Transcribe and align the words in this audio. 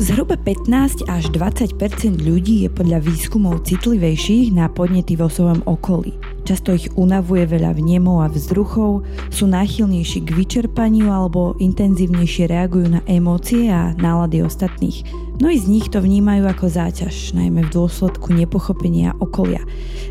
Zhruba 0.00 0.32
15 0.32 1.12
až 1.12 1.28
20% 1.28 1.76
ľudí 2.24 2.64
je 2.64 2.72
podľa 2.72 3.04
výskumov 3.04 3.68
citlivejších 3.68 4.48
na 4.48 4.72
podnety 4.72 5.12
vo 5.12 5.28
svojom 5.28 5.60
okolí. 5.68 6.16
Často 6.50 6.74
ich 6.74 6.90
unavuje 6.98 7.46
veľa 7.46 7.78
vnemov 7.78 8.26
a 8.26 8.28
vzruchov, 8.28 9.06
sú 9.30 9.46
náchylnejší 9.46 10.26
k 10.26 10.34
vyčerpaniu 10.34 11.06
alebo 11.06 11.54
intenzívnejšie 11.62 12.50
reagujú 12.50 12.90
na 12.90 13.06
emócie 13.06 13.70
a 13.70 13.94
nálady 13.94 14.42
ostatných. 14.42 15.06
Mnohí 15.38 15.56
z 15.62 15.70
nich 15.70 15.86
to 15.94 16.02
vnímajú 16.02 16.50
ako 16.50 16.66
záťaž, 16.66 17.38
najmä 17.38 17.70
v 17.70 17.72
dôsledku 17.72 18.34
nepochopenia 18.34 19.14
okolia. 19.22 19.62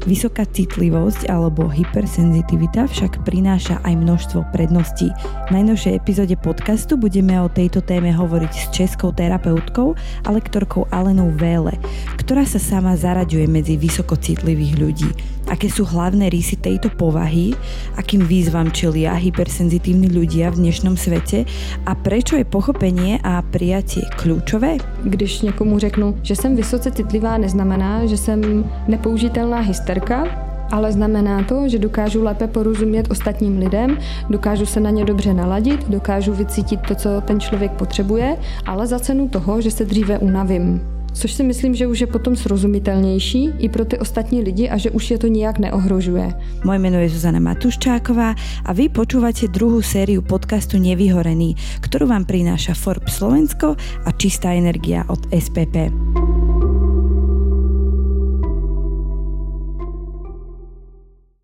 Vysoká 0.07 0.47
citlivosť 0.47 1.28
alebo 1.28 1.68
hypersenzitivita 1.68 2.87
však 2.87 3.28
prináša 3.28 3.83
aj 3.83 4.00
množstvo 4.00 4.39
predností. 4.56 5.11
V 5.51 5.60
najnovšej 5.60 5.92
epizóde 5.92 6.39
podcastu 6.39 6.96
budeme 6.96 7.36
o 7.43 7.51
tejto 7.51 7.83
téme 7.83 8.15
hovoriť 8.15 8.54
s 8.56 8.65
českou 8.71 9.11
terapeutkou 9.11 9.92
a 10.24 10.29
lektorkou 10.32 10.87
Alenou 10.87 11.36
Véle, 11.36 11.75
ktorá 12.15 12.47
sa 12.47 12.64
sama 12.64 12.96
zaraďuje 12.96 13.43
medzi 13.46 13.75
vysokocitlivých 13.75 14.74
ľudí. 14.79 15.11
Aké 15.50 15.66
sú 15.66 15.82
hlavné 15.82 16.30
rysy 16.30 16.62
tejto 16.62 16.94
povahy, 16.94 17.58
akým 17.98 18.21
výzvam 18.21 18.70
čelia 18.70 19.18
hypersenzitívni 19.18 20.06
ľudia 20.06 20.54
v 20.54 20.70
dnešnom 20.70 20.94
svete? 20.94 21.50
A 21.89 21.98
prečo 21.98 22.38
je 22.38 22.46
pochopenie 22.46 23.18
a 23.25 23.42
prijatie 23.42 24.06
kľúčové? 24.22 24.78
Když 25.04 25.42
někomu 25.42 25.80
řeknu, 25.80 26.16
že 26.22 26.36
jsem 26.36 26.56
vysoce 26.56 26.92
citlivá, 26.92 27.38
neznamená, 27.38 28.06
že 28.06 28.18
jsem 28.18 28.66
nepoužitelná 28.88 29.60
hysterka, 29.60 30.24
ale 30.72 30.92
znamená 30.92 31.44
to, 31.44 31.70
že 31.70 31.80
dokážu 31.80 32.23
lépe 32.23 32.47
porozumět 32.47 33.11
ostatním 33.11 33.58
lidem, 33.58 33.97
dokážu 34.30 34.66
se 34.66 34.80
na 34.80 34.89
ně 34.89 35.06
dobře 35.06 35.34
naladit, 35.34 35.89
dokážu 35.89 36.34
vycítit 36.34 36.80
to, 36.88 36.95
co 36.95 37.09
ten 37.22 37.39
člověk 37.39 37.72
potřebuje, 37.72 38.38
ale 38.66 38.88
za 38.88 39.00
cenu 39.00 39.28
toho, 39.28 39.61
že 39.61 39.72
se 39.72 39.86
dříve 39.86 40.19
unavím 40.19 40.98
což 41.13 41.33
si 41.33 41.43
myslím, 41.43 41.75
že 41.75 41.88
už 41.88 41.99
je 42.02 42.07
potom 42.07 42.35
srozumitelnější 42.35 43.49
i 43.59 43.69
pro 43.69 43.85
ty 43.85 43.97
ostatní 43.97 44.41
lidi 44.41 44.69
a 44.69 44.77
že 44.77 44.91
už 44.91 45.11
je 45.11 45.17
to 45.17 45.27
nijak 45.27 45.59
neohrožuje. 45.59 46.33
Moje 46.63 46.79
jméno 46.79 46.99
je 46.99 47.09
Zuzana 47.09 47.39
Matuščáková 47.39 48.35
a 48.66 48.71
vy 48.73 48.89
počúvate 48.89 49.47
druhou 49.47 49.81
sériu 49.81 50.21
podcastu 50.21 50.77
Nevyhorený, 50.77 51.55
ktorú 51.83 52.07
vám 52.07 52.25
prináša 52.25 52.73
Forbes 52.73 53.19
Slovensko 53.19 53.75
a 54.05 54.09
Čistá 54.16 54.55
energia 54.55 55.03
od 55.07 55.19
SPP. 55.31 55.91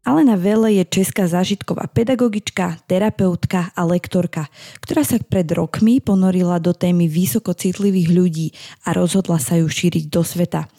Alena 0.06 0.38
Vele 0.38 0.78
je 0.78 0.86
česká 0.86 1.26
zážitková 1.26 1.90
pedagogička, 1.90 2.78
terapeutka 2.86 3.74
a 3.74 3.82
lektorka, 3.90 4.54
ktorá 4.78 5.02
sa 5.02 5.18
pred 5.18 5.50
rokmi 5.50 5.98
ponorila 5.98 6.62
do 6.62 6.78
témy 6.78 7.10
vysokocitlivých 7.10 8.10
ľudí 8.14 8.48
a 8.86 8.94
rozhodla 8.94 9.42
sa 9.42 9.58
ju 9.58 9.66
šíriť 9.66 10.06
do 10.14 10.22
sveta. 10.22 10.70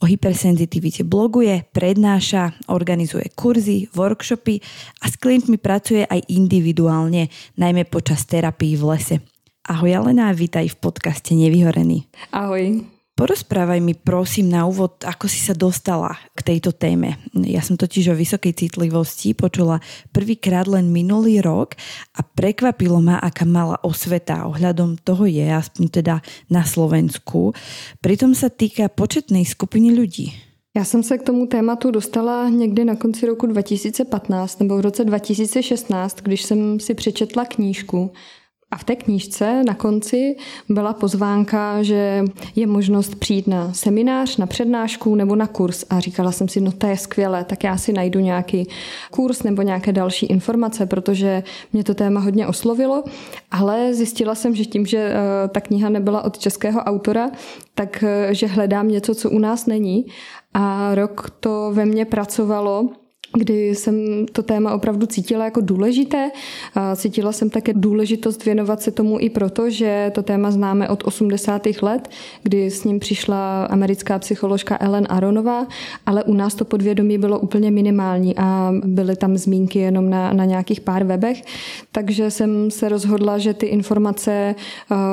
O 0.00 0.08
hypersenzitivite 0.08 1.04
bloguje, 1.04 1.60
prednáša, 1.76 2.56
organizuje 2.72 3.28
kurzy, 3.36 3.92
workshopy 3.92 4.64
a 5.04 5.12
s 5.12 5.20
klientmi 5.20 5.60
pracuje 5.60 6.08
aj 6.08 6.24
individuálne, 6.32 7.28
najmä 7.60 7.84
počas 7.84 8.24
terapii 8.24 8.80
v 8.80 8.82
lese. 8.96 9.16
Ahoj 9.68 9.92
Alena, 9.92 10.32
vítaj 10.32 10.72
v 10.72 10.76
podcaste 10.80 11.36
Nevyhorený. 11.36 12.08
Ahoj. 12.32 12.99
Porozprávaj 13.20 13.84
mi 13.84 13.92
prosím 13.92 14.48
na 14.48 14.64
úvod, 14.64 15.04
ako 15.04 15.28
si 15.28 15.44
sa 15.44 15.52
dostala 15.52 16.16
k 16.32 16.40
tejto 16.40 16.72
téme. 16.72 17.20
Ja 17.36 17.60
som 17.60 17.76
totiž 17.76 18.08
o 18.08 18.16
vysokej 18.16 18.56
citlivosti 18.56 19.36
počula 19.36 19.84
prvýkrát 20.08 20.64
len 20.64 20.88
minulý 20.88 21.44
rok 21.44 21.76
a 22.16 22.24
prekvapilo 22.24 22.96
ma, 23.04 23.20
aká 23.20 23.44
mala 23.44 23.76
osveta 23.84 24.48
ohľadom 24.48 25.04
toho 25.04 25.28
je, 25.28 25.44
aspoň 25.52 26.00
teda 26.00 26.24
na 26.48 26.64
Slovensku. 26.64 27.52
Pritom 28.00 28.32
sa 28.32 28.48
týka 28.48 28.88
početnej 28.88 29.44
skupiny 29.44 29.92
ľudí. 29.92 30.32
Já 30.76 30.84
jsem 30.84 31.02
se 31.02 31.18
k 31.18 31.22
tomu 31.22 31.46
tématu 31.46 31.90
dostala 31.90 32.48
někdy 32.48 32.84
na 32.84 32.96
konci 32.96 33.26
roku 33.26 33.46
2015 33.46 34.60
nebo 34.60 34.76
v 34.76 34.80
roce 34.80 35.04
2016, 35.04 36.16
když 36.22 36.42
jsem 36.42 36.80
si 36.80 36.94
přečetla 36.94 37.44
knížku 37.44 38.12
a 38.72 38.76
v 38.76 38.84
té 38.84 38.96
knížce 38.96 39.62
na 39.64 39.74
konci 39.74 40.36
byla 40.68 40.92
pozvánka, 40.92 41.82
že 41.82 42.24
je 42.56 42.66
možnost 42.66 43.14
přijít 43.14 43.46
na 43.46 43.72
seminář, 43.72 44.36
na 44.36 44.46
přednášku 44.46 45.14
nebo 45.14 45.36
na 45.36 45.46
kurz. 45.46 45.84
A 45.90 46.00
říkala 46.00 46.32
jsem 46.32 46.48
si, 46.48 46.60
no 46.60 46.72
to 46.72 46.86
je 46.86 46.96
skvělé, 46.96 47.44
tak 47.44 47.64
já 47.64 47.76
si 47.76 47.92
najdu 47.92 48.20
nějaký 48.20 48.68
kurz 49.10 49.42
nebo 49.42 49.62
nějaké 49.62 49.92
další 49.92 50.26
informace, 50.26 50.86
protože 50.86 51.42
mě 51.72 51.84
to 51.84 51.94
téma 51.94 52.20
hodně 52.20 52.46
oslovilo. 52.46 53.04
Ale 53.50 53.94
zjistila 53.94 54.34
jsem, 54.34 54.54
že 54.54 54.64
tím, 54.64 54.86
že 54.86 54.98
eh, 54.98 55.48
ta 55.48 55.60
kniha 55.60 55.88
nebyla 55.88 56.24
od 56.24 56.38
českého 56.38 56.80
autora, 56.80 57.30
tak 57.74 58.04
eh, 58.06 58.46
hledám 58.46 58.88
něco, 58.88 59.14
co 59.14 59.30
u 59.30 59.38
nás 59.38 59.66
není. 59.66 60.06
A 60.54 60.94
rok 60.94 61.30
to 61.40 61.70
ve 61.72 61.86
mně 61.86 62.04
pracovalo 62.04 62.88
kdy 63.36 63.68
jsem 63.68 64.26
to 64.32 64.42
téma 64.42 64.74
opravdu 64.74 65.06
cítila 65.06 65.44
jako 65.44 65.60
důležité. 65.60 66.30
Cítila 66.96 67.32
jsem 67.32 67.50
také 67.50 67.72
důležitost 67.74 68.44
věnovat 68.44 68.82
se 68.82 68.90
tomu 68.90 69.20
i 69.20 69.30
proto, 69.30 69.70
že 69.70 70.12
to 70.14 70.22
téma 70.22 70.50
známe 70.50 70.88
od 70.88 71.02
80. 71.04 71.66
let, 71.82 72.08
kdy 72.42 72.70
s 72.70 72.84
ním 72.84 72.98
přišla 72.98 73.64
americká 73.64 74.18
psycholožka 74.18 74.78
Ellen 74.80 75.06
Aronová, 75.10 75.66
ale 76.06 76.24
u 76.24 76.34
nás 76.34 76.54
to 76.54 76.64
podvědomí 76.64 77.18
bylo 77.18 77.38
úplně 77.38 77.70
minimální 77.70 78.36
a 78.36 78.72
byly 78.84 79.16
tam 79.16 79.36
zmínky 79.36 79.78
jenom 79.78 80.10
na, 80.10 80.32
na 80.32 80.44
nějakých 80.44 80.80
pár 80.80 81.04
webech. 81.04 81.42
Takže 81.92 82.30
jsem 82.30 82.70
se 82.70 82.88
rozhodla, 82.88 83.38
že 83.38 83.54
ty 83.54 83.66
informace 83.66 84.54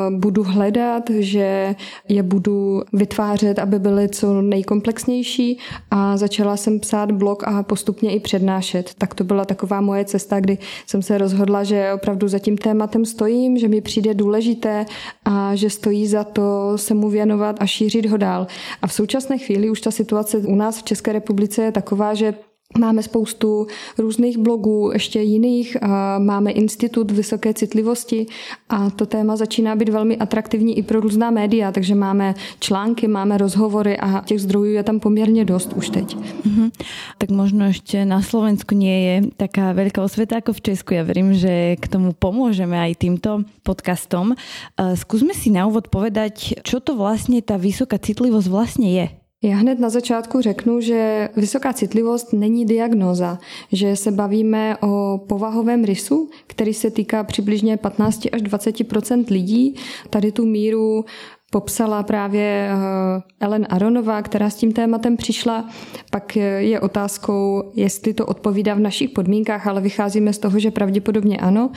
budu 0.09 0.43
hledat, 0.43 1.09
že 1.09 1.75
je 2.09 2.23
budu 2.23 2.81
vytvářet, 2.93 3.59
aby 3.59 3.79
byly 3.79 4.09
co 4.09 4.41
nejkomplexnější 4.41 5.59
a 5.91 6.17
začala 6.17 6.57
jsem 6.57 6.79
psát 6.79 7.11
blog 7.11 7.43
a 7.47 7.63
postupně 7.63 8.06
vlastně 8.07 8.17
i 8.17 8.19
přednášet. 8.19 8.93
Tak 8.97 9.13
to 9.13 9.23
byla 9.23 9.45
taková 9.45 9.81
moje 9.81 10.05
cesta, 10.05 10.39
kdy 10.39 10.57
jsem 10.85 11.01
se 11.01 11.17
rozhodla, 11.17 11.63
že 11.63 11.93
opravdu 11.93 12.27
za 12.27 12.39
tím 12.39 12.57
tématem 12.57 13.05
stojím, 13.05 13.57
že 13.57 13.67
mi 13.67 13.81
přijde 13.81 14.13
důležité 14.13 14.85
a 15.25 15.55
že 15.55 15.69
stojí 15.69 16.07
za 16.07 16.23
to 16.23 16.77
se 16.77 16.93
mu 16.93 17.09
věnovat 17.09 17.55
a 17.59 17.65
šířit 17.65 18.05
ho 18.05 18.17
dál. 18.17 18.47
A 18.81 18.87
v 18.87 18.93
současné 18.93 19.37
chvíli 19.37 19.69
už 19.69 19.81
ta 19.81 19.91
situace 19.91 20.37
u 20.37 20.55
nás 20.55 20.79
v 20.79 20.83
České 20.83 21.13
republice 21.13 21.61
je 21.61 21.71
taková, 21.71 22.13
že 22.13 22.33
Máme 22.77 23.03
spoustu 23.03 23.67
různých 23.97 24.37
blogů, 24.37 24.91
ještě 24.93 25.21
jiných. 25.21 25.77
Máme 26.19 26.51
institut 26.51 27.11
vysoké 27.11 27.53
citlivosti 27.53 28.25
a 28.69 28.89
to 28.89 29.05
téma 29.05 29.35
začíná 29.35 29.75
být 29.75 29.89
velmi 29.89 30.17
atraktivní 30.17 30.77
i 30.77 30.83
pro 30.83 30.99
různá 30.99 31.31
média, 31.31 31.71
takže 31.71 31.95
máme 31.95 32.35
články, 32.59 33.07
máme 33.07 33.37
rozhovory 33.37 33.97
a 33.97 34.21
těch 34.25 34.41
zdrojů 34.41 34.73
je 34.73 34.83
tam 34.83 34.99
poměrně 34.99 35.45
dost 35.45 35.73
už 35.73 35.89
teď. 35.89 36.17
Mm-hmm. 36.17 36.71
Tak 37.17 37.29
možno 37.29 37.65
ještě 37.65 38.05
na 38.05 38.21
Slovensku 38.21 38.75
nie 38.75 38.99
je 38.99 39.15
taká 39.37 39.73
veľká 39.73 40.03
osveta 40.03 40.35
jako 40.35 40.53
v 40.53 40.61
Česku. 40.61 40.93
Já 40.93 41.03
verím, 41.03 41.33
že 41.33 41.75
k 41.75 41.87
tomu 41.87 42.13
pomůžeme 42.13 42.79
aj 42.79 42.95
týmto 42.95 43.41
podcastom. 43.63 44.35
Skúsme 44.75 45.33
si 45.33 45.49
na 45.49 45.65
úvod 45.65 45.87
povedať, 45.87 46.61
čo 46.63 46.79
to 46.79 46.95
vlastně 46.95 47.41
ta 47.41 47.57
vysoká 47.57 47.97
citlivosť 47.97 48.47
vlastně 48.47 48.91
je. 49.01 49.09
Já 49.43 49.55
hned 49.55 49.79
na 49.79 49.89
začátku 49.89 50.41
řeknu, 50.41 50.81
že 50.81 51.29
vysoká 51.35 51.73
citlivost 51.73 52.33
není 52.33 52.65
diagnóza, 52.65 53.39
že 53.71 53.95
se 53.95 54.11
bavíme 54.11 54.77
o 54.77 55.17
povahovém 55.27 55.83
rysu, 55.83 56.29
který 56.47 56.73
se 56.73 56.91
týká 56.91 57.23
přibližně 57.23 57.77
15 57.77 58.27
až 58.31 58.41
20% 58.41 59.25
lidí. 59.29 59.75
Tady 60.09 60.31
tu 60.31 60.45
míru 60.45 61.05
popsala 61.51 62.03
právě 62.03 62.69
eh, 62.71 63.21
Ellen 63.39 63.67
Aronová, 63.69 64.21
která 64.21 64.49
s 64.49 64.55
tím 64.55 64.71
tématem 64.71 65.17
přišla. 65.17 65.69
Pak 66.11 66.35
je 66.57 66.79
otázkou, 66.79 67.71
jestli 67.75 68.13
to 68.13 68.25
odpovídá 68.25 68.73
v 68.73 68.79
našich 68.79 69.09
podmínkách, 69.09 69.67
ale 69.67 69.81
vycházíme 69.81 70.33
z 70.33 70.39
toho, 70.39 70.59
že 70.59 70.71
pravděpodobně 70.71 71.37
ano. 71.37 71.71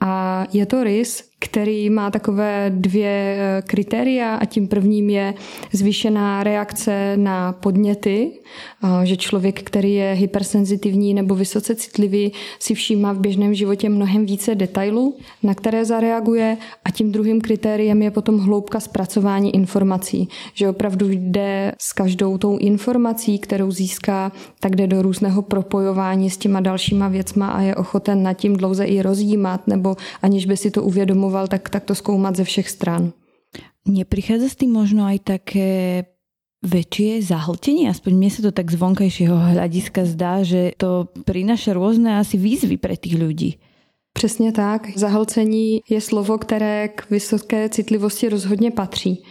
A 0.00 0.44
je 0.52 0.66
to 0.66 0.84
rys, 0.84 1.30
který 1.38 1.90
má 1.90 2.10
takové 2.10 2.70
dvě 2.74 3.36
eh, 3.38 3.62
kritéria 3.62 4.36
a 4.36 4.44
tím 4.44 4.68
prvním 4.68 5.10
je 5.10 5.34
zvýšená 5.72 6.42
reakce 6.42 7.16
na 7.16 7.52
podněty, 7.52 8.32
že 9.04 9.16
člověk, 9.16 9.62
který 9.62 9.94
je 9.94 10.12
hypersenzitivní 10.12 11.14
nebo 11.14 11.34
vysoce 11.34 11.74
citlivý, 11.74 12.32
si 12.58 12.74
všímá 12.74 13.12
v 13.12 13.20
běžném 13.20 13.54
životě 13.54 13.88
mnohem 13.88 14.26
více 14.26 14.54
detailů, 14.54 15.16
na 15.42 15.54
které 15.54 15.84
zareaguje 15.84 16.56
a 16.84 16.90
tím 16.90 17.12
druhým 17.12 17.40
kritériem 17.40 18.02
je 18.02 18.10
potom 18.10 18.38
hloubka 18.38 18.80
zpracování 18.80 19.54
informací, 19.54 20.28
že 20.54 20.68
opravdu 20.68 21.08
jde 21.10 21.72
s 21.80 21.92
každou 21.92 22.38
tou 22.38 22.56
informací, 22.58 23.38
kterou 23.38 23.70
získá, 23.70 24.32
tak 24.60 24.76
jde 24.76 24.86
do 24.86 25.02
různého 25.02 25.42
propojování 25.42 26.30
s 26.30 26.36
těma 26.36 26.60
dalšíma 26.60 27.08
věcma 27.08 27.48
a 27.48 27.60
je 27.60 27.76
ochoten 27.76 28.22
nad 28.22 28.32
tím 28.32 28.56
dlouze 28.56 28.84
i 28.84 29.02
rozjímat 29.02 29.66
nebo 29.66 29.96
aniž 30.22 30.46
by 30.46 30.56
si 30.56 30.70
to 30.70 30.82
uvědomoval 30.82 31.48
tak, 31.48 31.68
tak 31.68 31.84
to 31.84 31.94
zkoumat 31.94 32.36
ze 32.36 32.44
všech 32.44 32.70
stran. 32.70 33.12
Neprichádza 33.86 34.50
s 34.50 34.58
tým 34.58 34.74
možno 34.74 35.06
aj 35.06 35.18
také 35.22 35.70
väčšie 36.66 37.22
zahltenie? 37.22 37.86
Aspoň 37.86 38.12
mne 38.12 38.30
sa 38.34 38.40
to 38.42 38.50
tak 38.50 38.68
z 38.68 38.76
vonkajšieho 38.76 39.54
hľadiska 39.54 40.02
zdá, 40.04 40.42
že 40.42 40.74
to 40.74 41.06
prináša 41.22 41.72
rôzne 41.72 42.18
asi 42.18 42.34
výzvy 42.36 42.76
pre 42.76 42.98
tých 42.98 43.16
ľudí. 43.16 43.50
Přesně 44.16 44.52
tak. 44.52 44.96
Zahlcení 44.96 45.80
je 45.88 46.00
slovo, 46.00 46.38
které 46.38 46.88
k 46.88 47.10
vysoké 47.10 47.68
citlivosti 47.68 48.28
rozhodně 48.28 48.70
patří. 48.70 49.22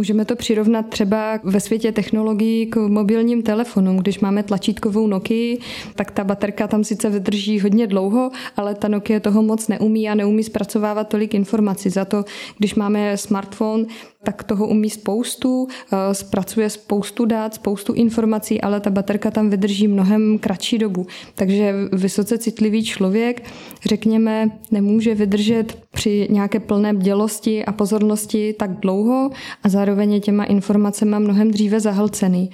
Můžeme 0.00 0.24
to 0.24 0.36
přirovnat 0.36 0.88
třeba 0.88 1.40
ve 1.42 1.60
světě 1.60 1.92
technologií 1.92 2.66
k 2.66 2.76
mobilním 2.76 3.42
telefonům. 3.42 3.96
Když 3.96 4.20
máme 4.20 4.42
tlačítkovou 4.42 5.06
Nokia, 5.06 5.56
tak 5.94 6.10
ta 6.10 6.24
baterka 6.24 6.68
tam 6.68 6.84
sice 6.84 7.10
vydrží 7.10 7.60
hodně 7.60 7.86
dlouho, 7.86 8.30
ale 8.56 8.74
ta 8.74 8.88
Nokia 8.88 9.20
toho 9.20 9.42
moc 9.42 9.68
neumí 9.68 10.08
a 10.08 10.14
neumí 10.14 10.44
zpracovávat 10.44 11.08
tolik 11.08 11.34
informací. 11.34 11.90
Za 11.90 12.04
to, 12.04 12.24
když 12.58 12.74
máme 12.74 13.16
smartphone, 13.16 13.84
tak 14.22 14.42
toho 14.44 14.66
umí 14.66 14.90
spoustu, 14.90 15.68
eh, 15.92 16.14
zpracuje 16.14 16.70
spoustu 16.70 17.24
dát, 17.24 17.54
spoustu 17.54 17.92
informací, 17.92 18.60
ale 18.60 18.80
ta 18.80 18.90
baterka 18.90 19.30
tam 19.30 19.50
vydrží 19.50 19.88
mnohem 19.88 20.38
kratší 20.38 20.78
dobu. 20.78 21.06
Takže 21.34 21.74
vysoce 21.92 22.38
citlivý 22.38 22.84
člověk, 22.84 23.42
řekněme, 23.86 24.50
nemůže 24.70 25.14
vydržet 25.14 25.78
při 25.90 26.26
nějaké 26.30 26.60
plné 26.60 26.92
bdělosti 26.92 27.64
a 27.64 27.72
pozornosti 27.72 28.54
tak 28.58 28.80
dlouho 28.80 29.30
a 29.62 29.68
zároveň 29.68 29.89
je 29.98 30.20
těma 30.20 30.44
informacemi 30.44 31.16
mnohem 31.18 31.50
dříve 31.50 31.80
zahlcený. 31.80 32.50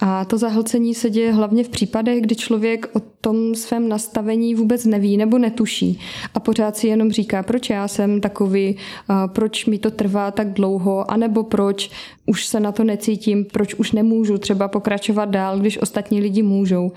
A 0.00 0.24
to 0.24 0.38
zahlcení 0.38 0.94
se 0.94 1.10
děje 1.10 1.32
hlavně 1.32 1.64
v 1.64 1.68
případech, 1.68 2.20
kdy 2.20 2.36
člověk 2.36 2.90
o 2.92 3.00
tom 3.20 3.54
svém 3.54 3.88
nastavení 3.88 4.54
vůbec 4.54 4.84
neví 4.84 5.16
nebo 5.16 5.38
netuší 5.38 6.00
a 6.34 6.40
pořád 6.40 6.76
si 6.76 6.86
jenom 6.86 7.12
říká, 7.12 7.42
proč 7.42 7.70
já 7.70 7.88
jsem 7.88 8.20
takový, 8.20 8.76
proč 9.26 9.66
mi 9.66 9.78
to 9.78 9.90
trvá 9.90 10.30
tak 10.30 10.52
dlouho, 10.52 11.10
anebo 11.10 11.42
proč 11.42 11.90
už 12.26 12.46
se 12.46 12.60
na 12.60 12.72
to 12.72 12.84
necítím, 12.84 13.44
proč 13.44 13.74
už 13.74 13.92
nemůžu 13.92 14.38
třeba 14.38 14.68
pokračovat 14.68 15.24
dál, 15.24 15.58
když 15.58 15.82
ostatní 15.82 16.20
lidi 16.20 16.42
můžou. 16.42 16.92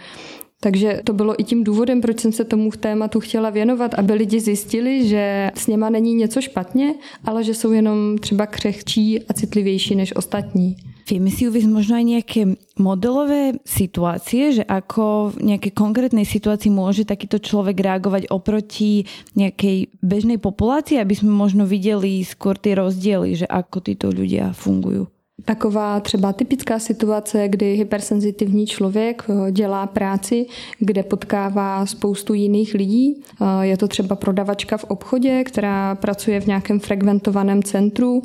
Takže 0.63 1.01
to 1.03 1.13
bylo 1.13 1.41
i 1.41 1.43
tím 1.43 1.63
důvodem, 1.63 2.01
proč 2.01 2.19
jsem 2.19 2.31
se 2.31 2.43
tomu 2.43 2.71
tématu 2.71 3.19
chtěla 3.19 3.49
věnovat, 3.49 3.93
aby 3.93 4.13
lidi 4.13 4.39
zjistili, 4.39 5.07
že 5.07 5.51
s 5.55 5.67
něma 5.67 5.89
není 5.89 6.15
něco 6.15 6.41
špatně, 6.41 6.93
ale 7.25 7.43
že 7.43 7.53
jsou 7.53 7.71
jenom 7.71 8.17
třeba 8.17 8.45
křehčí 8.45 9.23
a 9.29 9.33
citlivější 9.33 9.95
než 9.95 10.15
ostatní. 10.15 10.75
Vieme 11.03 11.27
si 11.27 11.51
uvieť 11.51 11.67
možno 11.67 11.99
aj 11.99 12.05
nejaké 12.07 12.41
modelové 12.79 13.59
situácie, 13.67 14.55
že 14.55 14.63
ako 14.63 15.35
v 15.35 15.51
nejakej 15.51 15.75
konkrétnej 15.75 16.23
situácii 16.23 16.71
môže 16.71 17.03
takýto 17.03 17.43
človek 17.43 17.75
reagovať 17.75 18.31
oproti 18.31 19.03
nejakej 19.35 19.91
bežnej 19.99 20.39
populácii, 20.39 21.03
aby 21.03 21.11
sme 21.11 21.35
možno 21.35 21.67
videli 21.67 22.23
skôr 22.23 22.55
tie 22.55 22.79
rozdiely, 22.79 23.35
že 23.35 23.47
ako 23.51 23.83
títo 23.83 24.15
ľudia 24.15 24.55
fungujú. 24.55 25.12
Taková 25.45 25.99
třeba 25.99 26.33
typická 26.33 26.79
situace, 26.79 27.47
kdy 27.47 27.75
hypersenzitivní 27.75 28.67
člověk 28.67 29.23
eh, 29.29 29.51
dělá 29.51 29.87
práci, 29.87 30.45
kde 30.79 31.03
potkává 31.03 31.85
spoustu 31.85 32.33
jiných 32.33 32.73
lidí. 32.73 33.23
Eh, 33.41 33.65
je 33.65 33.77
to 33.77 33.87
třeba 33.87 34.15
prodavačka 34.15 34.77
v 34.77 34.83
obchodě, 34.83 35.43
která 35.43 35.95
pracuje 35.95 36.41
v 36.41 36.47
nějakém 36.47 36.79
frekventovaném 36.79 37.63
centru 37.63 38.21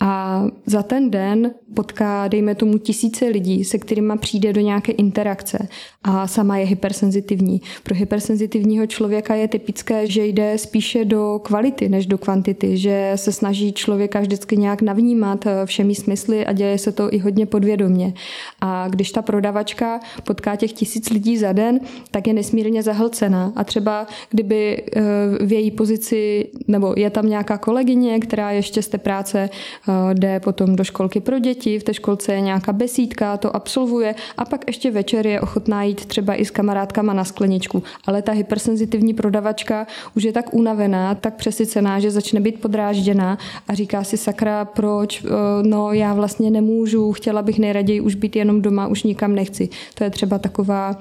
a 0.00 0.44
za 0.66 0.82
ten 0.82 1.10
den 1.10 1.50
potká, 1.74 2.28
dejme 2.28 2.54
tomu, 2.54 2.78
tisíce 2.78 3.26
lidí, 3.26 3.64
se 3.64 3.78
kterými 3.78 4.12
přijde 4.18 4.52
do 4.52 4.60
nějaké 4.60 4.92
interakce 4.92 5.68
a 6.02 6.26
sama 6.26 6.58
je 6.58 6.66
hypersenzitivní. 6.66 7.60
Pro 7.82 7.94
hypersenzitivního 7.94 8.86
člověka 8.86 9.34
je 9.34 9.48
typické, 9.48 10.06
že 10.06 10.26
jde 10.26 10.58
spíše 10.58 11.04
do 11.04 11.40
kvality 11.42 11.88
než 11.88 12.06
do 12.06 12.18
kvantity, 12.18 12.76
že 12.76 13.12
se 13.16 13.32
snaží 13.32 13.72
člověka 13.72 14.20
vždycky 14.20 14.56
nějak 14.56 14.82
navnímat 14.82 15.46
eh, 15.46 15.66
všemi 15.66 15.94
smysly 15.94 16.46
a 16.46 16.52
děje 16.60 16.78
se 16.78 16.92
to 16.92 17.14
i 17.14 17.18
hodně 17.18 17.46
podvědomě. 17.46 18.12
A 18.60 18.88
když 18.88 19.12
ta 19.12 19.22
prodavačka 19.22 20.00
potká 20.24 20.56
těch 20.56 20.72
tisíc 20.72 21.10
lidí 21.10 21.38
za 21.38 21.52
den, 21.52 21.80
tak 22.10 22.26
je 22.26 22.32
nesmírně 22.32 22.82
zahlcená. 22.82 23.52
A 23.56 23.64
třeba 23.64 24.06
kdyby 24.30 24.60
eh, 24.76 25.02
v 25.40 25.52
její 25.52 25.70
pozici, 25.70 26.50
nebo 26.68 26.94
je 26.96 27.10
tam 27.10 27.28
nějaká 27.28 27.58
kolegyně, 27.58 28.20
která 28.20 28.50
ještě 28.50 28.82
z 28.82 28.88
té 28.88 28.98
práce 28.98 29.50
Eh, 29.88 30.14
jde 30.14 30.40
potom 30.40 30.76
do 30.76 30.84
školky 30.84 31.20
pro 31.20 31.38
děti, 31.38 31.78
v 31.78 31.84
té 31.84 31.94
školce 31.94 32.32
je 32.32 32.40
nějaká 32.40 32.72
besídka, 32.72 33.36
to 33.36 33.56
absolvuje 33.56 34.14
a 34.36 34.44
pak 34.44 34.64
ještě 34.66 34.90
večer 34.90 35.26
je 35.26 35.40
ochotná 35.40 35.82
jít 35.82 36.06
třeba 36.06 36.34
i 36.34 36.44
s 36.44 36.50
kamarádkama 36.50 37.12
na 37.12 37.24
skleničku. 37.24 37.82
Ale 38.06 38.22
ta 38.22 38.32
hypersenzitivní 38.32 39.14
prodavačka 39.14 39.86
už 40.16 40.22
je 40.22 40.32
tak 40.32 40.54
unavená, 40.54 41.14
tak 41.14 41.34
přesycená, 41.34 42.00
že 42.00 42.10
začne 42.10 42.40
být 42.40 42.60
podrážděná 42.60 43.38
a 43.68 43.74
říká 43.74 44.04
si 44.04 44.16
sakra, 44.16 44.64
proč, 44.64 45.24
eh, 45.24 45.28
no 45.62 45.92
já 45.92 46.14
vlastně 46.14 46.39
nemůžu, 46.40 47.12
chtěla 47.12 47.42
bych 47.42 47.58
nejraději 47.58 48.00
už 48.00 48.14
být 48.14 48.36
jenom 48.36 48.62
doma, 48.62 48.88
už 48.88 49.02
nikam 49.02 49.34
nechci. 49.34 49.68
To 49.94 50.04
je 50.04 50.10
třeba 50.10 50.38
taková 50.38 50.98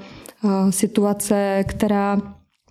situace, 0.69 1.63
která 1.67 2.21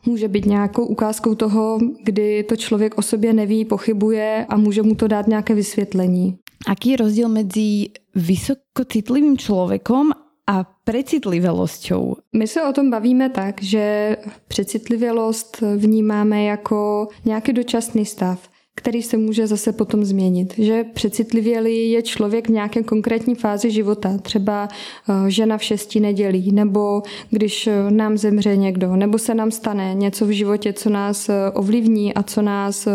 může 0.07 0.29
být 0.29 0.47
nějakou 0.47 0.87
ukázkou 0.87 1.35
toho, 1.35 1.79
kdy 2.05 2.43
to 2.43 2.57
člověk 2.57 2.99
o 2.99 3.03
sobě 3.03 3.33
neví, 3.33 3.65
pochybuje 3.65 4.47
a 4.49 4.57
může 4.57 4.83
mu 4.83 4.95
to 4.95 5.09
dát 5.09 5.27
nějaké 5.27 5.55
vysvětlení. 5.55 6.39
Aký 6.67 6.91
je 6.91 6.97
rozdíl 6.97 7.29
mezi 7.29 7.87
vysokocitlivým 8.15 9.39
člověkem 9.39 10.11
a 10.47 10.65
precitlivělosťou? 10.85 12.17
My 12.37 12.47
se 12.47 12.63
o 12.63 12.73
tom 12.73 12.91
bavíme 12.91 13.29
tak, 13.31 13.63
že 13.63 14.17
precitlivělost 14.55 15.63
vnímáme 15.77 16.45
jako 16.45 17.09
nějaký 17.25 17.53
dočasný 17.53 18.07
stav 18.07 18.49
který 18.79 19.03
se 19.03 19.17
může 19.17 19.47
zase 19.47 19.73
potom 19.73 20.05
změnit. 20.05 20.55
Že 20.59 20.85
přecitlivělý 20.95 21.91
je 21.91 22.03
člověk 22.03 22.49
v 22.49 22.53
nějaké 22.53 22.83
konkrétní 22.83 23.35
fázi 23.35 23.71
života, 23.71 24.19
třeba 24.23 24.69
eh, 24.69 25.31
žena 25.31 25.59
v 25.59 25.63
šesti 25.63 26.01
nedělí, 26.01 26.53
nebo 26.53 27.03
když 27.31 27.67
eh, 27.67 27.91
nám 27.91 28.19
zemře 28.19 28.57
někdo, 28.57 28.97
nebo 28.97 29.19
se 29.19 29.35
nám 29.35 29.51
stane 29.51 29.95
něco 29.95 30.27
v 30.27 30.31
životě, 30.31 30.73
co 30.73 30.91
nás 30.91 31.29
eh, 31.29 31.51
ovlivní 31.55 32.15
a 32.15 32.23
co 32.23 32.43
nás 32.43 32.89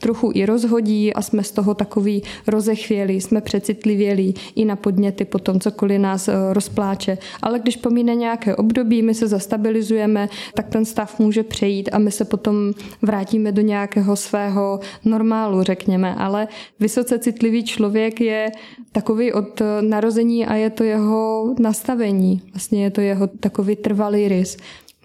trochu 0.00 0.30
i 0.34 0.46
rozhodí 0.46 1.14
a 1.14 1.22
jsme 1.22 1.42
z 1.42 1.52
toho 1.52 1.74
takový 1.74 2.22
rozechvělí, 2.46 3.20
jsme 3.20 3.40
přecitlivělí 3.40 4.34
i 4.54 4.64
na 4.64 4.76
podněty 4.76 5.24
potom, 5.24 5.60
cokoliv 5.60 6.00
nás 6.00 6.28
rozpláče. 6.52 7.18
Ale 7.42 7.58
když 7.58 7.76
pomíne 7.76 8.14
nějaké 8.14 8.56
období, 8.56 9.02
my 9.02 9.14
se 9.14 9.28
zastabilizujeme, 9.28 10.28
tak 10.54 10.68
ten 10.68 10.84
stav 10.84 11.18
může 11.18 11.42
přejít 11.42 11.88
a 11.92 11.98
my 11.98 12.10
se 12.10 12.24
potom 12.24 12.72
vrátíme 13.02 13.52
do 13.52 13.62
nějakého 13.62 14.16
svého 14.16 14.80
normálního 15.04 15.29
normálu, 15.30 15.62
řekněme, 15.62 16.14
ale 16.14 16.48
vysoce 16.80 17.18
citlivý 17.18 17.64
člověk 17.64 18.20
je 18.20 18.50
takový 18.92 19.32
od 19.32 19.62
narození 19.80 20.46
a 20.46 20.54
je 20.54 20.70
to 20.70 20.84
jeho 20.84 21.54
nastavení. 21.58 22.42
Vlastně 22.52 22.84
je 22.84 22.90
to 22.90 23.00
jeho 23.00 23.26
takový 23.26 23.76
trvalý 23.76 24.28
rys. 24.28 24.56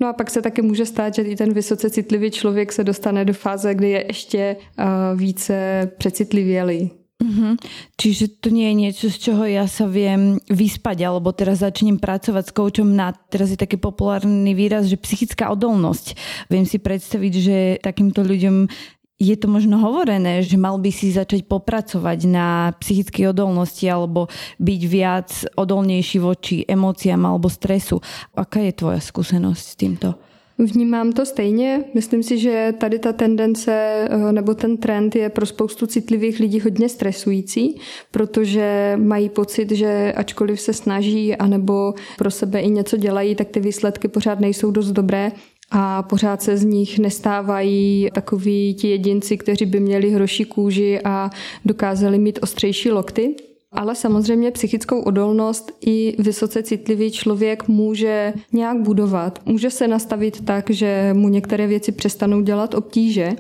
No 0.01 0.07
a 0.07 0.13
pak 0.13 0.30
se 0.30 0.42
taky 0.42 0.62
může 0.62 0.86
stát, 0.86 1.16
že 1.16 1.22
i 1.22 1.36
ten 1.36 1.54
vysoce 1.54 1.89
citlivý 1.89 2.31
člověk 2.31 2.74
se 2.74 2.83
dostane 2.83 3.26
do 3.26 3.33
fáze, 3.33 3.76
kdy 3.76 3.90
je 3.90 4.06
ještě 4.07 4.56
uh, 4.56 5.19
více 5.19 5.90
přecitlivělý. 5.97 6.92
Mm-hmm. 7.16 7.56
Čiže 7.95 8.44
to 8.44 8.52
nie 8.52 8.68
je 8.68 8.76
niečo, 8.76 9.07
z 9.07 9.18
čoho 9.18 9.47
ja 9.47 9.71
sa 9.71 9.88
viem 9.88 10.35
vyspať, 10.52 11.07
alebo 11.07 11.31
teraz 11.31 11.64
začnem 11.64 11.95
pracovať 11.95 12.52
s 12.52 12.52
koučom 12.52 12.92
na, 12.92 13.16
teraz 13.31 13.56
je 13.56 13.57
taký 13.57 13.80
populárny 13.80 14.52
výraz, 14.52 14.92
že 14.92 15.00
psychická 15.00 15.47
odolnosť. 15.47 16.11
Viem 16.52 16.68
si 16.68 16.76
predstaviť, 16.76 17.33
že 17.40 17.57
takýmto 17.80 18.19
ľuďom 18.19 18.68
je 19.16 19.36
to 19.40 19.48
možno 19.48 19.80
hovorené, 19.80 20.44
že 20.44 20.60
mal 20.60 20.76
by 20.76 20.92
si 20.92 21.16
začať 21.16 21.48
popracovať 21.48 22.19
na 22.28 22.76
psychické 22.84 23.24
odolnosti 23.31 23.88
alebo 23.88 24.28
byť 24.60 24.81
viac 24.92 25.30
odolnější 25.56 26.19
voči 26.19 26.68
emóciám 26.68 27.24
alebo 27.24 27.48
stresu. 27.48 28.04
Aká 28.36 28.60
je 28.60 28.76
tvoja 28.76 29.00
skúsenosť 29.00 29.64
s 29.64 29.76
týmto? 29.80 30.10
Vnímám 30.57 31.12
to 31.12 31.26
stejně. 31.26 31.84
Myslím 31.94 32.24
si, 32.24 32.38
že 32.38 32.74
tady 32.78 33.00
ta 33.00 33.14
tendence 33.14 33.72
eh, 34.10 34.31
nebo 34.31 34.54
ten 34.54 34.78
trend 34.78 35.16
je 35.16 35.30
pro 35.30 35.45
spoustu 35.45 35.88
citlivých 35.88 36.40
lidí 36.40 36.60
hodně 36.60 36.90
stresující, 36.90 37.80
protože 38.12 38.94
mají 38.95 39.30
pocit, 39.30 39.72
že 39.72 40.14
ačkoliv 40.16 40.62
se 40.62 40.74
snaží 40.74 41.36
anebo 41.36 41.94
pro 42.18 42.31
sebe 42.31 42.60
i 42.60 42.69
něco 42.69 42.98
dělají, 42.98 43.36
tak 43.36 43.48
ty 43.48 43.60
výsledky 43.60 44.07
pořád 44.07 44.40
nejsou 44.40 44.72
dost 44.72 44.92
dobré 44.92 45.31
a 45.72 46.04
pořád 46.04 46.42
se 46.42 46.57
z 46.57 46.64
nich 46.64 47.00
nestávají 47.00 48.10
takoví 48.14 48.74
ti 48.74 48.88
jedinci, 48.88 49.38
kteří 49.38 49.66
by 49.66 49.80
měli 49.80 50.10
hroší 50.10 50.45
kůži 50.45 51.00
a 51.04 51.30
dokázali 51.66 52.19
mít 52.19 52.40
ostřejší 52.42 52.92
lokty. 52.92 53.36
Ale 53.72 53.95
samozřejmě 53.95 54.52
psychickou 54.52 55.02
odolnost 55.02 55.72
i 55.86 56.16
vysoce 56.19 56.64
citlivý 56.64 57.12
člověk 57.12 57.68
může 57.68 58.34
nějak 58.54 58.81
budovat. 58.81 59.40
Může 59.45 59.69
se 59.69 59.88
nastavit 59.88 60.45
tak, 60.45 60.69
že 60.69 61.14
mu 61.14 61.30
některé 61.30 61.68
věci 61.68 61.92
přestanou 61.92 62.42
dělat 62.42 62.74
obtíže, 62.74 63.31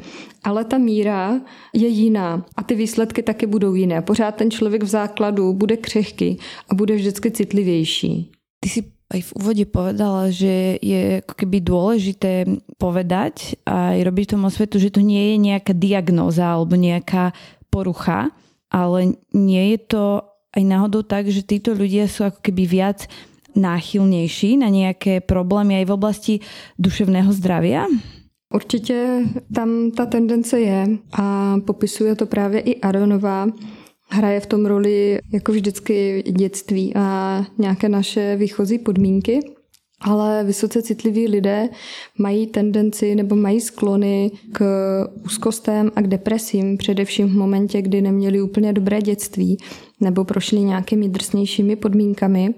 ale 0.43 0.63
ta 0.63 0.77
míra 0.77 1.41
je 1.73 1.87
jiná 1.87 2.45
a 2.57 2.63
ty 2.63 2.75
výsledky 2.75 3.23
taky 3.23 3.45
budou 3.45 3.75
jiné. 3.75 4.01
Pořád 4.01 4.35
ten 4.35 4.51
člověk 4.51 4.83
v 4.83 4.87
základu 4.87 5.53
bude 5.53 5.77
křehký 5.77 6.39
a 6.69 6.75
bude 6.75 6.95
vždycky 6.95 7.31
citlivější. 7.31 8.31
Ty 8.59 8.69
si 8.69 8.94
aj 9.13 9.21
v 9.21 9.31
úvode 9.37 9.65
povedala, 9.69 10.33
že 10.33 10.81
je 10.81 11.21
ako 11.21 11.33
keby 11.37 11.57
dôležité 11.61 12.49
povedať 12.81 13.59
a 13.65 13.93
aj 13.93 13.99
robiť 14.01 14.25
tomu 14.33 14.49
svetu, 14.49 14.81
že 14.81 14.89
to 14.89 15.05
nie 15.05 15.33
je 15.33 15.37
nejaká 15.37 15.73
diagnóza 15.77 16.45
alebo 16.45 16.73
nejaká 16.73 17.37
porucha, 17.69 18.33
ale 18.73 19.21
nie 19.29 19.77
je 19.77 19.79
to 19.85 20.03
aj 20.55 20.63
náhodou 20.63 21.03
tak, 21.05 21.29
že 21.29 21.45
títo 21.45 21.75
ľudia 21.75 22.09
sú 22.09 22.25
ako 22.25 22.39
keby 22.41 22.63
viac 22.65 23.05
náchylnější 23.55 24.57
na 24.57 24.67
nějaké 24.67 25.21
problémy 25.21 25.79
aj 25.79 25.85
v 25.85 25.91
oblasti 25.91 26.33
duševného 26.79 27.31
zdravia? 27.33 27.87
Určitě 28.53 29.25
tam 29.55 29.91
ta 29.91 30.05
tendence 30.05 30.59
je 30.59 30.87
a 31.13 31.55
popisuje 31.65 32.15
to 32.15 32.25
právě 32.25 32.59
i 32.59 32.81
Aronová 32.81 33.47
hraje 34.09 34.39
v 34.39 34.45
tom 34.45 34.65
roli 34.65 35.19
jako 35.33 35.51
vždycky 35.51 36.23
dětství 36.27 36.93
a 36.95 37.45
nějaké 37.57 37.89
naše 37.89 38.35
výchozí 38.35 38.79
podmínky. 38.79 39.39
Ale 40.01 40.43
vysoce 40.43 40.81
citliví 40.81 41.27
lidé 41.27 41.69
mají 42.17 42.47
tendenci 42.47 43.15
nebo 43.15 43.35
mají 43.35 43.61
sklony 43.61 44.31
k 44.51 44.65
úzkostem 45.25 45.91
a 45.95 46.01
k 46.01 46.07
depresím, 46.07 46.77
především 46.77 47.27
v 47.27 47.35
momentě, 47.35 47.81
kdy 47.81 48.01
neměli 48.01 48.41
úplně 48.41 48.73
dobré 48.73 49.01
dětství 49.01 49.57
nebo 49.99 50.23
prošli 50.23 50.59
nějakými 50.59 51.09
drsnějšími 51.09 51.75
podmínkami. 51.75 52.53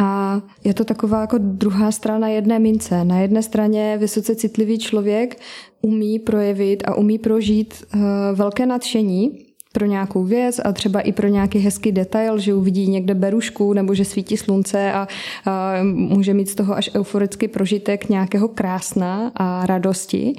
A 0.00 0.42
je 0.64 0.74
to 0.74 0.84
taková 0.84 1.20
jako 1.20 1.38
druhá 1.38 1.90
strana 1.90 2.28
jedné 2.28 2.58
mince. 2.58 3.04
Na 3.04 3.20
jedné 3.20 3.42
straně 3.42 3.96
vysoce 4.00 4.34
citlivý 4.34 4.78
člověk 4.78 5.40
umí 5.82 6.18
projevit 6.18 6.82
a 6.86 6.94
umí 6.94 7.18
prožít 7.18 7.74
uh, 7.94 8.00
velké 8.34 8.66
nadšení 8.66 9.47
pro 9.78 9.86
nějakou 9.86 10.24
věc 10.24 10.60
a 10.64 10.72
třeba 10.72 11.00
i 11.00 11.12
pro 11.12 11.28
nějaký 11.28 11.58
hezký 11.58 11.92
detail, 11.92 12.38
že 12.38 12.54
uvidí 12.54 12.88
někde 12.88 13.14
berušku 13.14 13.72
nebo 13.72 13.94
že 13.94 14.04
svítí 14.04 14.36
slunce 14.36 14.92
a, 14.92 15.08
a 15.46 15.74
může 15.82 16.34
mít 16.34 16.48
z 16.48 16.54
toho 16.54 16.74
až 16.74 16.90
euforický 16.94 17.48
prožitek 17.48 18.08
nějakého 18.08 18.48
krásna 18.48 19.32
a 19.34 19.66
radosti. 19.66 20.34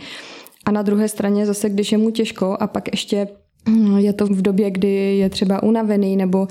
A 0.66 0.72
na 0.72 0.82
druhé 0.82 1.08
straně 1.08 1.46
zase, 1.46 1.70
když 1.70 1.92
je 1.92 1.98
mu 1.98 2.12
těžko 2.12 2.58
a 2.60 2.68
pak 2.68 2.92
ještě 2.92 3.28
je 3.98 4.14
to 4.14 4.26
v 4.26 4.42
době, 4.42 4.72
kdy 4.72 5.18
je 5.18 5.30
třeba 5.30 5.64
unavený 5.64 6.16
nebo 6.16 6.48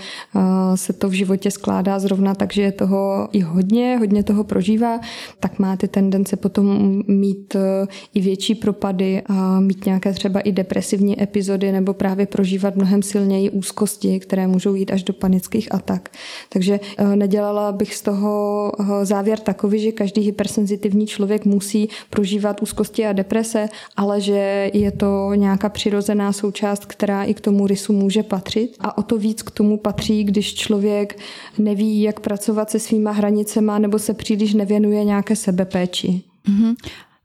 se 0.75 0.93
to 0.93 1.09
v 1.09 1.13
životě 1.13 1.51
skládá 1.51 1.99
zrovna 1.99 2.35
tak, 2.35 2.53
že 2.53 2.63
je 2.63 2.73
toho 2.73 3.29
i 3.33 3.41
hodně, 3.41 3.97
hodně 3.99 4.23
toho 4.23 4.45
prožívá, 4.45 5.01
tak 5.41 5.59
má 5.59 5.77
ty 5.77 5.89
tendence 5.89 6.37
potom 6.37 6.99
mít 7.07 7.55
e, 7.55 7.87
i 8.15 8.21
větší 8.21 8.55
propady 8.55 9.23
a 9.27 9.61
mít 9.61 9.87
nějaké 9.87 10.13
třeba 10.13 10.41
i 10.41 10.53
depresivní 10.53 11.23
epizody 11.23 11.73
nebo 11.73 11.95
právě 11.95 12.27
prožívat 12.27 12.77
mnohem 12.77 13.03
silněji 13.03 13.51
úzkosti, 13.51 14.21
které 14.21 14.47
můžou 14.47 14.75
jít 14.75 14.91
až 14.91 15.03
do 15.03 15.13
panických 15.13 15.75
atak. 15.75 16.09
Takže 16.49 16.81
e, 16.99 17.17
nedělala 17.17 17.73
bych 17.73 17.95
z 17.95 18.03
toho 18.03 18.73
závěr 19.03 19.39
takový, 19.39 19.81
že 19.81 19.93
každý 19.93 20.21
hypersenzitivní 20.21 21.07
člověk 21.07 21.45
musí 21.45 21.89
prožívat 22.11 22.63
úzkosti 22.63 23.07
a 23.07 23.13
deprese, 23.13 23.69
ale 23.97 24.21
že 24.21 24.71
je 24.75 24.91
to 24.93 25.35
nějaká 25.35 25.69
přirozená 25.69 26.33
součást, 26.33 26.87
která 26.99 27.25
i 27.25 27.35
k 27.35 27.41
tomu 27.41 27.67
rysu 27.67 27.93
může 27.95 28.23
patřit. 28.23 28.75
A 28.83 28.99
o 28.99 29.03
to 29.03 29.19
víc 29.19 29.43
k 29.43 29.51
tomu 29.51 29.79
patří, 29.79 30.25
když 30.25 30.55
člověk 30.55 31.19
neví, 31.59 32.03
jak 32.03 32.21
pracovat 32.21 32.71
se 32.71 32.79
svýma 32.79 33.15
hranicema 33.15 33.79
nebo 33.79 33.99
se 33.99 34.15
příliš 34.15 34.55
nevěnuje 34.55 35.05
nějaké 35.05 35.37
sebepéči. 35.37 36.27
Mm-hmm. 36.43 36.75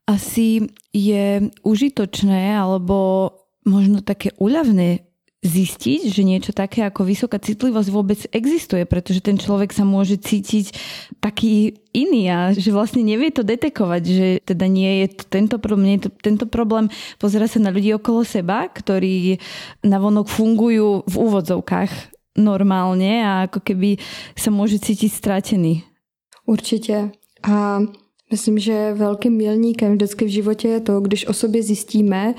Asi 0.08 0.70
je 0.94 1.50
užitočné 1.64 2.54
alebo 2.60 3.32
možno 3.66 4.04
také 4.04 4.36
úľavné 4.38 5.08
zistiť, 5.44 6.08
že 6.08 6.24
niečo 6.24 6.56
také 6.56 6.88
ako 6.88 7.04
vysoká 7.04 7.36
citlivosť 7.36 7.90
vôbec 7.92 8.20
existuje, 8.32 8.88
pretože 8.88 9.20
ten 9.20 9.36
človek 9.36 9.76
sa 9.76 9.84
môže 9.84 10.16
cítiť 10.16 10.72
taký 11.20 11.76
iný 11.92 12.32
a 12.32 12.40
že 12.56 12.72
vlastne 12.72 13.04
nevie 13.04 13.30
to 13.30 13.44
detekovať, 13.44 14.04
že 14.08 14.28
teda 14.48 14.66
nie 14.72 15.04
je 15.04 15.20
to 15.20 15.24
tento 15.28 15.56
problém, 15.60 15.86
nie 15.86 15.98
je 16.00 16.08
to 16.08 16.12
tento 16.24 16.46
problém. 16.48 16.88
Pozera 17.20 17.46
sa 17.52 17.60
na 17.60 17.76
ľudí 17.76 17.92
okolo 17.92 18.24
seba, 18.24 18.72
ktorí 18.72 19.38
navonok 19.84 20.32
fungujú 20.32 21.04
v 21.04 21.16
úvodzovkách 21.20 21.92
normálne 22.40 23.22
a 23.22 23.46
ako 23.46 23.60
keby 23.62 24.02
sa 24.34 24.50
môže 24.50 24.80
cítiť 24.80 25.12
stratený. 25.12 25.86
Určitě. 26.48 27.12
A 27.44 27.80
Myslím, 28.32 28.60
že 28.60 28.94
velkým 28.94 29.38
milníkem 29.38 29.94
vždycky 29.94 30.26
v 30.26 30.34
životě 30.42 30.68
je 30.68 30.80
to, 30.80 31.02
když 31.02 31.28
o 31.28 31.34
sobě 31.34 31.64
zjistíme, 31.64 32.34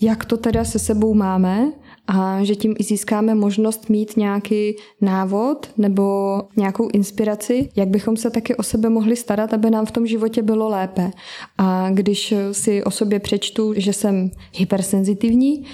jak 0.00 0.24
to 0.24 0.36
teda 0.36 0.64
se 0.64 0.78
sebou 0.78 1.14
máme 1.14 1.72
a 2.08 2.44
že 2.44 2.54
tím 2.54 2.74
i 2.78 2.84
získáme 2.84 3.34
možnost 3.34 3.88
mít 3.88 4.16
nějaký 4.16 4.76
návod 5.00 5.70
nebo 5.76 6.42
nějakou 6.56 6.88
inspiraci, 6.92 7.68
jak 7.76 7.88
bychom 7.88 8.16
se 8.16 8.30
taky 8.30 8.56
o 8.56 8.62
sebe 8.62 8.88
mohli 8.88 9.16
starat, 9.16 9.52
aby 9.52 9.70
nám 9.70 9.86
v 9.86 9.90
tom 9.90 10.06
životě 10.06 10.42
bylo 10.42 10.68
lépe. 10.68 11.10
A 11.58 11.90
když 11.90 12.34
si 12.52 12.84
o 12.84 12.90
sobě 12.90 13.20
přečtu, 13.20 13.74
že 13.76 13.92
jsem 13.92 14.30
hypersenzitivní, 14.54 15.64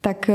tak 0.00 0.30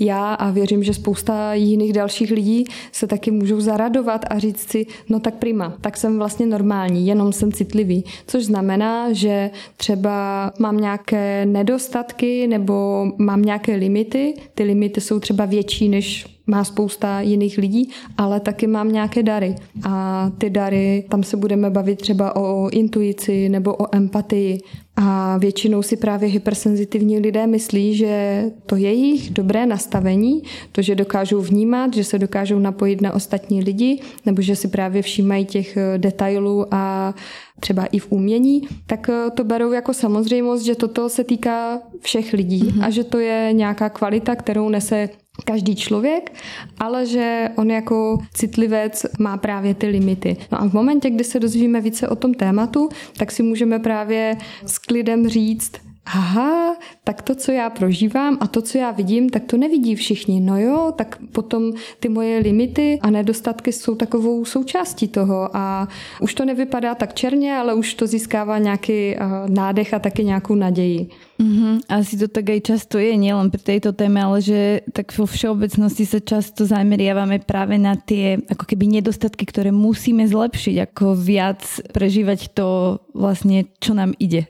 já 0.00 0.34
a 0.34 0.50
věřím, 0.50 0.84
že 0.84 0.94
spousta 0.94 1.54
jiných 1.54 1.92
dalších 1.92 2.30
lidí 2.30 2.64
se 2.92 3.06
taky 3.06 3.30
můžou 3.30 3.60
zaradovat 3.60 4.24
a 4.30 4.38
říct 4.38 4.70
si, 4.70 4.86
no 5.08 5.20
tak 5.20 5.34
prima, 5.34 5.76
tak 5.80 5.96
jsem 5.96 6.18
vlastně 6.18 6.46
normální, 6.46 7.06
jenom 7.06 7.32
jsem 7.32 7.52
citlivý. 7.52 8.04
Což 8.26 8.44
znamená, 8.44 9.12
že 9.12 9.50
třeba 9.76 10.52
mám 10.58 10.76
nějaké 10.76 11.46
nedostatky 11.46 12.46
nebo 12.46 13.06
mám 13.18 13.42
nějaké 13.42 13.76
limity. 13.76 14.34
Ty 14.54 14.62
limity 14.62 15.00
jsou 15.00 15.20
třeba 15.20 15.44
větší 15.44 15.88
než 15.88 16.33
má 16.46 16.64
spousta 16.64 17.20
jiných 17.20 17.58
lidí, 17.58 17.90
ale 18.18 18.40
taky 18.40 18.66
mám 18.66 18.92
nějaké 18.92 19.22
dary. 19.22 19.54
A 19.84 20.30
ty 20.38 20.50
dary, 20.50 21.04
tam 21.08 21.22
se 21.22 21.36
budeme 21.36 21.70
bavit 21.70 21.98
třeba 21.98 22.36
o 22.36 22.68
intuici 22.70 23.48
nebo 23.48 23.74
o 23.74 23.96
empatii. 23.96 24.60
A 24.96 25.38
většinou 25.38 25.82
si 25.82 25.96
právě 25.96 26.28
hypersenzitivní 26.28 27.18
lidé 27.18 27.46
myslí, 27.46 27.96
že 27.96 28.44
to 28.66 28.76
jejich 28.76 29.30
dobré 29.30 29.66
nastavení, 29.66 30.42
to, 30.72 30.82
že 30.82 30.94
dokážou 30.94 31.40
vnímat, 31.40 31.94
že 31.94 32.04
se 32.04 32.18
dokážou 32.18 32.58
napojit 32.58 33.00
na 33.00 33.12
ostatní 33.12 33.62
lidi, 33.62 34.00
nebo 34.26 34.42
že 34.42 34.56
si 34.56 34.68
právě 34.68 35.02
všímají 35.02 35.44
těch 35.44 35.78
detailů 35.96 36.74
a 36.74 37.14
třeba 37.60 37.86
i 37.86 37.98
v 37.98 38.12
umění, 38.12 38.68
tak 38.86 39.10
to 39.34 39.44
berou 39.44 39.72
jako 39.72 39.94
samozřejmost, 39.94 40.64
že 40.64 40.74
toto 40.74 41.08
se 41.08 41.24
týká 41.24 41.80
všech 42.00 42.32
lidí 42.32 42.62
mm-hmm. 42.62 42.84
a 42.84 42.90
že 42.90 43.04
to 43.04 43.18
je 43.18 43.48
nějaká 43.52 43.88
kvalita, 43.88 44.36
kterou 44.36 44.68
nese 44.68 45.08
každý 45.44 45.76
člověk, 45.76 46.32
ale 46.78 47.06
že 47.06 47.48
on 47.56 47.70
jako 47.70 48.18
citlivec 48.34 49.06
má 49.18 49.36
právě 49.36 49.74
ty 49.74 49.86
limity. 49.86 50.36
No 50.52 50.62
a 50.62 50.68
v 50.68 50.72
momentě, 50.72 51.10
kdy 51.10 51.24
se 51.24 51.40
dozvíme 51.40 51.80
více 51.80 52.08
o 52.08 52.16
tom 52.16 52.34
tématu, 52.34 52.88
tak 53.16 53.32
si 53.32 53.42
můžeme 53.42 53.78
právě 53.78 54.36
s 54.66 54.78
klidem 54.78 55.28
říct, 55.28 55.72
aha, 56.06 56.76
tak 57.04 57.22
to, 57.22 57.34
co 57.34 57.52
já 57.52 57.70
prožívám 57.70 58.38
a 58.40 58.46
to, 58.46 58.62
co 58.62 58.78
já 58.78 58.90
vidím, 58.90 59.28
tak 59.28 59.44
to 59.44 59.56
nevidí 59.56 59.94
všichni. 59.94 60.40
No 60.40 60.60
jo, 60.60 60.92
tak 60.96 61.18
potom 61.32 61.72
ty 62.00 62.08
moje 62.08 62.38
limity 62.38 62.98
a 63.02 63.10
nedostatky 63.10 63.72
jsou 63.72 63.94
takovou 63.94 64.44
součástí 64.44 65.08
toho 65.08 65.56
a 65.56 65.88
už 66.20 66.34
to 66.34 66.44
nevypadá 66.44 66.94
tak 66.94 67.14
černě, 67.14 67.56
ale 67.56 67.74
už 67.74 67.94
to 67.94 68.06
získává 68.06 68.58
nějaký 68.58 69.16
uh, 69.16 69.50
nádech 69.50 69.94
a 69.94 69.98
taky 69.98 70.24
nějakou 70.24 70.54
naději. 70.54 71.08
Mm-hmm. 71.40 71.80
Asi 71.88 72.16
to 72.16 72.28
tak 72.28 72.50
aj 72.50 72.60
často 72.60 72.98
je, 72.98 73.10
nielen 73.18 73.50
pri 73.50 73.58
tejto 73.58 73.90
téme, 73.90 74.22
ale 74.22 74.38
že 74.38 74.86
tak 74.94 75.10
vo 75.18 75.26
všeobecnosti 75.26 76.06
sa 76.06 76.22
často 76.22 76.62
zameriavame 76.62 77.42
práve 77.42 77.74
na 77.74 77.98
tie 77.98 78.38
ako 78.38 78.62
keby 78.62 78.86
nedostatky, 78.86 79.42
ktoré 79.42 79.74
musíme 79.74 80.22
zlepšiť, 80.30 80.76
ako 80.86 81.18
viac 81.18 81.66
prežívať 81.90 82.54
to 82.54 83.02
vlastne, 83.18 83.66
čo 83.82 83.98
nám 83.98 84.14
ide. 84.22 84.46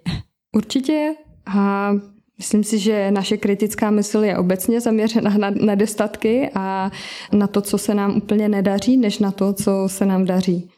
Určitě 0.55 1.15
a 1.47 1.93
myslím 2.39 2.65
si, 2.65 2.79
že 2.79 3.11
naše 3.11 3.37
kritická 3.37 3.91
mysl 3.91 4.25
je 4.25 4.39
obecně 4.39 4.81
zaměřena 4.81 5.39
na 5.39 5.51
nedostatky 5.51 6.51
a 6.55 6.91
na 7.33 7.47
to, 7.47 7.61
co 7.61 7.79
se 7.79 7.95
nám 7.95 8.17
úplně 8.17 8.49
nedaří, 8.49 8.97
než 8.97 9.19
na 9.19 9.31
to, 9.31 9.53
co 9.53 9.89
se 9.89 10.07
nám 10.07 10.25
daří. 10.25 10.71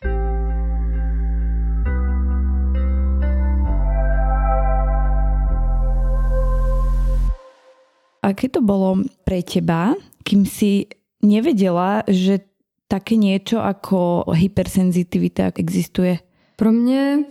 Aké 8.23 8.49
to 8.49 8.59
bolo 8.59 9.07
pre 9.23 9.39
teba, 9.47 9.95
kým 10.27 10.47
si 10.51 10.91
nevedela, 11.23 12.03
že 12.11 12.43
také 12.91 13.15
niečo 13.15 13.63
ako 13.63 14.27
hypersenzitivita 14.35 15.55
existuje? 15.55 16.19
Pro 16.59 16.73
mě 16.73 17.25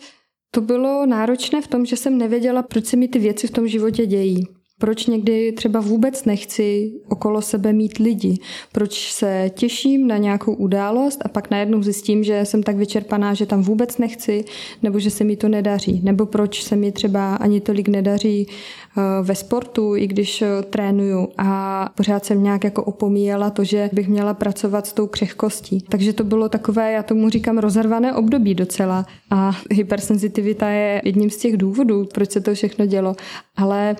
to 0.56 0.62
bylo 0.62 1.06
náročné 1.06 1.62
v 1.62 1.68
tom, 1.68 1.86
že 1.86 1.98
jsem 1.98 2.18
nevěděla, 2.18 2.64
proč 2.64 2.86
se 2.86 2.98
mi 2.98 3.08
ty 3.08 3.20
věci 3.20 3.48
v 3.48 3.52
tom 3.52 3.68
životě 3.68 4.06
dějí. 4.06 4.48
Proč 4.79 5.05
někdy 5.05 5.51
třeba 5.51 5.79
vůbec 5.79 6.25
nechci 6.25 6.91
okolo 7.10 7.41
sebe 7.41 7.74
mít 7.74 7.98
lidi? 7.98 8.38
Proč 8.72 9.12
se 9.12 9.51
těším 9.53 10.08
na 10.08 10.17
nějakou 10.17 10.53
událost 10.53 11.20
a 11.25 11.27
pak 11.27 11.51
najednou 11.51 11.84
zjistím, 11.84 12.24
že 12.24 12.46
jsem 12.46 12.63
tak 12.63 12.75
vyčerpaná, 12.75 13.34
že 13.34 13.46
tam 13.46 13.62
vůbec 13.62 13.98
nechci, 13.98 14.46
nebo 14.84 15.00
že 15.00 15.10
se 15.10 15.24
mi 15.24 15.36
to 15.36 15.50
nedaří? 15.50 16.01
Nebo 16.03 16.25
proč 16.25 16.63
se 16.63 16.75
mi 16.75 16.91
třeba 16.91 17.36
ani 17.36 17.62
tolik 17.62 17.88
nedaří 17.88 18.48
eh, 18.48 19.01
ve 19.24 19.36
sportu, 19.36 19.96
i 19.96 20.08
když 20.08 20.41
eh, 20.41 20.48
trénuju 20.70 21.27
a 21.38 21.89
pořád 21.96 22.25
jsem 22.25 22.44
nějak 22.44 22.63
jako 22.63 22.84
opomíjela 22.84 23.50
to, 23.50 23.63
že 23.63 23.89
bych 23.94 24.08
měla 24.08 24.34
pracovat 24.34 24.88
s 24.88 24.94
tou 24.94 25.08
křehkostí. 25.08 25.82
Takže 25.89 26.13
to 26.13 26.24
bylo 26.24 26.50
takové, 26.50 26.91
já 26.91 27.03
tomu 27.03 27.29
říkám, 27.29 27.58
rozervané 27.58 28.13
období 28.13 28.55
docela. 28.55 29.05
A 29.29 29.51
hypersenzitivita 29.72 30.70
je 30.70 31.01
jedním 31.05 31.29
z 31.29 31.38
těch 31.38 31.58
důvodů, 31.58 32.05
proč 32.13 32.32
se 32.32 32.41
to 32.41 32.53
všechno 32.53 32.86
dělo. 32.86 33.15
Ale 33.58 33.96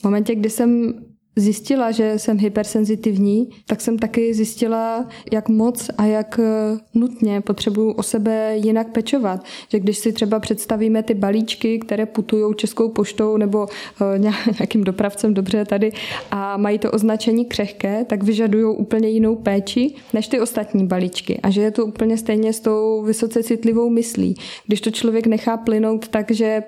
v 0.00 0.04
momentě, 0.04 0.34
kdy 0.34 0.50
jsem 0.50 0.94
zjistila, 1.38 1.90
že 1.90 2.14
jsem 2.16 2.38
hypersenzitivní, 2.38 3.48
tak 3.66 3.80
jsem 3.80 3.98
taky 3.98 4.34
zjistila, 4.34 5.08
jak 5.32 5.48
moc 5.48 5.90
a 5.98 6.04
jak 6.04 6.40
eh, 6.42 6.78
nutně 6.94 7.40
potřebuju 7.40 7.92
o 7.92 8.02
sebe 8.02 8.56
jinak 8.56 8.88
pečovat. 8.92 9.44
Že 9.68 9.80
když 9.80 9.98
si 9.98 10.12
třeba 10.12 10.40
představíme 10.40 11.02
ty 11.02 11.14
balíčky, 11.14 11.78
které 11.78 12.06
putují 12.06 12.54
českou 12.56 12.88
poštou 12.88 13.36
nebo 13.36 13.66
eh, 13.66 14.18
nějakým 14.58 14.84
dopravcem 14.84 15.34
dobře 15.34 15.64
tady 15.64 15.92
a 16.30 16.56
mají 16.56 16.78
to 16.78 16.90
označení 16.90 17.44
křehké, 17.44 18.04
tak 18.04 18.22
vyžadují 18.22 18.76
úplně 18.76 19.08
jinou 19.08 19.36
péči 19.36 19.94
než 20.12 20.28
ty 20.28 20.40
ostatní 20.40 20.86
balíčky. 20.86 21.40
A 21.42 21.50
že 21.50 21.62
je 21.62 21.70
to 21.70 21.86
úplně 21.86 22.16
stejně 22.16 22.52
s 22.52 22.60
tou 22.60 23.02
vysoce 23.02 23.42
citlivou 23.42 23.90
myslí. 23.90 24.34
Když 24.66 24.80
to 24.80 24.90
člověk 24.90 25.26
nechá 25.26 25.56
plynout 25.56 26.08
tak, 26.08 26.30
že 26.30 26.62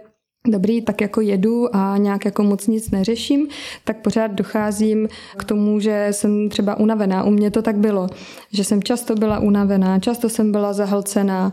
dobrý, 0.49 0.82
tak 0.82 1.00
jako 1.00 1.20
jedu 1.20 1.76
a 1.76 1.97
nějak 1.97 2.25
jako 2.25 2.42
moc 2.42 2.66
nic 2.66 2.90
neřeším, 2.90 3.49
tak 3.85 3.97
pořád 3.97 4.26
docházím 4.26 5.09
k 5.37 5.44
tomu, 5.44 5.80
že 5.80 6.09
jsem 6.11 6.49
třeba 6.49 6.78
unavená. 6.78 7.25
U 7.25 7.30
mě 7.30 7.50
to 7.50 7.62
tak 7.62 7.76
bylo, 7.76 8.09
že 8.52 8.64
jsem 8.64 8.82
často 8.82 9.14
byla 9.14 9.38
unavená, 9.38 9.99
často 9.99 10.28
jsem 10.28 10.52
byla 10.52 10.73
zahlcená, 10.73 11.52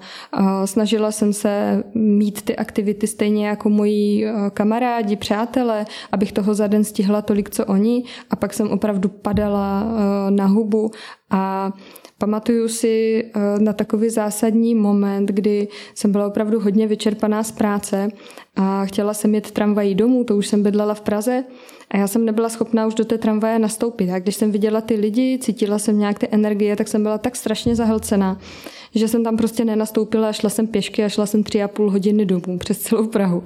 snažila 0.65 1.11
jsem 1.11 1.33
se 1.33 1.83
mít 1.93 2.41
ty 2.41 2.55
aktivity 2.55 3.07
stejně 3.07 3.47
jako 3.47 3.69
moji 3.69 4.25
kamarádi, 4.53 5.15
přátelé, 5.15 5.85
abych 6.11 6.31
toho 6.31 6.53
za 6.53 6.67
den 6.67 6.83
stihla 6.83 7.21
tolik, 7.21 7.49
co 7.49 7.65
oni 7.65 8.03
a 8.29 8.35
pak 8.35 8.53
jsem 8.53 8.69
opravdu 8.69 9.09
padala 9.09 9.83
na 10.29 10.45
hubu 10.45 10.91
a 11.29 11.71
Pamatuju 12.17 12.67
si 12.67 13.23
eh, 13.25 13.59
na 13.59 13.73
takový 13.73 14.09
zásadní 14.09 14.75
moment, 14.75 15.29
kdy 15.29 15.67
jsem 15.95 16.11
byla 16.11 16.27
opravdu 16.27 16.59
hodně 16.59 16.87
vyčerpaná 16.87 17.43
z 17.43 17.51
práce 17.51 18.09
a 18.55 18.85
chtěla 18.85 19.13
jsem 19.13 19.35
jet 19.35 19.51
tramvají 19.51 19.95
domů, 19.95 20.23
to 20.23 20.35
už 20.35 20.47
jsem 20.47 20.63
bydlela 20.63 20.93
v 20.93 21.01
Praze 21.01 21.43
a 21.91 21.97
já 21.97 22.07
jsem 22.07 22.25
nebyla 22.25 22.49
schopná 22.49 22.87
už 22.87 22.95
do 22.95 23.05
té 23.05 23.17
tramvaje 23.17 23.59
nastoupit. 23.59 24.11
A 24.11 24.19
když 24.19 24.35
jsem 24.35 24.51
viděla 24.51 24.81
ty 24.81 24.95
lidi, 24.95 25.39
cítila 25.41 25.79
jsem 25.79 25.99
nějak 25.99 26.19
ty 26.19 26.27
energie, 26.31 26.75
tak 26.75 26.87
jsem 26.87 27.03
byla 27.03 27.17
tak 27.17 27.35
strašně 27.35 27.75
zahlcená, 27.75 28.39
že 28.95 29.07
jsem 29.07 29.23
tam 29.23 29.37
prostě 29.37 29.65
nenastoupila, 29.65 30.33
šla 30.33 30.49
jsem 30.49 30.67
pěšky 30.67 31.03
a 31.03 31.09
šla 31.09 31.25
jsem 31.25 31.43
tři 31.43 31.63
a 31.63 31.67
půl 31.67 31.91
hodiny 31.91 32.25
domů 32.25 32.57
přes 32.57 32.79
celou 32.79 33.07
Prahu. 33.07 33.43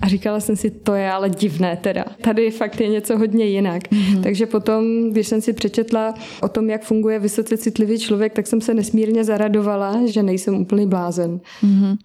A 0.00 0.08
říkala 0.08 0.40
jsem 0.40 0.56
si, 0.56 0.70
to 0.70 0.94
je 0.94 1.10
ale 1.10 1.30
divné 1.30 1.76
teda. 1.76 2.04
Tady 2.20 2.50
fakt 2.50 2.80
je 2.80 2.88
něco 2.88 3.18
hodně 3.18 3.44
jinak. 3.44 3.82
Mm-hmm. 3.82 4.22
Takže 4.22 4.46
potom, 4.46 5.10
když 5.10 5.28
jsem 5.28 5.40
si 5.40 5.52
přečetla 5.52 6.14
o 6.42 6.48
tom, 6.48 6.70
jak 6.70 6.82
funguje 6.82 7.18
vysoce 7.18 7.56
citlivý 7.56 7.98
člověk, 7.98 8.32
tak 8.32 8.46
jsem 8.46 8.60
se 8.60 8.74
nesmírně 8.74 9.24
zaradovala, 9.24 10.00
že 10.06 10.22
nejsem 10.22 10.54
úplný 10.54 10.86
blázen. 10.86 11.40
Mm-hmm. 11.62 11.96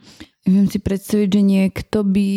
Viem 0.43 0.67
si 0.67 0.75
predstaviť, 0.75 1.29
že 1.39 1.41
niekto 1.41 2.03
by 2.03 2.29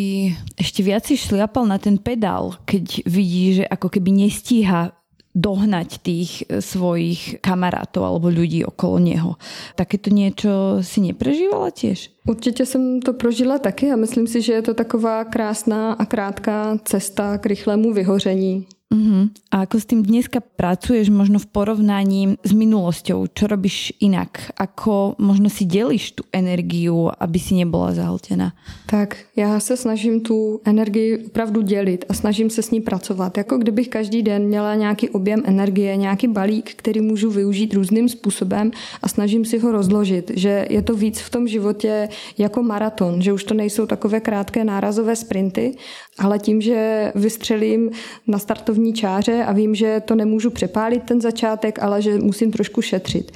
ešte 0.55 0.87
viac 0.87 1.11
šliapal 1.11 1.67
na 1.67 1.83
ten 1.83 1.99
pedál, 1.99 2.55
keď 2.63 3.03
vidí, 3.03 3.59
že 3.59 3.65
ako 3.67 3.99
keby 3.99 4.15
nestíha 4.15 4.95
dohnať 5.37 6.01
tých 6.01 6.31
e, 6.49 6.65
svojich 6.65 7.45
kamarátov 7.45 8.09
alebo 8.09 8.33
ľudí 8.33 8.65
okolo 8.65 8.97
něho. 8.99 9.31
Takéto 9.77 10.09
niečo 10.09 10.81
si 10.81 11.05
neprežívala 11.05 11.71
tiež? 11.71 12.11
Určitě 12.27 12.67
jsem 12.67 13.01
to 13.01 13.13
prožila 13.13 13.59
taky 13.59 13.93
a 13.93 13.97
myslím 13.97 14.27
si, 14.27 14.43
že 14.43 14.53
je 14.53 14.63
to 14.63 14.75
taková 14.75 15.25
krásná 15.25 15.93
a 15.93 16.05
krátká 16.05 16.79
cesta 16.85 17.39
k 17.39 17.47
rychlému 17.47 17.93
vyhoření. 17.93 18.67
Uh-huh. 18.87 19.27
A 19.51 19.67
ako 19.67 19.83
s 19.83 19.91
tým 19.91 20.07
dneska 20.07 20.39
pracuješ 20.39 21.11
možno 21.11 21.43
v 21.43 21.51
porovnaní 21.51 22.39
s 22.47 22.55
minulosťou? 22.55 23.27
Čo 23.35 23.51
robíš 23.51 23.91
inak? 23.99 24.55
Ako 24.55 25.19
možno 25.19 25.51
si 25.51 25.67
dělíš 25.67 26.15
tu 26.15 26.23
energiu, 26.31 27.11
aby 27.19 27.39
si 27.39 27.59
nebyla 27.59 27.99
zahltená? 27.99 28.55
Tak 28.87 29.19
já 29.37 29.61
se 29.61 29.77
snažím 29.77 30.21
tu 30.21 30.61
energii 30.65 31.27
opravdu 31.27 31.63
dělit 31.63 32.05
a 32.09 32.15
snažím 32.15 32.51
se 32.51 32.63
s 32.63 32.71
ní 32.71 32.81
pracovat. 32.81 33.39
Jako 33.39 33.59
kdybych 33.59 33.89
každý 33.89 34.23
den 34.23 34.47
měla 34.47 34.75
nějaký 34.75 35.11
objem 35.11 35.43
energie, 35.45 35.97
nějaký 35.97 36.29
balík, 36.29 36.75
který 36.75 37.01
můžu 37.01 37.31
využít 37.31 37.75
různým 37.75 38.09
způsobem 38.09 38.71
a 39.03 39.09
snažím 39.09 39.45
si 39.45 39.59
ho 39.59 39.73
rozložit, 39.73 40.31
že 40.35 40.67
je 40.71 40.83
to 40.83 40.95
víc 40.95 41.21
v 41.21 41.31
tom 41.31 41.49
životě 41.49 42.09
jako 42.39 42.63
maraton, 42.63 43.23
že 43.23 43.33
už 43.33 43.45
to 43.45 43.55
nejsou 43.55 43.87
takové 43.87 44.21
krátké 44.21 44.65
nárazové 44.65 45.17
sprinty, 45.17 45.75
ale 46.19 46.39
tím, 46.39 46.61
že 46.61 47.13
vystřelím 47.15 47.91
na 48.27 48.39
startovní 48.39 48.93
čáře 48.93 49.45
a 49.45 49.53
vím, 49.53 49.75
že 49.75 50.03
to 50.05 50.15
nemůžu 50.15 50.51
přepálit 50.51 51.03
ten 51.03 51.21
začátek, 51.21 51.83
ale 51.83 52.03
že 52.03 52.19
musím 52.19 52.53
trošku 52.53 52.83
šetřit. 52.83 53.33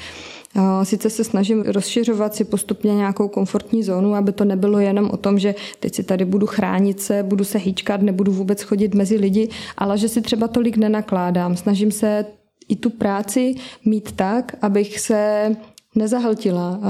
Sice 0.83 1.11
se 1.11 1.25
snažím 1.25 1.63
rozšiřovat 1.63 2.35
si 2.35 2.45
postupně 2.45 2.95
nějakou 2.95 3.29
komfortní 3.29 3.83
zónu, 3.83 4.15
aby 4.15 4.33
to 4.33 4.45
nebylo 4.45 4.79
jenom 4.79 5.11
o 5.11 5.17
tom, 5.17 5.39
že 5.39 5.55
teď 5.81 5.95
si 5.95 6.03
tady 6.03 6.25
budu 6.25 6.47
chránit 6.47 7.01
se, 7.01 7.23
budu 7.23 7.45
se 7.45 7.59
hýčkat, 7.59 8.03
nebudu 8.03 8.33
vůbec 8.33 8.63
chodit 8.63 8.95
mezi 8.95 9.17
lidi, 9.17 9.49
ale 9.79 9.99
že 9.99 10.09
si 10.09 10.21
třeba 10.21 10.49
tolik 10.49 10.77
nenakládám. 10.77 11.57
Snažím 11.57 11.93
se 11.93 12.27
i 12.69 12.77
tu 12.77 12.91
práci 12.91 13.55
mít 13.85 14.13
tak, 14.13 14.57
abych 14.63 15.01
se 15.01 15.57
nezahltila, 15.95 16.81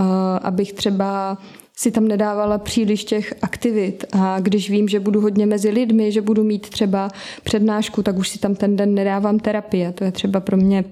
abych 0.42 0.72
třeba 0.72 1.38
si 1.80 1.90
tam 1.90 2.08
nedávala 2.08 2.58
příliš 2.58 3.04
těch 3.04 3.34
aktivit 3.42 4.04
a 4.12 4.40
když 4.40 4.70
vím, 4.70 4.88
že 4.88 5.00
budu 5.00 5.20
hodně 5.20 5.46
mezi 5.46 5.70
lidmi, 5.70 6.12
že 6.12 6.20
budu 6.20 6.44
mít 6.44 6.70
třeba 6.70 7.08
přednášku, 7.42 8.02
tak 8.02 8.16
už 8.16 8.28
si 8.28 8.38
tam 8.38 8.54
ten 8.54 8.76
den 8.76 8.94
nedávám 8.94 9.38
terapie. 9.38 9.92
To 9.92 10.04
je 10.04 10.12
třeba 10.12 10.40
pro 10.40 10.56
mě 10.56 10.84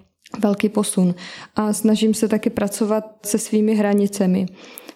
velký 0.42 0.68
posun. 0.68 1.14
A 1.56 1.72
snažím 1.72 2.14
se 2.14 2.28
taky 2.28 2.50
pracovat 2.50 3.04
se 3.26 3.38
svými 3.38 3.74
hranicemi 3.74 4.46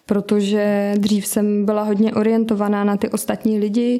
protože 0.05 0.93
dřív 0.97 1.25
jsem 1.25 1.65
byla 1.65 1.83
hodně 1.83 2.13
orientovaná 2.13 2.83
na 2.83 2.97
ty 2.97 3.09
ostatní 3.09 3.59
lidi, 3.59 3.99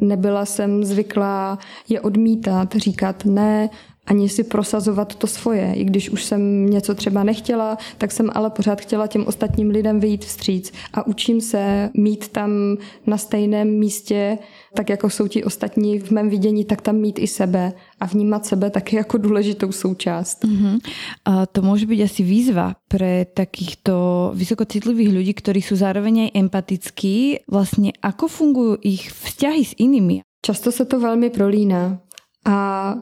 nebyla 0.00 0.44
jsem 0.44 0.84
zvyklá 0.84 1.58
je 1.88 2.00
odmítat, 2.00 2.74
říkat 2.76 3.24
ne, 3.24 3.70
ani 4.08 4.28
si 4.28 4.44
prosazovat 4.44 5.14
to 5.14 5.26
svoje. 5.26 5.74
I 5.74 5.84
když 5.84 6.10
už 6.10 6.24
jsem 6.24 6.66
něco 6.66 6.94
třeba 6.94 7.24
nechtěla, 7.24 7.78
tak 7.98 8.12
jsem 8.12 8.30
ale 8.34 8.50
pořád 8.50 8.80
chtěla 8.80 9.06
těm 9.06 9.26
ostatním 9.26 9.70
lidem 9.70 10.00
vyjít 10.00 10.24
vstříc. 10.24 10.72
A 10.94 11.06
učím 11.06 11.40
se 11.40 11.90
mít 11.94 12.28
tam 12.28 12.76
na 13.06 13.18
stejném 13.18 13.68
místě, 13.68 14.38
tak 14.74 14.88
jako 14.90 15.10
jsou 15.10 15.28
ti 15.28 15.44
ostatní 15.44 15.98
v 15.98 16.10
mém 16.10 16.28
vidění, 16.28 16.64
tak 16.64 16.80
tam 16.80 16.96
mít 16.96 17.18
i 17.18 17.26
sebe 17.26 17.72
a 18.00 18.06
vnímat 18.06 18.46
sebe 18.46 18.70
taky 18.70 18.96
jako 18.96 19.18
důležitou 19.18 19.72
součást. 19.72 20.44
Uh-huh. 20.44 20.80
A 21.24 21.46
to 21.46 21.62
může 21.62 21.86
být 21.86 22.02
asi 22.02 22.22
výzva 22.22 22.74
pre 22.88 23.28
takýchto 23.28 24.32
vysokocitlivých 24.32 25.12
ľudí, 25.12 25.32
ktorí 25.36 25.60
sú 25.60 25.76
zároveň 25.76 26.28
aj 26.28 26.30
empatickí. 26.40 27.44
Vlastne 27.44 27.92
ako 28.00 28.24
fungujú 28.32 28.74
ich 28.80 29.12
vzťahy 29.12 29.62
s 29.64 29.72
inými? 29.76 30.24
Často 30.40 30.72
se 30.72 30.84
to 30.84 31.00
velmi 31.00 31.30
prolíná. 31.30 32.00
A 32.46 32.94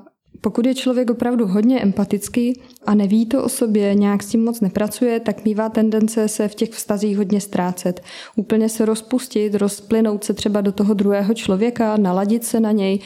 pokud 0.47 0.67
je 0.67 0.75
člověk 0.75 1.11
opravdu 1.11 1.47
hodně 1.47 1.81
empatický 1.81 2.61
a 2.87 2.95
neví 2.95 3.27
to 3.27 3.45
o 3.45 3.49
sobě, 3.49 3.95
nějak 3.95 4.23
s 4.23 4.27
tím 4.27 4.45
moc 4.45 4.61
nepracuje, 4.61 5.21
tak 5.21 5.45
mývá 5.45 5.69
tendence 5.69 6.29
se 6.29 6.49
v 6.49 6.55
těch 6.55 6.71
vztazích 6.71 7.17
hodně 7.17 7.41
ztrácet. 7.41 8.03
Úplně 8.37 8.69
se 8.69 8.85
rozpustit, 8.85 9.55
rozplynout 9.55 10.25
se 10.25 10.35
třeba 10.35 10.61
do 10.61 10.73
toho 10.73 10.95
druhého 10.95 11.35
člověka, 11.35 11.97
naladit 11.97 12.45
se 12.45 12.61
na 12.61 12.73
něj, 12.73 12.99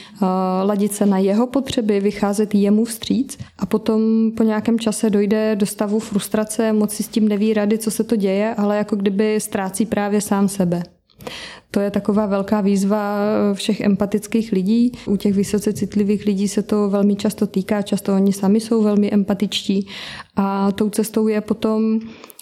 ladit 0.63 0.93
se 0.93 1.07
na 1.07 1.19
jeho 1.19 1.47
potřeby, 1.47 2.01
vycházet 2.01 2.55
jemu 2.55 2.85
vstříc 2.85 3.39
a 3.59 3.67
potom 3.67 4.31
po 4.37 4.43
nějakém 4.43 4.79
čase 4.79 5.11
dojde 5.11 5.57
do 5.57 5.67
stavu 5.67 5.99
frustrace, 5.99 6.73
moc 6.73 6.93
si 6.93 7.03
s 7.03 7.09
tím 7.09 7.29
neví 7.29 7.55
rady, 7.55 7.79
co 7.79 7.91
se 7.91 8.05
to 8.05 8.17
děje, 8.17 8.55
ale 8.55 8.77
jako 8.77 8.97
kdyby 8.97 9.41
ztrácí 9.41 9.87
právě 9.87 10.21
sám 10.21 10.49
sebe. 10.49 10.83
To 11.71 11.81
je 11.81 11.91
taková 11.91 12.27
velká 12.27 12.61
výzva 12.61 13.19
všech 13.55 13.81
empatických 13.81 14.53
lidí. 14.53 14.93
U 15.07 15.17
těch 15.17 15.35
vysoce 15.35 15.73
citlivých 15.73 16.27
lidí 16.27 16.49
se 16.49 16.63
to 16.63 16.91
velmi 16.91 17.17
často 17.17 17.47
týká, 17.47 17.83
často 17.83 18.15
oni 18.15 18.33
sami 18.33 18.61
jsou 18.61 18.83
velmi 18.83 19.13
empatičtí 19.13 19.87
a 20.37 20.73
tou 20.73 20.91
cestou 20.91 21.29
je 21.29 21.41
potom 21.41 22.01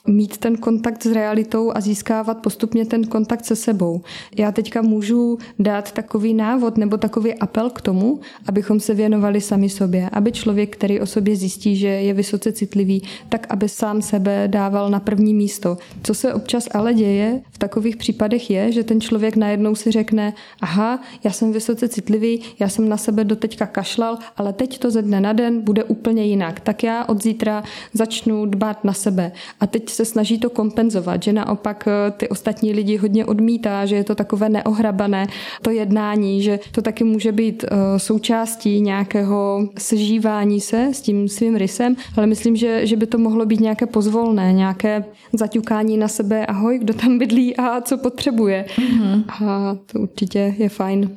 mít 0.09 0.39
ten 0.39 0.57
kontakt 0.57 1.03
s 1.03 1.13
realitou 1.13 1.73
a 1.75 1.81
získávat 1.81 2.39
postupně 2.39 2.87
ten 2.87 3.07
kontakt 3.07 3.45
se 3.45 3.57
sebou. 3.57 4.01
Já 4.37 4.53
teďka 4.53 4.83
můžu 4.83 5.39
dát 5.59 5.93
takový 5.93 6.35
návod 6.35 6.77
nebo 6.79 6.97
takový 6.97 7.35
apel 7.35 7.71
k 7.71 7.81
tomu, 7.81 8.21
abychom 8.47 8.81
se 8.81 8.95
věnovali 8.95 9.41
sami 9.41 9.69
sobě, 9.69 10.11
aby 10.13 10.33
člověk, 10.33 10.77
který 10.77 11.01
o 11.01 11.07
sobě 11.07 11.37
zjistí, 11.37 11.77
že 11.77 11.89
je 11.89 12.15
vysoce 12.15 12.53
citlivý, 12.53 13.03
tak 13.29 13.47
aby 13.51 13.69
sám 13.69 14.03
sebe 14.03 14.49
dával 14.49 14.91
na 14.91 15.01
první 15.01 15.35
místo. 15.35 15.79
Co 16.03 16.15
se 16.15 16.35
občas 16.35 16.69
ale 16.75 16.95
děje 16.95 17.41
v 17.51 17.59
takových 17.59 17.97
případech 17.97 18.51
je, 18.51 18.73
že 18.73 18.85
ten 18.85 19.01
člověk 19.01 19.37
najednou 19.37 19.75
si 19.75 19.91
řekne, 19.91 20.35
aha, 20.61 21.01
já 21.25 21.31
jsem 21.31 21.53
vysoce 21.53 21.89
citlivý, 21.89 22.43
já 22.59 22.69
jsem 22.69 22.89
na 22.89 22.97
sebe 22.97 23.25
doteďka 23.25 23.67
kašlal, 23.67 24.19
ale 24.37 24.53
teď 24.53 24.79
to 24.79 24.91
ze 24.91 25.03
dne 25.03 25.21
na 25.21 25.33
den 25.33 25.61
bude 25.61 25.85
úplně 25.85 26.25
jinak. 26.25 26.61
Tak 26.61 26.83
já 26.83 27.05
od 27.05 27.23
zítra 27.23 27.63
začnu 27.93 28.47
dbát 28.47 28.85
na 28.85 28.93
sebe. 28.93 29.33
A 29.61 29.67
teď 29.67 29.91
se 29.99 30.05
snaží 30.05 30.39
to 30.39 30.51
kompenzovat, 30.51 31.23
že 31.23 31.33
naopak 31.33 31.89
eh, 31.89 32.11
ty 32.11 32.29
ostatní 32.29 32.73
lidi 32.73 32.97
hodně 32.97 33.27
odmítá, 33.27 33.87
že 33.87 33.97
je 33.97 34.05
to 34.05 34.15
takové 34.15 34.49
neohrabané 34.49 35.27
to 35.63 35.71
jednání, 35.71 36.43
že 36.43 36.61
to 36.73 36.83
taky 36.83 37.05
může 37.05 37.33
být 37.33 37.65
eh, 37.65 37.99
součástí 37.99 38.81
nějakého 38.81 39.69
sežívání 39.79 40.61
se 40.61 40.95
s 40.95 41.01
tím 41.01 41.29
svým 41.29 41.57
rysem, 41.57 41.97
ale 42.17 42.27
myslím, 42.27 42.57
že, 42.57 42.87
že 42.87 42.97
by 42.97 43.07
to 43.07 43.19
mohlo 43.19 43.47
být 43.47 43.61
nějaké 43.61 43.87
pozvolné, 43.87 44.53
nějaké 44.53 45.05
zaťukání 45.33 45.97
na 45.99 46.09
sebe, 46.09 46.47
ahoj, 46.47 46.79
kdo 46.79 46.95
tam 46.95 47.19
bydlí 47.19 47.57
a 47.57 47.81
co 47.81 47.99
potřebuje. 47.99 48.65
Mm-hmm. 48.79 49.25
A 49.45 49.77
to 49.93 49.99
určitě 49.99 50.55
je 50.59 50.69
fajn. 50.69 51.11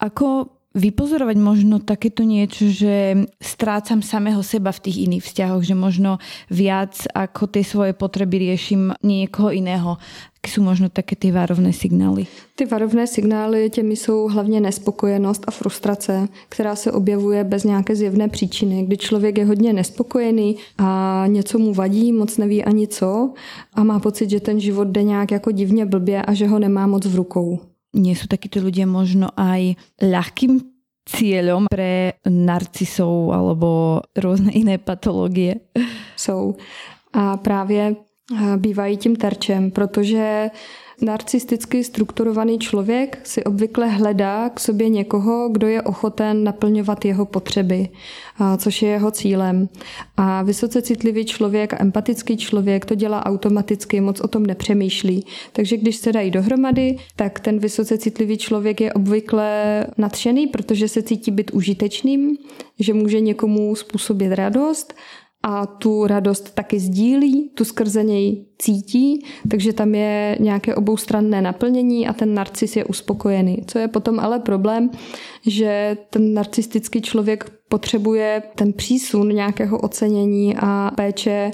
Ako 0.00 0.46
vypozorovať 0.74 1.36
možno 1.36 1.78
takéto 1.80 2.24
niečo, 2.24 2.68
že 2.68 3.28
strácam 3.40 4.00
samého 4.00 4.40
seba 4.42 4.72
v 4.72 4.82
tých 4.88 4.98
iných 5.04 5.24
vzťahoch, 5.24 5.62
že 5.62 5.76
možno 5.76 6.18
viac 6.48 6.96
ako 7.12 7.46
tie 7.48 7.64
svoje 7.64 7.92
potreby 7.92 8.50
riešim 8.50 8.92
niekoho 9.04 9.52
iného. 9.52 10.00
Jaké 10.42 10.54
jsou 10.54 10.62
možno 10.62 10.88
také 10.88 11.16
ty 11.16 11.30
varovné 11.30 11.72
signály? 11.72 12.26
Ty 12.54 12.66
varovné 12.66 13.06
signály 13.06 13.70
těmi 13.70 13.96
jsou 13.96 14.28
hlavně 14.28 14.60
nespokojenost 14.60 15.44
a 15.46 15.50
frustrace, 15.50 16.28
která 16.48 16.76
se 16.76 16.92
objevuje 16.92 17.44
bez 17.44 17.64
nějaké 17.64 17.96
zjevné 17.96 18.28
příčiny, 18.28 18.82
kdy 18.82 18.96
člověk 18.96 19.38
je 19.38 19.44
hodně 19.44 19.72
nespokojený 19.72 20.56
a 20.78 21.24
něco 21.26 21.58
mu 21.58 21.74
vadí, 21.74 22.12
moc 22.12 22.38
neví 22.38 22.64
ani 22.64 22.88
co 22.88 23.32
a 23.74 23.84
má 23.84 24.00
pocit, 24.00 24.30
že 24.30 24.40
ten 24.40 24.60
život 24.60 24.88
jde 24.88 25.02
nějak 25.02 25.30
jako 25.30 25.50
divně 25.50 25.86
blbě 25.86 26.22
a 26.22 26.34
že 26.34 26.46
ho 26.46 26.58
nemá 26.58 26.86
moc 26.86 27.06
v 27.06 27.14
rukou 27.14 27.71
nie 27.92 28.16
sú 28.16 28.26
takíto 28.26 28.60
ľudia 28.60 28.88
možno 28.88 29.28
aj 29.36 29.76
ľahkým 30.00 30.60
cieľom 31.04 31.66
pre 31.68 32.16
narcisov 32.24 33.34
alebo 33.34 34.00
různé 34.16 34.52
jiné 34.54 34.78
patologie? 34.88 35.54
Jsou. 36.16 36.54
A 37.12 37.36
právě 37.36 37.96
bývají 38.56 38.96
tím 38.96 39.16
terčem, 39.16 39.70
protože 39.70 40.50
Narcisticky 41.02 41.84
strukturovaný 41.84 42.58
člověk 42.58 43.20
si 43.24 43.44
obvykle 43.44 43.88
hledá 43.88 44.48
k 44.48 44.60
sobě 44.60 44.88
někoho, 44.88 45.48
kdo 45.48 45.66
je 45.66 45.82
ochoten 45.82 46.44
naplňovat 46.44 47.04
jeho 47.04 47.24
potřeby, 47.26 47.88
což 48.56 48.82
je 48.82 48.88
jeho 48.88 49.10
cílem. 49.10 49.68
A 50.16 50.42
vysoce 50.42 50.82
citlivý 50.82 51.24
člověk 51.24 51.72
a 51.72 51.80
empatický 51.80 52.36
člověk 52.36 52.84
to 52.84 52.94
dělá 52.94 53.26
automaticky, 53.26 54.00
moc 54.00 54.20
o 54.20 54.28
tom 54.28 54.46
nepřemýšlí. 54.46 55.26
Takže 55.52 55.76
když 55.76 55.96
se 55.96 56.12
dají 56.12 56.30
dohromady, 56.30 56.96
tak 57.16 57.40
ten 57.40 57.58
vysoce 57.58 57.98
citlivý 57.98 58.38
člověk 58.38 58.80
je 58.80 58.92
obvykle 58.92 59.86
nadšený, 59.98 60.46
protože 60.46 60.88
se 60.88 61.02
cítí 61.02 61.30
být 61.30 61.50
užitečným, 61.50 62.36
že 62.78 62.94
může 62.94 63.20
někomu 63.20 63.76
způsobit 63.76 64.32
radost 64.32 64.94
a 65.42 65.66
tu 65.66 66.06
radost 66.06 66.54
taky 66.54 66.78
sdílí, 66.80 67.50
tu 67.54 67.64
skrze 67.64 68.02
něj 68.04 68.46
cítí, 68.58 69.26
takže 69.50 69.72
tam 69.72 69.94
je 69.94 70.36
nějaké 70.40 70.74
oboustranné 70.74 71.42
naplnění 71.42 72.08
a 72.08 72.12
ten 72.12 72.34
narcis 72.34 72.76
je 72.76 72.84
uspokojený. 72.84 73.64
Co 73.66 73.78
je 73.78 73.88
potom 73.88 74.20
ale 74.20 74.38
problém, 74.38 74.90
že 75.46 75.96
ten 76.10 76.34
narcistický 76.34 77.02
člověk 77.02 77.52
potřebuje 77.68 78.42
ten 78.54 78.72
přísun 78.72 79.28
nějakého 79.28 79.78
ocenění 79.78 80.56
a 80.56 80.90
péče 80.96 81.50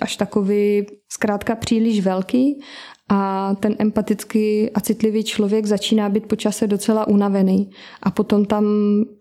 až 0.00 0.16
takový 0.16 0.86
zkrátka 1.08 1.54
příliš 1.54 2.00
velký 2.00 2.60
a 3.08 3.54
ten 3.60 3.76
empatický 3.78 4.70
a 4.70 4.80
citlivý 4.80 5.24
člověk 5.24 5.66
začíná 5.66 6.08
být 6.08 6.26
počase 6.26 6.66
docela 6.66 7.08
unavený. 7.08 7.70
A 8.02 8.10
potom 8.10 8.44
tam 8.44 8.64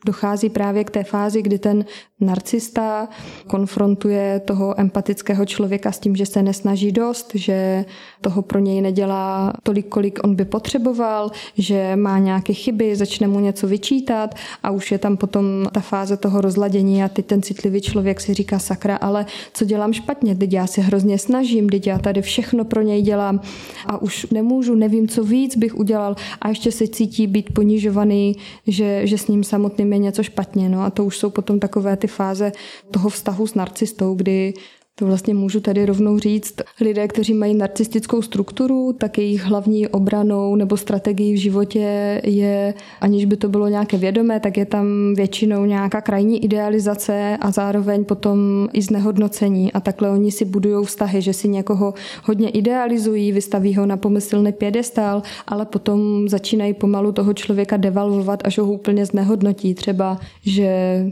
dochází 0.05 0.49
právě 0.49 0.83
k 0.83 0.89
té 0.89 1.03
fázi, 1.03 1.41
kdy 1.41 1.59
ten 1.59 1.85
narcista 2.19 3.09
konfrontuje 3.47 4.41
toho 4.45 4.79
empatického 4.79 5.45
člověka 5.45 5.91
s 5.91 5.99
tím, 5.99 6.15
že 6.15 6.25
se 6.25 6.43
nesnaží 6.43 6.91
dost, 6.91 7.31
že 7.35 7.85
toho 8.21 8.41
pro 8.41 8.59
něj 8.59 8.81
nedělá 8.81 9.53
tolik, 9.63 9.87
kolik 9.87 10.19
on 10.23 10.35
by 10.35 10.45
potřeboval, 10.45 11.31
že 11.57 11.95
má 11.95 12.19
nějaké 12.19 12.53
chyby, 12.53 12.95
začne 12.95 13.27
mu 13.27 13.39
něco 13.39 13.67
vyčítat 13.67 14.35
a 14.63 14.71
už 14.71 14.91
je 14.91 14.97
tam 14.97 15.17
potom 15.17 15.45
ta 15.71 15.79
fáze 15.79 16.17
toho 16.17 16.41
rozladění 16.41 17.03
a 17.03 17.07
teď 17.09 17.25
ten 17.25 17.41
citlivý 17.41 17.81
člověk 17.81 18.21
si 18.21 18.33
říká 18.33 18.59
sakra, 18.59 18.95
ale 18.95 19.25
co 19.53 19.65
dělám 19.65 19.93
špatně, 19.93 20.35
teď 20.35 20.53
já 20.53 20.67
se 20.67 20.81
hrozně 20.81 21.19
snažím, 21.19 21.69
teď 21.69 21.87
já 21.87 21.99
tady 21.99 22.21
všechno 22.21 22.65
pro 22.65 22.81
něj 22.81 23.01
dělám 23.01 23.41
a 23.85 24.01
už 24.01 24.27
nemůžu, 24.31 24.75
nevím, 24.75 25.07
co 25.07 25.23
víc 25.23 25.57
bych 25.57 25.75
udělal 25.75 26.15
a 26.41 26.49
ještě 26.49 26.71
se 26.71 26.87
cítí 26.87 27.27
být 27.27 27.53
ponižovaný, 27.53 28.35
že, 28.67 29.07
že 29.07 29.17
s 29.17 29.27
ním 29.27 29.43
samotným 29.43 29.93
je 29.93 29.99
něco 29.99 30.23
špatně. 30.23 30.69
No 30.69 30.81
a 30.81 30.89
to 30.89 31.05
už 31.05 31.17
jsou 31.17 31.29
potom 31.29 31.59
takové 31.59 31.97
ty 31.97 32.07
fáze 32.07 32.51
toho 32.91 33.09
vztahu 33.09 33.47
s 33.47 33.55
narcistou, 33.55 34.15
kdy 34.15 34.53
to 34.95 35.05
vlastně 35.05 35.33
můžu 35.33 35.59
tady 35.59 35.85
rovnou 35.85 36.19
říct. 36.19 36.55
Lidé, 36.81 37.07
kteří 37.07 37.33
mají 37.33 37.55
narcistickou 37.55 38.21
strukturu, 38.21 38.93
tak 38.93 39.17
jejich 39.17 39.43
hlavní 39.43 39.87
obranou 39.87 40.55
nebo 40.55 40.77
strategií 40.77 41.33
v 41.33 41.37
životě 41.37 42.21
je, 42.23 42.73
aniž 43.01 43.25
by 43.25 43.37
to 43.37 43.49
bylo 43.49 43.67
nějaké 43.67 43.97
vědomé, 43.97 44.39
tak 44.39 44.57
je 44.57 44.65
tam 44.65 45.13
většinou 45.15 45.65
nějaká 45.65 46.01
krajní 46.01 46.43
idealizace 46.43 47.37
a 47.41 47.51
zároveň 47.51 48.05
potom 48.05 48.67
i 48.73 48.81
znehodnocení. 48.81 49.73
A 49.73 49.79
takhle 49.79 50.09
oni 50.09 50.31
si 50.31 50.45
budují 50.45 50.85
vztahy, 50.85 51.21
že 51.21 51.33
si 51.33 51.47
někoho 51.47 51.93
hodně 52.23 52.49
idealizují, 52.49 53.31
vystaví 53.31 53.75
ho 53.75 53.85
na 53.85 53.97
pomyslný 53.97 54.51
pědestál, 54.51 55.21
ale 55.47 55.65
potom 55.65 56.29
začínají 56.29 56.73
pomalu 56.73 57.11
toho 57.11 57.33
člověka 57.33 57.77
devalvovat, 57.77 58.41
až 58.45 58.57
ho 58.57 58.71
úplně 58.71 59.05
znehodnotí. 59.05 59.73
Třeba, 59.73 60.19
že 60.45 61.05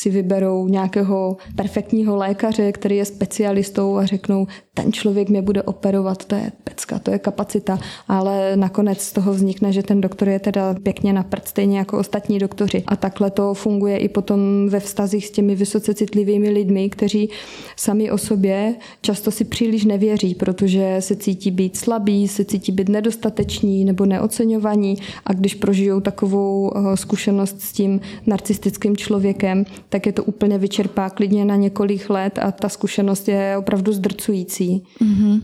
si 0.00 0.10
vyberou 0.10 0.68
nějakého 0.68 1.36
perfektního 1.56 2.16
lékaře, 2.16 2.72
který 2.72 2.96
je 2.96 3.04
specialistou 3.04 3.96
a 3.96 4.06
řeknou, 4.06 4.46
ten 4.74 4.92
člověk 4.92 5.28
mě 5.28 5.42
bude 5.42 5.62
operovat, 5.62 6.24
to 6.24 6.34
je 6.34 6.52
pecka, 6.64 6.98
to 6.98 7.10
je 7.10 7.18
kapacita, 7.18 7.78
ale 8.08 8.56
nakonec 8.56 9.00
z 9.00 9.12
toho 9.12 9.32
vznikne, 9.32 9.72
že 9.72 9.82
ten 9.82 10.00
doktor 10.00 10.28
je 10.28 10.38
teda 10.38 10.74
pěkně 10.82 11.12
na 11.12 11.22
prd, 11.22 11.48
stejně 11.48 11.78
jako 11.78 11.98
ostatní 11.98 12.38
doktoři. 12.38 12.84
A 12.86 12.96
takhle 12.96 13.30
to 13.30 13.54
funguje 13.54 13.96
i 13.98 14.08
potom 14.08 14.68
ve 14.68 14.80
vztazích 14.80 15.26
s 15.26 15.30
těmi 15.30 15.54
vysoce 15.54 15.94
citlivými 15.94 16.50
lidmi, 16.50 16.90
kteří 16.90 17.30
sami 17.76 18.10
o 18.10 18.18
sobě 18.18 18.74
často 19.02 19.30
si 19.30 19.44
příliš 19.44 19.84
nevěří, 19.84 20.34
protože 20.34 20.96
se 21.00 21.16
cítí 21.16 21.50
být 21.50 21.76
slabí, 21.76 22.28
se 22.28 22.44
cítí 22.44 22.72
být 22.72 22.88
nedostateční 22.88 23.84
nebo 23.84 24.06
neoceňovaní 24.06 24.96
a 25.26 25.32
když 25.32 25.54
prožijou 25.54 26.00
takovou 26.00 26.72
eh, 26.76 26.96
zkušenost 26.96 27.60
s 27.60 27.72
tím 27.72 28.00
narcistickým 28.26 28.96
člověkem, 28.96 29.64
tak 29.88 30.06
je 30.06 30.12
to 30.12 30.24
úplně 30.24 30.58
vyčerpá 30.58 31.10
klidně 31.10 31.44
na 31.44 31.56
několik 31.56 32.10
let 32.10 32.38
a 32.38 32.52
ta 32.52 32.68
zkušenost 32.68 33.28
je 33.28 33.56
opravdu 33.56 33.92
zdrcující. 33.92 34.82
Mm-hmm. 35.00 35.40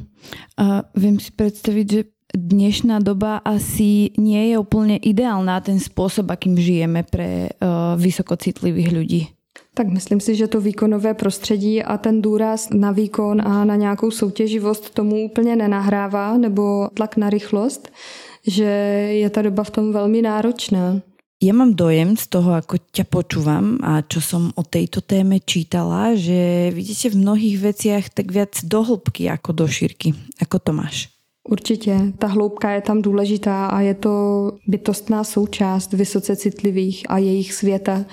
A 0.56 0.82
vím 0.96 1.20
si 1.20 1.30
představit, 1.36 1.92
že 1.92 2.04
dnešná 2.36 2.98
doba 2.98 3.36
asi 3.36 4.10
nie 4.18 4.46
je 4.46 4.58
úplně 4.58 4.96
ideálna 4.96 5.60
ten 5.60 5.80
způsob, 5.80 6.30
akým 6.30 6.58
žijeme 6.58 7.02
pre 7.02 7.48
uh, 7.48 8.02
vysokocitlivých 8.02 8.92
lidí. 8.92 9.28
Tak 9.74 9.88
myslím 9.88 10.20
si, 10.20 10.34
že 10.34 10.46
to 10.46 10.60
výkonové 10.60 11.14
prostředí 11.14 11.82
a 11.82 11.98
ten 11.98 12.22
důraz 12.22 12.70
na 12.70 12.90
výkon 12.90 13.42
a 13.48 13.64
na 13.64 13.76
nějakou 13.76 14.10
soutěživost 14.10 14.94
tomu 14.94 15.24
úplně 15.24 15.56
nenahrává, 15.56 16.38
nebo 16.38 16.88
tlak 16.94 17.16
na 17.16 17.30
rychlost, 17.30 17.90
že 18.46 18.64
je 19.10 19.30
ta 19.30 19.42
doba 19.42 19.64
v 19.64 19.70
tom 19.70 19.92
velmi 19.92 20.22
náročná. 20.22 21.00
Ja 21.44 21.52
mám 21.52 21.76
dojem 21.76 22.16
z 22.16 22.24
toho, 22.32 22.56
ako 22.56 22.80
ťa 22.88 23.04
počúvam 23.04 23.76
a 23.84 24.00
čo 24.00 24.24
som 24.24 24.48
o 24.56 24.64
tejto 24.64 25.04
téme 25.04 25.44
čítala, 25.44 26.16
že 26.16 26.72
vidíte 26.72 27.12
v 27.12 27.20
mnohých 27.20 27.56
veciach 27.60 28.04
tak 28.16 28.32
viac 28.32 28.56
do 28.64 28.80
hĺbky 28.80 29.28
ako 29.28 29.52
do 29.52 29.68
šírky. 29.68 30.16
Ako 30.40 30.56
to 30.56 30.72
máš? 30.72 31.12
Určitě, 31.44 32.16
ta 32.18 32.26
hloubka 32.26 32.70
je 32.70 32.80
tam 32.80 33.02
důležitá 33.02 33.66
a 33.66 33.80
je 33.80 33.94
to 33.94 34.12
bytostná 34.66 35.24
součást 35.24 35.92
vysoce 35.92 36.36
citlivých 36.36 37.04
a 37.08 37.18
jejich 37.18 37.52
světa 37.52 38.04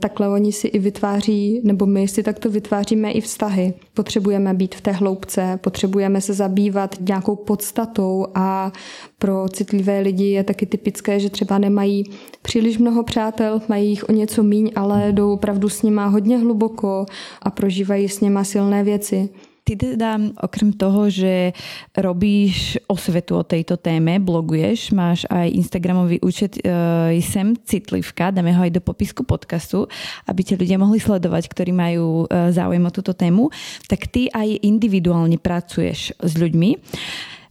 takhle 0.00 0.28
oni 0.28 0.52
si 0.52 0.68
i 0.68 0.78
vytváří, 0.78 1.60
nebo 1.64 1.86
my 1.86 2.08
si 2.08 2.22
takto 2.22 2.50
vytváříme 2.50 3.12
i 3.12 3.20
vztahy. 3.20 3.74
Potřebujeme 3.94 4.54
být 4.54 4.74
v 4.74 4.80
té 4.80 4.92
hloubce, 4.92 5.58
potřebujeme 5.62 6.20
se 6.20 6.34
zabývat 6.34 6.96
nějakou 7.00 7.36
podstatou 7.36 8.26
a 8.34 8.72
pro 9.18 9.48
citlivé 9.48 10.00
lidi 10.00 10.24
je 10.24 10.44
taky 10.44 10.66
typické, 10.66 11.20
že 11.20 11.30
třeba 11.30 11.58
nemají 11.58 12.04
příliš 12.42 12.78
mnoho 12.78 13.02
přátel, 13.02 13.60
mají 13.68 13.88
jich 13.88 14.08
o 14.08 14.12
něco 14.12 14.42
míň, 14.42 14.70
ale 14.76 15.12
jdou 15.12 15.32
opravdu 15.32 15.68
s 15.68 15.82
nima 15.82 16.06
hodně 16.06 16.38
hluboko 16.38 17.06
a 17.42 17.50
prožívají 17.50 18.08
s 18.08 18.20
nima 18.20 18.44
silné 18.44 18.84
věci. 18.84 19.28
Ty 19.64 19.80
teda 19.80 20.20
okrem 20.44 20.76
toho, 20.76 21.08
že 21.08 21.56
robíš 21.96 22.76
osvetu 22.84 23.40
o 23.40 23.48
tejto 23.48 23.80
téme, 23.80 24.20
bloguješ, 24.20 24.92
máš 24.92 25.24
aj 25.32 25.56
Instagramový 25.56 26.20
účet 26.20 26.60
uh, 26.60 27.08
Jsem 27.08 27.56
citlivka, 27.64 28.28
dáme 28.28 28.52
ho 28.52 28.60
aj 28.60 28.76
do 28.76 28.84
popisku 28.84 29.24
podcastu, 29.24 29.88
aby 30.28 30.44
ťa 30.44 30.60
ľudia 30.60 30.76
mohli 30.76 31.00
sledovať, 31.00 31.48
ktorí 31.48 31.72
majú 31.72 32.28
uh, 32.28 32.52
záujem 32.52 32.84
o 32.84 32.92
túto 32.92 33.16
tému, 33.16 33.48
tak 33.88 34.12
ty 34.12 34.28
aj 34.28 34.68
individuálne 34.68 35.40
pracuješ 35.40 36.12
s 36.12 36.32
ľuďmi. 36.36 36.70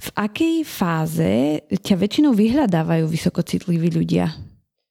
V 0.03 0.09
akej 0.13 0.69
fáze 0.69 1.65
ťa 1.65 1.95
väčšinou 1.97 2.37
vyhľadávajú 2.37 3.09
vysokocitliví 3.09 3.89
ľudia? 3.89 4.29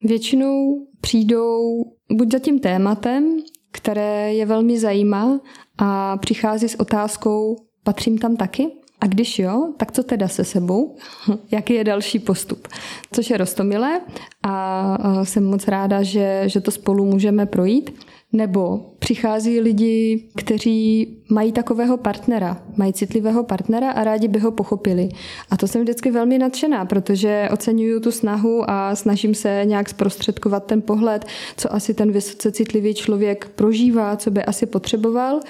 Většinou 0.02 0.86
přijdou 1.00 1.84
buď 2.12 2.32
za 2.32 2.38
tím 2.38 2.58
tématem, 2.58 3.46
které 3.72 4.34
je 4.34 4.46
velmi 4.46 4.78
zajímá 4.78 5.40
a 5.78 6.16
přichází 6.16 6.68
s 6.68 6.80
otázkou, 6.80 7.56
patřím 7.84 8.18
tam 8.18 8.36
taky? 8.36 8.66
A 9.00 9.06
když 9.06 9.38
jo, 9.38 9.72
tak 9.76 9.92
co 9.92 10.02
teda 10.02 10.28
se 10.28 10.44
sebou? 10.44 10.96
Jaký 11.50 11.74
je 11.74 11.84
další 11.84 12.18
postup? 12.18 12.68
Což 13.12 13.30
je 13.30 13.36
rostomilé 13.36 14.00
a 14.42 15.24
jsem 15.24 15.44
moc 15.44 15.68
ráda, 15.68 16.02
že, 16.02 16.42
že 16.46 16.60
to 16.60 16.70
spolu 16.70 17.04
můžeme 17.04 17.46
projít. 17.46 18.06
Nebo 18.32 18.80
přichází 18.98 19.60
lidi, 19.60 20.24
kteří 20.36 21.08
mají 21.30 21.52
takového 21.52 21.96
partnera, 21.96 22.62
mají 22.76 22.92
citlivého 22.92 23.44
partnera 23.44 23.90
a 23.90 24.04
rádi 24.04 24.28
by 24.28 24.38
ho 24.38 24.50
pochopili. 24.50 25.08
A 25.50 25.56
to 25.56 25.68
jsem 25.68 25.82
vždycky 25.82 26.10
velmi 26.10 26.38
nadšená, 26.38 26.84
protože 26.84 27.48
oceňuju 27.52 28.00
tu 28.00 28.10
snahu 28.10 28.70
a 28.70 28.96
snažím 28.96 29.34
se 29.34 29.62
nějak 29.64 29.88
zprostředkovat 29.88 30.66
ten 30.66 30.82
pohled, 30.82 31.24
co 31.56 31.74
asi 31.74 31.94
ten 31.94 32.12
vysoce 32.12 32.52
citlivý 32.52 32.94
člověk 32.94 33.48
prožívá, 33.54 34.16
co 34.16 34.30
by 34.30 34.44
asi 34.44 34.66
potřeboval 34.66 35.40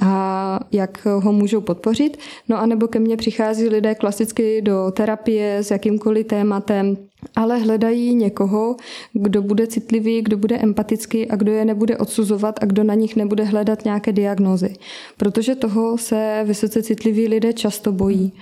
a 0.00 0.60
jak 0.72 1.06
ho 1.06 1.32
můžou 1.32 1.60
podpořit. 1.60 2.18
No 2.48 2.58
a 2.58 2.66
nebo 2.66 2.88
ke 2.88 2.98
mně 2.98 3.16
přichází 3.16 3.68
lidé 3.68 3.94
klasicky 3.94 4.62
do 4.62 4.90
terapie 4.90 5.58
s 5.58 5.70
jakýmkoliv 5.70 6.26
tématem, 6.26 6.96
ale 7.36 7.58
hledají 7.58 8.14
někoho, 8.14 8.76
kdo 9.12 9.42
bude 9.42 9.66
citlivý, 9.66 10.22
kdo 10.22 10.36
bude 10.36 10.58
empatický 10.58 11.28
a 11.28 11.36
kdo 11.36 11.52
je 11.52 11.64
nebude 11.64 11.98
odsuzovat 11.98 12.58
a 12.62 12.66
kdo 12.66 12.84
na 12.84 12.94
nich 12.94 13.16
nebude 13.16 13.44
hledat 13.44 13.84
nějaké 13.84 14.12
diagnózy. 14.12 14.74
Protože 15.16 15.54
toho 15.54 15.98
se 15.98 16.42
vysoce 16.44 16.82
citliví 16.82 17.28
lidé 17.28 17.52
často 17.52 17.92
bojí. 17.92 18.32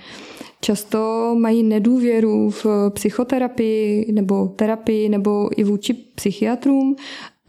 Často 0.61 1.35
mají 1.39 1.63
nedůvěru 1.63 2.49
v 2.49 2.65
psychoterapii 2.89 4.11
nebo 4.11 4.47
terapii 4.47 5.09
nebo 5.09 5.49
i 5.59 5.63
vůči 5.63 5.93
psychiatrům 5.93 6.95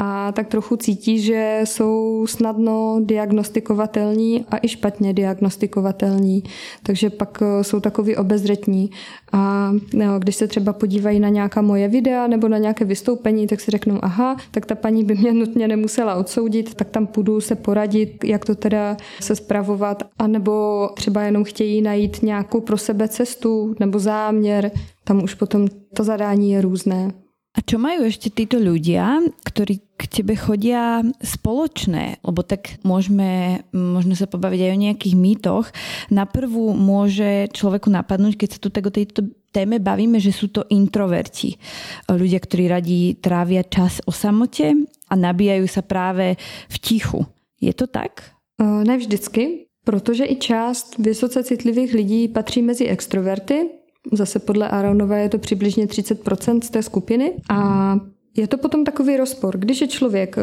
a 0.04 0.32
tak 0.32 0.48
trochu 0.48 0.76
cítí, 0.76 1.20
že 1.20 1.60
jsou 1.64 2.26
snadno 2.28 3.00
diagnostikovatelní 3.04 4.44
a 4.48 4.56
i 4.62 4.68
špatně 4.68 5.12
diagnostikovatelní. 5.12 6.42
Takže 6.82 7.10
pak 7.10 7.42
eh, 7.42 7.64
jsou 7.64 7.80
takový 7.80 8.16
obezřetní. 8.16 8.90
A 9.32 9.72
no, 9.94 10.18
když 10.18 10.36
se 10.36 10.48
třeba 10.48 10.72
podívají 10.72 11.20
na 11.20 11.28
nějaká 11.28 11.62
moje 11.62 11.88
videa 11.88 12.26
nebo 12.26 12.48
na 12.48 12.58
nějaké 12.58 12.84
vystoupení, 12.84 13.46
tak 13.46 13.60
si 13.60 13.70
řeknou, 13.70 13.98
aha, 14.02 14.36
tak 14.50 14.66
ta 14.66 14.74
paní 14.74 15.04
by 15.04 15.14
mě 15.14 15.32
nutně 15.32 15.68
nemusela 15.68 16.14
odsoudit, 16.14 16.74
tak 16.74 16.90
tam 16.90 17.06
půjdu 17.06 17.40
se 17.40 17.54
poradit, 17.54 18.24
jak 18.24 18.44
to 18.44 18.54
teda 18.54 18.96
se 19.20 19.36
spravovat, 19.36 20.02
anebo 20.18 20.88
třeba 20.94 21.22
jenom 21.22 21.44
chtějí 21.44 21.82
najít 21.82 22.22
nějakou 22.22 22.60
pro 22.60 22.78
sebe 22.78 23.08
cestu 23.08 23.74
nebo 23.80 23.98
záměr. 23.98 24.70
Tam 25.04 25.22
už 25.22 25.34
potom 25.34 25.68
to 25.94 26.04
zadání 26.04 26.52
je 26.52 26.60
různé. 26.60 27.12
A 27.52 27.60
čo 27.60 27.76
majú 27.76 28.08
ešte 28.08 28.32
títo 28.32 28.56
ľudia, 28.56 29.20
ktorí 29.44 29.84
k 30.00 30.02
tebe 30.08 30.32
chodia 30.40 31.04
spoločné? 31.20 32.24
Lebo 32.24 32.40
tak 32.40 32.80
môžeme 32.80 33.60
možno 33.76 34.16
sa 34.16 34.24
pobaviť 34.24 34.60
aj 34.64 34.70
o 34.72 34.82
nejakých 34.88 35.14
mýtoch. 35.20 35.66
Na 36.08 36.24
prvú 36.24 36.72
môže 36.72 37.52
človeku 37.52 37.92
napadnúť, 37.92 38.40
keď 38.40 38.48
sa 38.56 38.58
tu 38.58 38.72
tak 38.72 38.88
o 38.88 38.94
tejto 38.96 39.28
téme 39.52 39.84
bavíme, 39.84 40.16
že 40.16 40.32
sú 40.32 40.48
to 40.48 40.64
introverti. 40.72 41.60
Ľudia, 42.08 42.40
ktorí 42.40 42.72
radí 42.72 43.00
trávia 43.20 43.60
čas 43.68 44.00
o 44.08 44.12
samote 44.16 44.72
a 45.08 45.14
nabíjajú 45.14 45.68
sa 45.68 45.84
práve 45.84 46.40
v 46.72 46.76
tichu. 46.80 47.28
Je 47.60 47.76
to 47.76 47.84
tak? 47.84 48.32
Ne 48.58 48.96
vždycky, 48.96 49.68
protože 49.84 50.24
i 50.24 50.36
část 50.40 50.96
vysoce 50.98 51.44
citlivých 51.44 51.92
lidí 51.92 52.28
patří 52.28 52.62
mezi 52.62 52.88
extroverty, 52.88 53.81
Zase 54.12 54.38
podle 54.38 54.68
Aronova 54.68 55.16
je 55.16 55.28
to 55.28 55.38
přibližně 55.38 55.86
30% 55.86 56.60
z 56.60 56.70
té 56.70 56.82
skupiny. 56.82 57.32
A 57.50 57.96
je 58.36 58.46
to 58.46 58.58
potom 58.58 58.84
takový 58.84 59.16
rozpor. 59.16 59.58
Když 59.58 59.80
je 59.80 59.88
člověk 59.88 60.36
eh, 60.38 60.42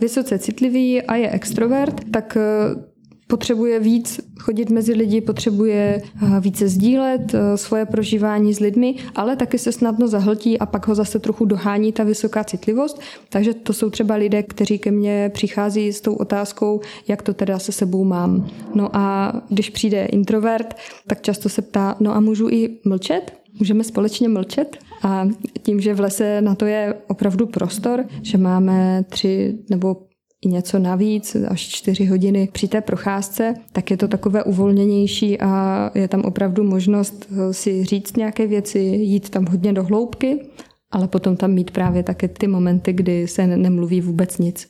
vysoce 0.00 0.38
citlivý 0.38 1.02
a 1.02 1.16
je 1.16 1.30
extrovert, 1.30 2.00
tak 2.12 2.36
eh, 2.36 2.89
potřebuje 3.30 3.80
víc 3.80 4.20
chodit 4.38 4.70
mezi 4.70 4.92
lidi, 4.92 5.20
potřebuje 5.20 6.02
eh, 6.02 6.40
více 6.40 6.68
sdílet 6.68 7.34
eh, 7.34 7.56
svoje 7.56 7.86
prožívání 7.86 8.54
s 8.54 8.60
lidmi, 8.60 8.94
ale 9.14 9.36
taky 9.36 9.58
se 9.58 9.72
snadno 9.72 10.08
zahltí 10.08 10.58
a 10.58 10.66
pak 10.66 10.88
ho 10.88 10.94
zase 10.94 11.18
trochu 11.18 11.44
dohání 11.44 11.92
ta 11.92 12.04
vysoká 12.04 12.44
citlivost. 12.44 13.00
Takže 13.28 13.54
to 13.54 13.72
jsou 13.72 13.90
třeba 13.90 14.14
lidé, 14.14 14.42
kteří 14.42 14.78
ke 14.78 14.90
mně 14.90 15.30
přichází 15.34 15.92
s 15.92 16.00
tou 16.00 16.14
otázkou, 16.14 16.80
jak 17.08 17.22
to 17.22 17.34
teda 17.34 17.58
se 17.58 17.72
sebou 17.72 18.04
mám. 18.04 18.48
No 18.74 18.96
a 18.96 19.32
když 19.48 19.70
přijde 19.70 20.04
introvert, 20.04 20.74
tak 21.06 21.22
často 21.22 21.48
se 21.48 21.62
ptá, 21.62 21.96
no 22.00 22.16
a 22.16 22.20
můžu 22.20 22.48
i 22.48 22.78
mlčet? 22.84 23.32
Můžeme 23.58 23.84
společně 23.84 24.28
mlčet? 24.28 24.76
A 25.02 25.28
tím, 25.62 25.80
že 25.80 25.94
v 25.94 26.00
lese 26.00 26.40
na 26.40 26.54
to 26.54 26.66
je 26.66 26.94
opravdu 27.08 27.46
prostor, 27.46 28.04
že 28.22 28.38
máme 28.38 29.04
tři 29.08 29.58
nebo 29.70 29.96
i 30.44 30.48
něco 30.48 30.78
navíc, 30.78 31.36
až 31.48 31.60
čtyři 31.60 32.04
hodiny 32.04 32.48
při 32.52 32.68
té 32.68 32.80
procházce, 32.80 33.54
tak 33.72 33.90
je 33.90 33.96
to 33.96 34.08
takové 34.08 34.44
uvolněnější 34.44 35.40
a 35.40 35.90
je 35.94 36.08
tam 36.08 36.20
opravdu 36.20 36.64
možnost 36.64 37.26
eh, 37.32 37.52
si 37.52 37.84
říct 37.84 38.16
nějaké 38.16 38.46
věci, 38.46 38.78
jít 38.78 39.30
tam 39.30 39.46
hodně 39.46 39.72
do 39.72 39.84
hloubky, 39.84 40.46
ale 40.90 41.08
potom 41.08 41.36
tam 41.36 41.50
mít 41.50 41.70
právě 41.70 42.02
také 42.02 42.28
ty 42.28 42.46
momenty, 42.46 42.92
kdy 42.92 43.28
se 43.28 43.46
nemluví 43.46 44.00
vůbec 44.00 44.38
nic. 44.38 44.68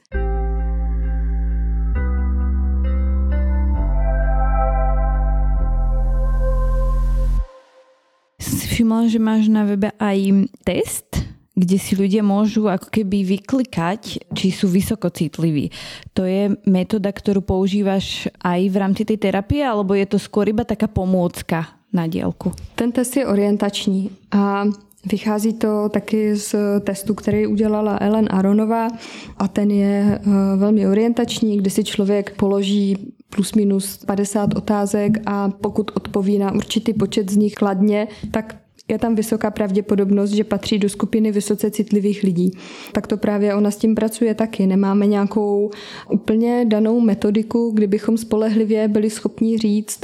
Všimla, 8.80 9.06
že 9.06 9.18
máš 9.18 9.48
na 9.48 9.64
webe 9.64 9.92
aj 9.98 10.48
test, 10.64 11.29
kde 11.54 11.76
si 11.76 11.98
ľudia 11.98 12.22
môžu 12.22 12.70
ako 12.70 12.88
keby 12.88 13.26
vyklikať, 13.38 14.32
či 14.32 14.48
sú 14.54 14.70
vysoko 14.70 15.10
citliví. 15.10 15.74
To 16.14 16.22
je 16.24 16.54
metóda, 16.64 17.10
ktorú 17.10 17.42
používaš 17.42 18.30
aj 18.40 18.60
v 18.70 18.76
rámci 18.76 19.02
tej 19.02 19.18
terapie, 19.18 19.60
alebo 19.60 19.92
je 19.98 20.06
to 20.06 20.18
skôr 20.18 20.46
iba 20.48 20.62
taká 20.62 20.86
pomôcka 20.86 21.74
na 21.90 22.06
dielku? 22.06 22.54
Ten 22.78 22.94
test 22.94 23.18
je 23.18 23.26
orientační 23.26 24.10
a 24.30 24.64
Vychází 25.06 25.52
to 25.52 25.88
taky 25.88 26.36
z 26.36 26.54
testu, 26.80 27.14
který 27.14 27.46
udělala 27.46 27.96
Ellen 27.96 28.28
Aronová 28.30 28.88
a 29.36 29.48
ten 29.48 29.70
je 29.70 30.20
eh, 30.20 30.56
velmi 30.56 30.86
orientační, 30.86 31.56
kdy 31.56 31.70
si 31.70 31.84
člověk 31.84 32.36
položí 32.36 32.96
plus 33.30 33.54
minus 33.54 33.96
50 33.96 34.54
otázek 34.54 35.18
a 35.26 35.48
pokud 35.48 35.90
odpoví 35.94 36.38
na 36.38 36.52
určitý 36.52 36.92
počet 36.92 37.30
z 37.30 37.36
nich 37.36 37.54
kladně, 37.54 38.08
tak 38.30 38.56
je 38.90 38.98
tam 38.98 39.14
vysoká 39.14 39.50
pravděpodobnost, 39.50 40.30
že 40.30 40.44
patří 40.44 40.78
do 40.78 40.88
skupiny 40.88 41.32
vysoce 41.32 41.70
citlivých 41.70 42.22
lidí. 42.22 42.50
Tak 42.92 43.06
to 43.06 43.16
právě 43.16 43.54
ona 43.54 43.70
s 43.70 43.76
tím 43.76 43.94
pracuje 43.94 44.34
taky. 44.34 44.66
Nemáme 44.66 45.06
nějakou 45.06 45.70
úplně 46.10 46.64
danou 46.64 47.00
metodiku, 47.00 47.70
kdybychom 47.74 48.18
spolehlivě 48.18 48.88
byli 48.88 49.10
schopni 49.10 49.58
říct, 49.58 50.00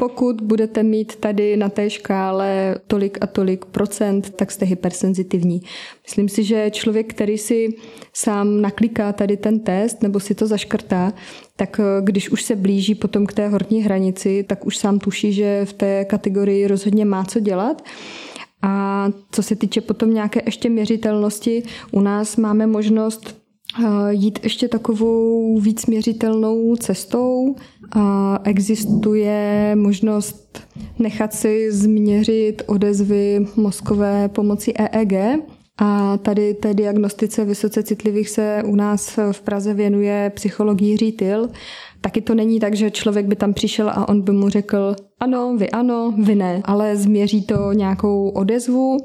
pokud 0.00 0.40
budete 0.40 0.82
mít 0.82 1.16
tady 1.16 1.56
na 1.56 1.68
té 1.68 1.90
škále 1.90 2.76
tolik 2.86 3.18
a 3.20 3.26
tolik 3.26 3.64
procent, 3.64 4.30
tak 4.30 4.50
jste 4.50 4.66
hypersenzitivní. 4.66 5.62
Myslím 6.02 6.28
si, 6.28 6.44
že 6.44 6.70
člověk, 6.70 7.14
který 7.14 7.38
si 7.38 7.68
sám 8.12 8.60
nakliká 8.60 9.12
tady 9.12 9.36
ten 9.36 9.60
test 9.60 10.02
nebo 10.02 10.20
si 10.20 10.34
to 10.34 10.46
zaškrtá, 10.46 11.12
tak 11.56 11.80
eh, 11.80 11.84
když 12.02 12.30
už 12.30 12.42
se 12.42 12.56
blíží 12.56 12.94
potom 12.94 13.26
k 13.26 13.32
té 13.32 13.48
horní 13.48 13.82
hranici, 13.82 14.44
tak 14.48 14.66
už 14.66 14.76
sám 14.76 14.98
tuší, 14.98 15.32
že 15.32 15.64
v 15.64 15.72
té 15.72 16.04
kategorii 16.04 16.66
rozhodně 16.66 17.04
má 17.04 17.24
co 17.24 17.40
dělat. 17.40 17.82
A 18.62 19.06
co 19.30 19.42
se 19.42 19.56
týče 19.56 19.80
potom 19.80 20.14
nějaké 20.14 20.42
ještě 20.46 20.68
měřitelnosti, 20.68 21.62
u 21.90 22.00
nás 22.00 22.36
máme 22.36 22.66
možnost 22.66 23.36
eh, 23.84 24.14
jít 24.14 24.38
ještě 24.42 24.68
takovou 24.68 25.58
víc 25.60 25.86
měřitelnou 25.86 26.76
cestou. 26.76 27.54
Existuje 28.44 29.72
možnost 29.76 30.62
nechat 30.98 31.34
si 31.34 31.72
změřit 31.72 32.62
odezvy 32.66 33.46
mozkové 33.56 34.28
pomocí 34.28 34.72
EEG, 34.78 35.40
a 35.82 36.16
tady 36.16 36.54
té 36.54 36.74
diagnostice 36.74 37.44
vysoce 37.44 37.82
citlivých 37.82 38.28
se 38.28 38.62
u 38.66 38.76
nás 38.76 39.18
v 39.32 39.40
Praze 39.40 39.74
věnuje 39.74 40.32
psycholog 40.34 40.82
Jiří 40.82 41.12
Tyl. 41.12 41.48
Taky 42.00 42.20
to 42.20 42.34
není 42.34 42.60
tak, 42.60 42.74
že 42.74 42.90
člověk 42.90 43.26
by 43.26 43.36
tam 43.36 43.54
přišel 43.54 43.90
a 43.90 44.08
on 44.08 44.20
by 44.20 44.32
mu 44.32 44.48
řekl 44.48 44.96
ano, 45.20 45.56
vy 45.58 45.70
ano, 45.70 46.14
vy 46.18 46.34
ne, 46.34 46.60
ale 46.64 46.96
změří 46.96 47.42
to 47.42 47.72
nějakou 47.72 48.28
odezvu, 48.28 48.96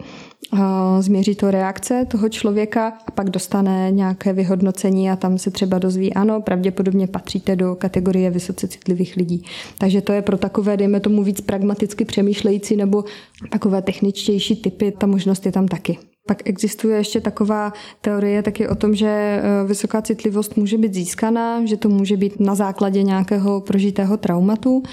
změří 1.00 1.36
to 1.36 1.52
reakce 1.52 2.06
toho 2.08 2.30
člověka 2.30 2.94
a 3.08 3.12
pak 3.12 3.30
dostane 3.30 3.92
nějaké 3.92 4.34
vyhodnocení 4.34 5.12
a 5.12 5.16
tam 5.16 5.38
se 5.38 5.52
třeba 5.52 5.80
dozví 5.80 6.14
ano, 6.14 6.42
pravděpodobně 6.42 7.08
patříte 7.08 7.56
do 7.56 7.76
kategorie 7.76 8.32
vysoce 8.32 8.68
citlivých 8.68 9.16
lidí. 9.16 9.44
Takže 9.78 10.02
to 10.02 10.14
je 10.14 10.22
pro 10.22 10.38
takové, 10.38 10.78
dejme 10.78 11.00
tomu 11.00 11.24
víc 11.24 11.42
pragmaticky 11.42 12.06
přemýšlející 12.06 12.76
nebo 12.76 13.04
takové 13.50 13.82
techničtější 13.82 14.56
typy, 14.56 14.92
ta 14.92 15.08
možnost 15.08 15.46
je 15.46 15.52
tam 15.52 15.68
taky. 15.68 15.98
Pak 16.28 16.50
existuje 16.50 16.98
ještě 16.98 17.22
taková 17.22 17.74
teorie 18.02 18.44
taky 18.44 18.68
o 18.68 18.76
tom, 18.76 18.96
že 18.96 19.08
e, 19.08 19.42
vysoká 19.68 20.02
citlivost 20.02 20.58
může 20.58 20.78
být 20.78 20.94
získaná, 20.94 21.66
že 21.66 21.78
to 21.78 21.90
může 21.90 22.18
být 22.18 22.40
na 22.40 22.56
základě 22.56 23.04
nějakého 23.04 23.62
prožitého 23.62 24.18
traumatu, 24.18 24.84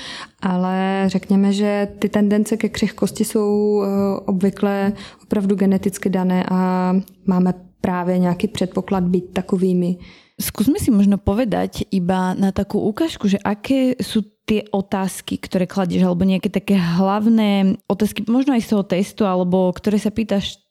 ale 0.43 1.05
řekněme, 1.07 1.53
že 1.53 1.89
ty 1.99 2.09
tendence 2.09 2.57
ke 2.57 2.69
křehkosti 2.69 3.25
jsou 3.25 3.83
e, 3.83 3.87
obvykle 4.21 4.93
opravdu 5.23 5.57
geneticky 5.57 6.11
dané 6.11 6.45
a 6.51 6.93
máme 7.27 7.55
právě 7.81 8.19
nějaký 8.19 8.49
předpoklad 8.49 9.05
být 9.05 9.33
takovými. 9.33 9.97
Skúsme 10.41 10.81
si 10.81 10.91
možno 10.91 11.21
povedať 11.21 11.85
iba 11.93 12.35
na 12.35 12.51
takú 12.57 12.81
ukážku, 12.81 13.29
že 13.29 13.39
aké 13.45 13.95
sú 14.01 14.25
tie 14.43 14.67
otázky, 14.75 15.39
ktoré 15.39 15.71
kladieš, 15.71 16.03
alebo 16.03 16.27
nejaké 16.27 16.51
také 16.51 16.75
hlavné 16.75 17.79
otázky, 17.87 18.27
možno 18.27 18.57
aj 18.57 18.63
z 18.65 18.71
toho 18.75 18.85
testu, 18.85 19.23
alebo 19.23 19.71
ktoré 19.71 20.03
sa 20.03 20.11
pýtaš 20.11 20.62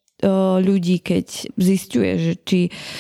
ľudí, 0.61 1.01
keď 1.01 1.51
zistuje, 1.57 2.11
že 2.17 2.33
či 2.41 2.59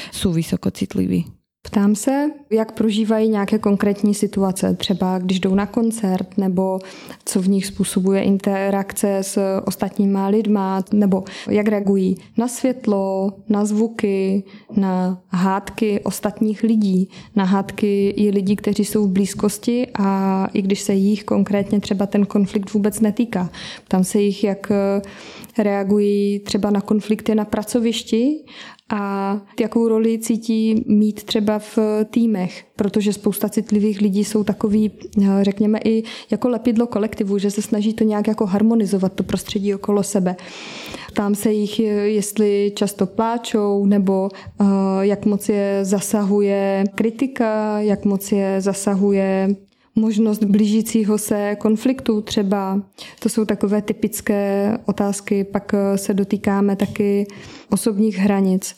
sú 0.09 0.33
vysoko 0.33 0.69
citliví? 0.73 1.25
V 1.25 1.40
Ptám 1.71 1.95
se, 1.95 2.31
jak 2.49 2.71
prožívají 2.71 3.29
nějaké 3.29 3.59
konkrétní 3.59 4.13
situace, 4.13 4.73
třeba 4.73 5.19
když 5.19 5.39
jdou 5.39 5.55
na 5.55 5.65
koncert, 5.65 6.37
nebo 6.37 6.79
co 7.25 7.41
v 7.41 7.49
nich 7.49 7.65
způsobuje 7.65 8.21
interakce 8.21 9.17
s 9.17 9.59
ostatníma 9.65 10.27
lidma, 10.27 10.83
nebo 10.93 11.23
jak 11.49 11.67
reagují 11.67 12.17
na 12.37 12.47
světlo, 12.47 13.33
na 13.49 13.65
zvuky, 13.65 14.43
na 14.77 15.21
hádky 15.29 15.99
ostatních 16.03 16.63
lidí, 16.63 17.09
na 17.35 17.43
hádky 17.43 18.09
i 18.09 18.29
lidí, 18.29 18.55
kteří 18.55 18.85
jsou 18.85 19.07
v 19.07 19.11
blízkosti 19.11 19.87
a 19.99 20.47
i 20.53 20.61
když 20.61 20.81
se 20.81 20.93
jich 20.93 21.23
konkrétně 21.23 21.79
třeba 21.79 22.05
ten 22.05 22.25
konflikt 22.25 22.73
vůbec 22.73 22.99
netýká. 22.99 23.49
Ptám 23.83 24.03
se 24.03 24.21
jich, 24.21 24.43
jak 24.43 24.71
reagují 25.57 26.39
třeba 26.39 26.69
na 26.69 26.81
konflikty 26.81 27.35
na 27.35 27.45
pracovišti 27.45 28.43
a 28.91 29.41
jakou 29.59 29.87
roli 29.87 30.19
cítí 30.19 30.83
mít 30.87 31.23
třeba 31.23 31.59
v 31.59 31.77
týmech, 32.09 32.65
protože 32.75 33.13
spousta 33.13 33.49
citlivých 33.49 34.01
lidí 34.01 34.23
jsou 34.23 34.43
takový, 34.43 34.91
řekněme 35.41 35.79
i 35.85 36.03
jako 36.31 36.49
lepidlo 36.49 36.87
kolektivu, 36.87 37.37
že 37.37 37.51
se 37.51 37.61
snaží 37.61 37.93
to 37.93 38.03
nějak 38.03 38.27
jako 38.27 38.45
harmonizovat, 38.45 39.13
to 39.13 39.23
prostředí 39.23 39.75
okolo 39.75 40.03
sebe. 40.03 40.35
Ptám 41.11 41.35
se 41.35 41.51
jich, 41.51 41.79
jestli 42.03 42.71
často 42.75 43.05
pláčou, 43.05 43.85
nebo 43.85 44.29
uh, 44.59 44.67
jak 45.01 45.25
moc 45.25 45.49
je 45.49 45.79
zasahuje 45.81 46.83
kritika, 46.95 47.79
jak 47.79 48.05
moc 48.05 48.31
je 48.31 48.61
zasahuje 48.61 49.55
možnost 49.95 50.43
blížícího 50.43 51.17
se 51.17 51.55
konfliktu 51.59 52.21
třeba. 52.21 52.81
To 53.19 53.29
jsou 53.29 53.45
takové 53.45 53.81
typické 53.81 54.77
otázky. 54.85 55.43
Pak 55.43 55.75
se 55.95 56.13
dotýkáme 56.13 56.75
taky 56.75 57.27
osobních 57.69 58.17
hranic. 58.17 58.75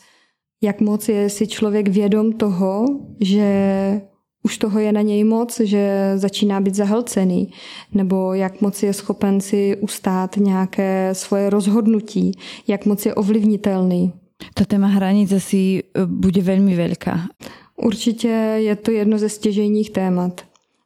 Jak 0.62 0.82
moc 0.82 1.10
je 1.10 1.30
si 1.30 1.48
člověk 1.48 1.88
vědom 1.88 2.34
toho, 2.34 2.86
že 3.22 4.02
už 4.44 4.58
toho 4.58 4.80
je 4.80 4.92
na 4.92 5.02
něj 5.02 5.24
moc, 5.24 5.60
že 5.60 6.12
začíná 6.16 6.62
být 6.62 6.76
zahlcený, 6.76 7.52
nebo 7.94 8.34
jak 8.34 8.62
moc 8.62 8.84
je 8.84 8.94
schopen 8.94 9.42
si 9.42 9.78
ustát 9.78 10.38
nějaké 10.38 11.10
svoje 11.14 11.50
rozhodnutí, 11.50 12.32
jak 12.68 12.86
moc 12.86 13.06
je 13.06 13.16
ovlivnitelný. 13.16 14.14
Ta 14.54 14.66
téma 14.66 14.88
hranic 14.88 15.32
asi 15.32 15.58
e, 15.58 16.06
bude 16.06 16.42
velmi 16.42 16.76
velká. 16.76 17.20
Určitě 17.76 18.28
je 18.58 18.76
to 18.76 18.92
jedno 18.92 19.18
ze 19.18 19.30
stěžejních 19.30 19.90
témat. 19.90 20.42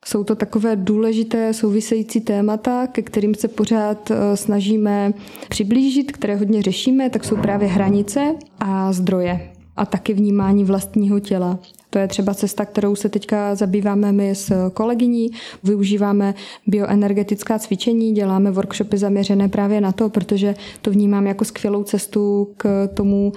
Jsou 0.07 0.23
to 0.23 0.35
takové 0.35 0.75
důležité 0.75 1.53
související 1.53 2.21
témata, 2.21 2.87
ke 2.87 3.01
kterým 3.01 3.35
se 3.35 3.47
pořád 3.47 4.11
e, 4.11 4.37
snažíme 4.37 5.13
přiblížit, 5.49 6.11
které 6.11 6.35
hodně 6.35 6.61
řešíme, 6.61 7.09
tak 7.09 7.23
jsou 7.23 7.37
právě 7.37 7.67
hranice 7.67 8.35
a 8.59 8.93
zdroje 8.93 9.51
a 9.77 9.85
taky 9.85 10.13
vnímání 10.13 10.63
vlastního 10.63 11.19
těla. 11.19 11.59
To 11.89 11.99
je 11.99 12.07
třeba 12.07 12.33
cesta, 12.33 12.65
kterou 12.65 12.95
se 12.95 13.09
teďka 13.09 13.55
zabýváme 13.55 14.11
my 14.11 14.35
s 14.35 14.69
kolegyní. 14.73 15.29
Využíváme 15.63 16.33
bioenergetická 16.67 17.59
cvičení, 17.59 18.13
děláme 18.13 18.51
workshopy 18.51 18.97
zaměřené 18.97 19.49
právě 19.49 19.81
na 19.81 19.91
to, 19.91 20.09
protože 20.09 20.55
to 20.81 20.91
vnímám 20.91 21.27
jako 21.27 21.45
skvělou 21.45 21.83
cestu 21.83 22.47
k 22.57 22.87
tomu 22.93 23.31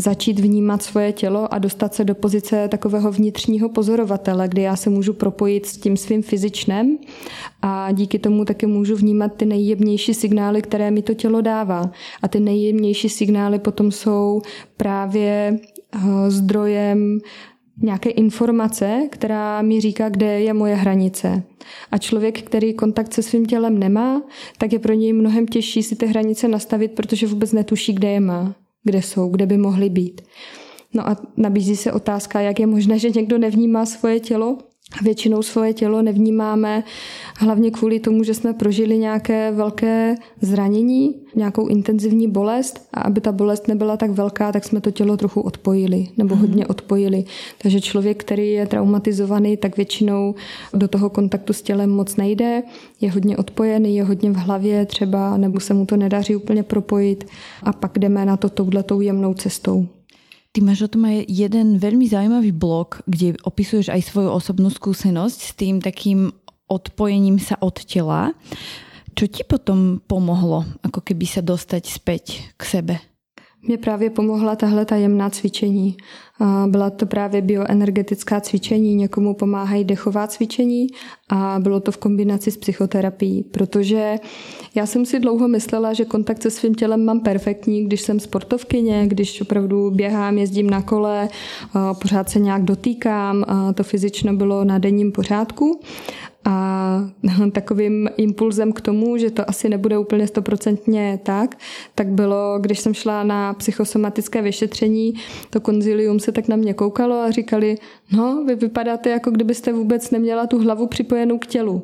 začít 0.00 0.40
vnímat 0.40 0.82
svoje 0.82 1.12
tělo 1.12 1.54
a 1.54 1.58
dostat 1.58 1.94
se 1.94 2.04
do 2.04 2.14
pozice 2.14 2.68
takového 2.68 3.12
vnitřního 3.12 3.68
pozorovatele, 3.68 4.48
kdy 4.48 4.62
já 4.62 4.76
se 4.76 4.90
můžu 4.90 5.12
propojit 5.12 5.66
s 5.66 5.76
tím 5.76 5.96
svým 5.96 6.22
fyzičnem 6.22 6.98
a 7.62 7.92
díky 7.92 8.18
tomu 8.18 8.44
taky 8.44 8.66
můžu 8.66 8.96
vnímat 8.96 9.34
ty 9.36 9.46
nejjemnější 9.46 10.14
signály, 10.14 10.62
které 10.62 10.90
mi 10.90 11.02
to 11.02 11.14
tělo 11.14 11.40
dává. 11.40 11.90
A 12.22 12.28
ty 12.28 12.40
nejjemnější 12.40 13.08
signály 13.08 13.58
potom 13.58 13.92
jsou 13.92 14.42
právě 14.76 15.58
eh, 15.94 16.30
zdrojem 16.30 17.18
nějaké 17.82 18.10
informace, 18.10 19.08
která 19.10 19.62
mi 19.62 19.80
říká, 19.80 20.08
kde 20.08 20.40
je 20.40 20.54
moje 20.54 20.74
hranice. 20.74 21.42
A 21.90 21.98
člověk, 21.98 22.42
který 22.42 22.74
kontakt 22.74 23.12
se 23.14 23.22
svým 23.22 23.46
tělem 23.46 23.78
nemá, 23.78 24.22
tak 24.58 24.72
je 24.72 24.78
pro 24.78 24.92
něj 24.92 25.12
mnohem 25.12 25.46
těžší 25.46 25.82
si 25.82 25.96
ty 25.96 26.06
hranice 26.06 26.48
nastavit, 26.48 26.92
protože 26.92 27.26
vůbec 27.26 27.52
netuší, 27.52 27.92
kde 27.92 28.08
je 28.08 28.20
má 28.20 28.54
kde 28.84 29.02
jsou, 29.02 29.28
kde 29.28 29.46
by 29.46 29.56
mohly 29.56 29.90
být. 29.90 30.20
No 30.94 31.08
a 31.08 31.16
nabízí 31.36 31.76
se 31.76 31.92
otázka, 31.92 32.40
jak 32.40 32.60
je 32.60 32.66
možné, 32.66 32.98
že 32.98 33.10
někdo 33.10 33.38
nevnímá 33.38 33.86
svoje 33.86 34.20
tělo. 34.20 34.58
Většinou 35.02 35.42
svoje 35.42 35.74
tělo 35.74 36.02
nevnímáme 36.02 36.84
hlavně 37.36 37.70
kvůli 37.70 38.00
tomu, 38.00 38.24
že 38.24 38.34
jsme 38.34 38.52
prožili 38.52 38.98
nějaké 38.98 39.50
velké 39.52 40.14
zranění, 40.40 41.14
nějakou 41.34 41.66
intenzivní 41.66 42.28
bolest 42.28 42.88
a 42.94 43.00
aby 43.00 43.20
ta 43.20 43.32
bolest 43.32 43.68
nebyla 43.68 43.96
tak 43.96 44.10
velká, 44.10 44.52
tak 44.52 44.64
jsme 44.64 44.80
to 44.80 44.90
tělo 44.90 45.16
trochu 45.16 45.40
odpojili 45.40 46.08
nebo 46.16 46.34
mhm. 46.34 46.46
hodně 46.46 46.66
odpojili. 46.66 47.24
Takže 47.62 47.80
člověk, 47.80 48.24
který 48.24 48.52
je 48.52 48.66
traumatizovaný, 48.66 49.56
tak 49.56 49.76
většinou 49.76 50.34
do 50.74 50.88
toho 50.88 51.10
kontaktu 51.10 51.52
s 51.52 51.62
tělem 51.62 51.90
moc 51.90 52.16
nejde, 52.16 52.62
je 53.00 53.10
hodně 53.10 53.36
odpojený, 53.36 53.96
je 53.96 54.04
hodně 54.04 54.30
v 54.30 54.36
hlavě 54.36 54.86
třeba, 54.86 55.36
nebo 55.36 55.60
se 55.60 55.74
mu 55.74 55.86
to 55.86 55.96
nedaří 55.96 56.36
úplně 56.36 56.62
propojit 56.62 57.26
a 57.62 57.72
pak 57.72 57.98
jdeme 57.98 58.24
na 58.24 58.36
to 58.36 58.48
touhletou 58.48 59.00
jemnou 59.00 59.34
cestou. 59.34 59.86
Ty 60.50 60.66
máš 60.66 60.82
o 60.82 60.90
tom 60.90 61.06
aj 61.06 61.30
jeden 61.30 61.78
veľmi 61.78 62.10
zaujímavý 62.10 62.50
blog, 62.50 63.06
kde 63.06 63.38
opisuješ 63.46 63.94
aj 63.94 64.02
svoju 64.02 64.34
osobnú 64.34 64.66
skúsenosť 64.66 65.38
s 65.38 65.52
tým 65.54 65.78
takým 65.78 66.34
odpojením 66.66 67.38
sa 67.38 67.54
od 67.62 67.78
tela. 67.86 68.34
Čo 69.14 69.30
ti 69.30 69.46
potom 69.46 70.02
pomohlo, 70.02 70.66
ako 70.82 71.06
keby 71.06 71.26
sa 71.26 71.42
dostať 71.42 71.82
späť 71.86 72.24
k 72.58 72.62
sebe? 72.66 72.94
Mě 73.62 73.78
právě 73.78 74.10
pomohla 74.10 74.56
tahle 74.56 74.84
tajemná 74.84 75.30
cvičení. 75.30 75.96
Byla 76.66 76.90
to 76.90 77.06
právě 77.06 77.42
bioenergetická 77.42 78.40
cvičení, 78.40 78.94
někomu 78.94 79.34
pomáhají 79.34 79.84
dechová 79.84 80.26
cvičení 80.26 80.86
a 81.28 81.56
bylo 81.58 81.80
to 81.80 81.92
v 81.92 81.96
kombinaci 81.96 82.50
s 82.50 82.56
psychoterapií, 82.56 83.42
protože 83.42 84.16
já 84.74 84.86
jsem 84.86 85.06
si 85.06 85.20
dlouho 85.20 85.48
myslela, 85.48 85.92
že 85.92 86.04
kontakt 86.04 86.42
se 86.42 86.50
svým 86.50 86.74
tělem 86.74 87.04
mám 87.04 87.20
perfektní, 87.20 87.84
když 87.84 88.00
jsem 88.00 88.20
sportovkyně, 88.20 89.06
když 89.06 89.40
opravdu 89.40 89.90
běhám, 89.90 90.38
jezdím 90.38 90.70
na 90.70 90.82
kole, 90.82 91.28
pořád 92.02 92.30
se 92.30 92.40
nějak 92.40 92.62
dotýkám, 92.62 93.44
to 93.74 93.82
fyzično 93.82 94.36
bylo 94.36 94.64
na 94.64 94.78
denním 94.78 95.12
pořádku. 95.12 95.80
A 96.44 97.10
takovým 97.52 98.08
impulzem 98.16 98.72
k 98.72 98.80
tomu, 98.80 99.16
že 99.16 99.30
to 99.30 99.50
asi 99.50 99.68
nebude 99.68 99.98
úplně 99.98 100.26
stoprocentně 100.26 101.20
tak, 101.22 101.56
tak 101.94 102.08
bylo, 102.08 102.58
když 102.60 102.80
jsem 102.80 102.94
šla 102.94 103.22
na 103.22 103.54
psychosomatické 103.54 104.42
vyšetření, 104.42 105.14
to 105.50 105.60
konzilium 105.60 106.20
se 106.20 106.32
tak 106.32 106.48
na 106.48 106.56
mě 106.56 106.74
koukalo 106.74 107.16
a 107.16 107.30
říkali, 107.30 107.78
no, 108.12 108.44
vy 108.46 108.54
vypadáte 108.54 109.10
jako 109.10 109.30
kdybyste 109.30 109.72
vůbec 109.72 110.10
neměla 110.10 110.46
tu 110.46 110.58
hlavu 110.58 110.86
připojenou 110.86 111.38
k 111.38 111.46
tělu. 111.46 111.82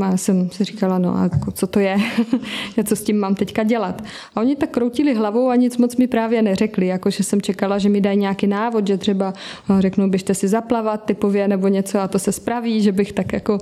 Já 0.00 0.16
jsem 0.16 0.50
si 0.50 0.64
říkala, 0.64 0.98
no 0.98 1.16
a 1.16 1.22
jako, 1.22 1.50
co 1.50 1.66
to 1.66 1.80
je, 1.80 1.96
co 2.84 2.96
s 2.96 3.02
tím 3.02 3.18
mám 3.18 3.34
teďka 3.34 3.62
dělat. 3.62 4.02
A 4.34 4.40
oni 4.40 4.56
tak 4.56 4.70
kroutili 4.70 5.14
hlavou 5.14 5.48
a 5.48 5.56
nic 5.56 5.76
moc 5.76 5.96
mi 5.96 6.06
právě 6.06 6.42
neřekli, 6.42 6.86
jako 6.86 7.10
že 7.10 7.22
jsem 7.22 7.42
čekala, 7.42 7.78
že 7.78 7.88
mi 7.88 8.00
dají 8.00 8.18
nějaký 8.18 8.46
návod, 8.46 8.86
že 8.86 8.98
třeba 8.98 9.34
no, 9.68 9.80
řeknou, 9.82 10.08
běžte 10.08 10.34
si 10.34 10.48
zaplavat 10.48 11.04
typově 11.04 11.48
nebo 11.48 11.68
něco 11.68 12.00
a 12.00 12.08
to 12.08 12.18
se 12.18 12.32
spraví, 12.32 12.82
že 12.82 12.92
bych 12.92 13.12
tak 13.12 13.32
jako 13.32 13.58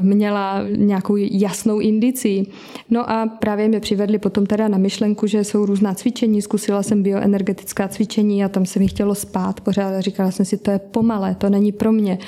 měla 0.00 0.62
nějakou 0.76 1.16
jasnou 1.16 1.80
indici. 1.80 2.46
No 2.90 3.10
a 3.10 3.26
právě 3.26 3.68
mě 3.68 3.80
přivedli 3.80 4.18
potom 4.18 4.46
teda 4.46 4.68
na 4.68 4.78
myšlenku, 4.78 5.26
že 5.26 5.44
jsou 5.44 5.66
různá 5.66 5.94
cvičení, 5.94 6.42
zkusila 6.42 6.82
jsem 6.82 7.02
bioenergetická 7.02 7.88
cvičení 7.88 8.44
a 8.44 8.48
tam 8.48 8.66
se 8.66 8.78
mi 8.78 8.88
chtělo 8.88 9.14
spát 9.14 9.60
pořád 9.60 9.94
a 9.94 10.00
říkala 10.00 10.30
jsem 10.30 10.46
si, 10.46 10.56
to 10.56 10.70
je 10.70 10.78
pomalé, 10.78 11.34
to 11.34 11.50
není 11.50 11.72
pro 11.72 11.92
mě. 11.92 12.18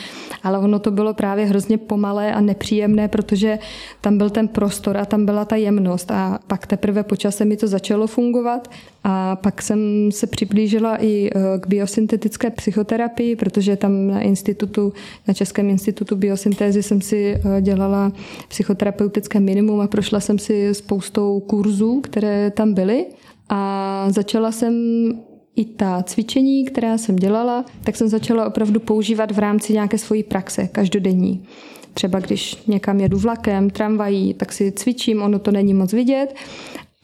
Ale 0.43 0.59
ono 0.59 0.79
to 0.79 0.91
bylo 0.91 1.15
právě 1.15 1.47
hrozně 1.47 1.79
pomalé 1.79 2.35
a 2.35 2.41
nepříjemné, 2.41 3.09
protože 3.09 3.50
že 3.51 3.59
tam 4.01 4.19
byl 4.19 4.31
ten 4.31 4.49
prostor 4.49 4.97
a 4.97 5.05
tam 5.05 5.27
byla 5.27 5.45
ta 5.45 5.57
jemnost 5.57 6.11
a 6.11 6.39
pak 6.47 6.67
teprve 6.67 7.03
po 7.03 7.17
čase 7.17 7.45
mi 7.45 7.57
to 7.57 7.69
začalo 7.69 8.07
fungovat 8.07 8.71
a 9.05 9.37
pak 9.37 9.63
jsem 9.63 10.13
se 10.13 10.27
přiblížila 10.27 11.03
i 11.03 11.31
e, 11.31 11.59
k 11.61 11.67
biosyntetické 11.67 12.51
psychoterapii, 12.51 13.37
protože 13.37 13.77
tam 13.77 14.07
na 14.07 14.21
institutu, 14.21 14.93
na 15.29 15.35
Českém 15.35 15.71
institutu 15.71 16.17
biosyntézy 16.17 16.83
jsem 16.83 17.01
si 17.01 17.35
e, 17.35 17.63
dělala 17.63 18.13
psychoterapeutické 18.49 19.41
minimum 19.41 19.81
a 19.81 19.87
prošla 19.87 20.21
jsem 20.21 20.39
si 20.39 20.75
spoustou 20.75 21.41
kurzů, 21.41 22.01
které 22.01 22.51
tam 22.51 22.75
byly 22.75 23.07
a 23.49 24.07
začala 24.11 24.53
jsem 24.53 24.75
i 25.57 25.65
ta 25.65 26.03
cvičení, 26.03 26.65
která 26.65 26.99
jsem 26.99 27.17
dělala, 27.17 27.65
tak 27.85 27.97
jsem 27.97 28.09
začala 28.09 28.47
opravdu 28.47 28.81
používat 28.81 29.33
v 29.33 29.39
rámci 29.39 29.73
nějaké 29.73 29.99
svojí 29.99 30.23
praxe 30.23 30.69
každodenní. 30.73 31.45
Třeba 31.95 32.19
když 32.19 32.67
někam 32.67 33.01
jedu 33.01 33.19
vlakem, 33.19 33.71
tramvají, 33.71 34.35
tak 34.35 34.53
si 34.53 34.73
cvičím, 34.73 35.23
ono 35.23 35.39
to 35.39 35.51
není 35.51 35.75
moc 35.75 35.93
vidět 35.93 36.35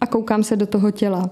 a 0.01 0.07
koukám 0.07 0.43
se 0.43 0.57
do 0.57 0.67
toho 0.67 0.91
těla. 0.91 1.31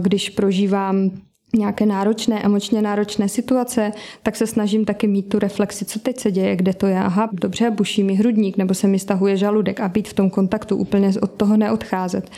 Když 0.00 0.30
prožívám 0.30 1.10
nějaké 1.56 1.86
náročné, 1.86 2.42
emočně 2.42 2.82
náročné 2.82 3.28
situace, 3.28 3.92
tak 4.22 4.36
se 4.36 4.46
snažím 4.46 4.84
taky 4.84 5.06
mít 5.06 5.22
tu 5.28 5.38
reflexi, 5.38 5.84
co 5.84 5.98
teď 5.98 6.20
se 6.20 6.30
děje, 6.30 6.56
kde 6.56 6.74
to 6.74 6.86
je. 6.86 6.98
Aha, 6.98 7.28
dobře, 7.32 7.70
buší 7.70 8.02
mi 8.02 8.14
hrudník, 8.14 8.56
nebo 8.56 8.74
se 8.74 8.88
mi 8.88 8.98
stahuje 8.98 9.36
žaludek 9.36 9.80
a 9.80 9.88
být 9.88 10.08
v 10.08 10.14
tom 10.14 10.30
kontaktu, 10.30 10.76
úplně 10.76 11.10
od 11.20 11.30
toho 11.30 11.56
neodcházet. 11.56 12.30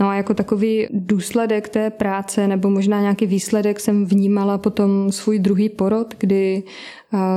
No 0.00 0.08
a 0.08 0.14
jako 0.14 0.34
takový 0.34 0.86
důsledek 0.90 1.68
té 1.68 1.90
práce 1.90 2.48
nebo 2.48 2.70
možná 2.70 3.00
nějaký 3.00 3.26
výsledek 3.26 3.80
jsem 3.80 4.06
vnímala 4.06 4.58
potom 4.58 5.12
svůj 5.12 5.38
druhý 5.38 5.68
porod, 5.68 6.14
kdy 6.18 6.62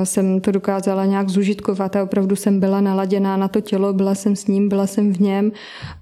jsem 0.03 0.41
to 0.41 0.51
dokázala 0.51 1.05
nějak 1.05 1.30
zužitkovat 1.30 1.95
a 1.95 2.03
opravdu 2.03 2.36
jsem 2.36 2.59
byla 2.59 2.82
naladěná 2.82 3.38
na 3.38 3.47
to 3.47 3.61
tělo, 3.61 3.93
byla 3.93 4.16
jsem 4.16 4.36
s 4.36 4.47
ním, 4.47 4.70
byla 4.70 4.88
jsem 4.88 5.14
v 5.14 5.22
něm 5.22 5.51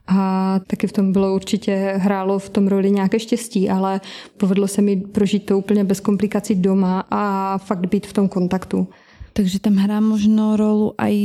a 0.08 0.60
taky 0.68 0.88
v 0.88 0.92
tom 0.92 1.12
bylo 1.12 1.36
určitě 1.36 1.94
hrálo 1.98 2.40
v 2.40 2.50
tom 2.50 2.68
roli 2.68 2.92
nějaké 2.92 3.20
štěstí, 3.20 3.70
ale 3.70 4.02
povedlo 4.38 4.68
se 4.68 4.82
mi 4.82 4.96
prožít 4.96 5.46
to 5.46 5.58
úplně 5.58 5.84
bez 5.84 6.00
komplikací 6.00 6.56
doma 6.56 7.04
a 7.12 7.58
fakt 7.58 7.88
být 7.90 8.08
v 8.08 8.14
tom 8.14 8.30
kontaktu. 8.30 8.88
Takže 9.34 9.60
tam 9.60 9.76
hrá 9.76 10.00
možno 10.00 10.58
rolu 10.58 10.94
aj 10.98 11.16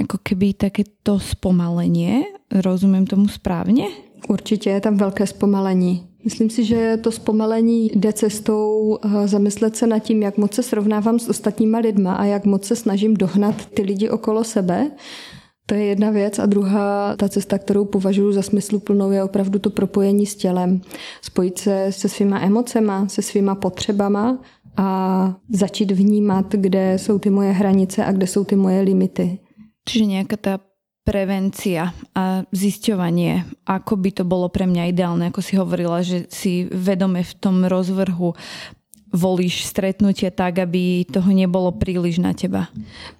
jako 0.00 0.18
keby 0.22 0.54
takéto 0.54 1.18
zpomalenie. 1.18 2.22
Rozumím 2.52 3.06
tomu 3.06 3.28
správně? 3.28 3.84
Určitě 4.28 4.70
je 4.70 4.80
tam 4.80 4.96
velké 4.96 5.26
zpomalení. 5.26 6.06
Myslím 6.24 6.50
si, 6.50 6.64
že 6.64 6.98
to 7.02 7.12
zpomalení 7.12 7.90
jde 7.94 8.12
cestou 8.12 8.98
eh, 9.04 9.28
zamyslet 9.28 9.76
se 9.76 9.86
nad 9.86 9.98
tím, 9.98 10.22
jak 10.22 10.36
moc 10.38 10.54
se 10.54 10.62
srovnávám 10.62 11.18
s 11.18 11.28
ostatníma 11.28 11.78
lidma 11.78 12.14
a 12.14 12.24
jak 12.24 12.44
moc 12.44 12.64
se 12.64 12.76
snažím 12.76 13.14
dohnat 13.14 13.66
ty 13.66 13.82
lidi 13.82 14.10
okolo 14.10 14.44
sebe. 14.44 14.90
To 15.66 15.74
je 15.74 15.84
jedna 15.84 16.10
věc. 16.10 16.38
A 16.38 16.46
druhá, 16.46 17.16
ta 17.16 17.28
cesta, 17.28 17.58
kterou 17.58 17.84
považuji 17.84 18.32
za 18.32 18.42
smysluplnou, 18.42 19.10
je 19.10 19.24
opravdu 19.24 19.58
to 19.58 19.70
propojení 19.70 20.26
s 20.26 20.36
tělem. 20.36 20.80
Spojit 21.22 21.58
se 21.58 21.86
se 21.90 22.08
svýma 22.08 22.40
emocema, 22.40 23.08
se 23.08 23.22
svýma 23.22 23.54
potřebama 23.54 24.38
a 24.76 25.36
začít 25.50 25.90
vnímat, 25.90 26.46
kde 26.52 26.98
jsou 26.98 27.18
ty 27.18 27.30
moje 27.30 27.52
hranice 27.52 28.04
a 28.04 28.12
kde 28.12 28.26
jsou 28.26 28.44
ty 28.44 28.56
moje 28.56 28.80
limity. 28.80 29.38
Čiže 29.88 30.04
nějaká 30.04 30.36
ta 30.36 30.60
prevencia 31.10 31.90
a 32.14 32.46
zisťovanie, 32.54 33.66
ako 33.66 33.98
by 33.98 34.10
to 34.14 34.22
bolo 34.22 34.46
pre 34.46 34.70
mňa 34.70 34.94
ideálne, 34.94 35.26
ako 35.34 35.42
si 35.42 35.58
hovorila, 35.58 36.06
že 36.06 36.30
si 36.30 36.70
vedome 36.70 37.26
v 37.26 37.34
tom 37.42 37.66
rozvrhu 37.66 38.38
volíš 39.10 39.66
stretnutie 39.66 40.30
tak, 40.30 40.62
aby 40.62 41.02
toho 41.02 41.34
nebolo 41.34 41.74
příliš 41.74 42.22
na 42.22 42.30
teba? 42.30 42.70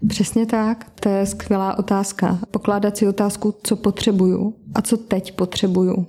Přesně 0.07 0.47
tak, 0.47 0.87
to 1.03 1.09
je 1.09 1.27
skvělá 1.27 1.79
otázka. 1.79 2.39
Pokládat 2.51 2.97
si 2.97 3.09
otázku, 3.09 3.55
co 3.63 3.77
potřebuju 3.77 4.55
a 4.75 4.83
co 4.83 4.97
teď 4.97 5.35
potřebuju. 5.35 6.07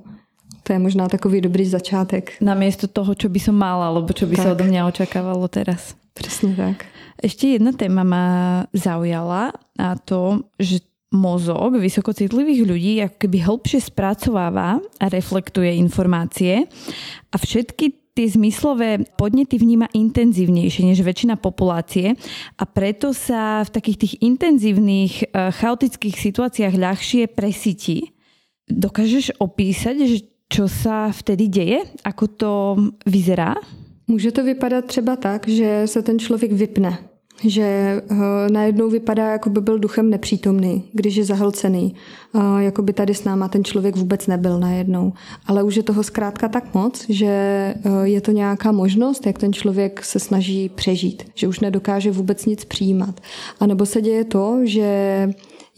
To 0.64 0.74
je 0.74 0.80
možná 0.80 1.10
takový 1.10 1.42
dobrý 1.42 1.66
začátek. 1.66 2.38
Namiesto 2.42 2.86
toho, 2.86 3.18
čo 3.18 3.26
by 3.34 3.40
som 3.42 3.58
mala, 3.58 3.90
alebo 3.90 4.14
čo 4.14 4.30
by 4.30 4.38
tak. 4.38 4.46
sa 4.46 4.54
odo 4.54 4.70
mňa 4.70 4.86
očakávalo 4.86 5.50
teraz. 5.50 5.98
Přesně 6.14 6.56
tak. 6.56 6.86
Ešte 7.24 7.48
jedna 7.48 7.72
téma 7.72 8.04
ma 8.04 8.26
zaujala 8.74 9.54
a 9.80 9.96
to, 10.06 10.46
že 10.60 10.82
mozog 11.12 11.76
vysokocitlivých 11.76 12.62
ľudí 12.64 12.94
ako 13.04 13.16
keby 13.20 13.38
hĺbšie 13.44 13.80
spracováva 13.84 14.80
a 14.80 15.06
reflektuje 15.12 15.76
informácie 15.76 16.66
a 17.32 17.36
všetky 17.36 18.16
tie 18.16 18.28
zmyslové 18.28 19.08
podnety 19.16 19.60
vníma 19.60 19.92
intenzívnejšie 19.92 20.84
než 20.88 21.00
väčšina 21.04 21.40
populácie 21.40 22.16
a 22.60 22.64
preto 22.64 23.16
sa 23.16 23.64
v 23.64 23.70
takých 23.72 23.98
tých 24.08 24.14
intenzívnych 24.24 25.14
eh, 25.24 25.52
chaotických 25.52 26.16
situáciách 26.16 26.76
ľahšie 26.76 27.32
presytí. 27.32 28.16
Dokážeš 28.72 29.36
opísať, 29.40 29.96
že 30.08 30.18
čo 30.52 30.68
sa 30.68 31.12
vtedy 31.12 31.48
děje? 31.48 31.80
Ako 32.04 32.26
to 32.28 32.52
vyzerá? 33.08 33.56
Může 34.08 34.32
to 34.32 34.44
vypadat 34.44 34.86
třeba 34.86 35.16
tak, 35.16 35.48
že 35.48 35.88
se 35.88 36.02
ten 36.02 36.20
člověk 36.20 36.52
vypne 36.52 37.11
že 37.44 38.02
uh, 38.12 38.18
najednou 38.52 38.90
vypadá, 38.90 39.32
jako 39.32 39.50
by 39.50 39.62
byl 39.62 39.80
duchem 39.80 40.10
nepřítomný, 40.10 40.84
když 40.94 41.16
je 41.16 41.24
zahlcený. 41.24 41.96
Uh, 42.34 42.58
jako 42.58 42.82
by 42.82 42.94
tady 42.94 43.14
s 43.14 43.24
náma 43.24 43.48
ten 43.48 43.64
člověk 43.64 43.96
vůbec 43.96 44.28
nebyl 44.28 44.60
najednou. 44.60 45.14
Ale 45.46 45.64
už 45.64 45.76
je 45.76 45.84
toho 45.84 46.04
zkrátka 46.04 46.48
tak 46.48 46.74
moc, 46.74 47.06
že 47.10 47.74
uh, 47.86 48.02
je 48.02 48.22
to 48.22 48.32
nějaká 48.32 48.72
možnost, 48.72 49.26
jak 49.26 49.40
ten 49.40 49.54
člověk 49.54 50.06
se 50.06 50.20
snaží 50.20 50.70
přežít, 50.70 51.24
že 51.36 51.48
už 51.48 51.60
nedokáže 51.60 52.12
vůbec 52.12 52.46
nic 52.46 52.66
přijímat. 52.66 53.22
A 53.60 53.66
nebo 53.66 53.86
se 53.86 54.02
děje 54.02 54.24
to, 54.24 54.60
že 54.64 55.30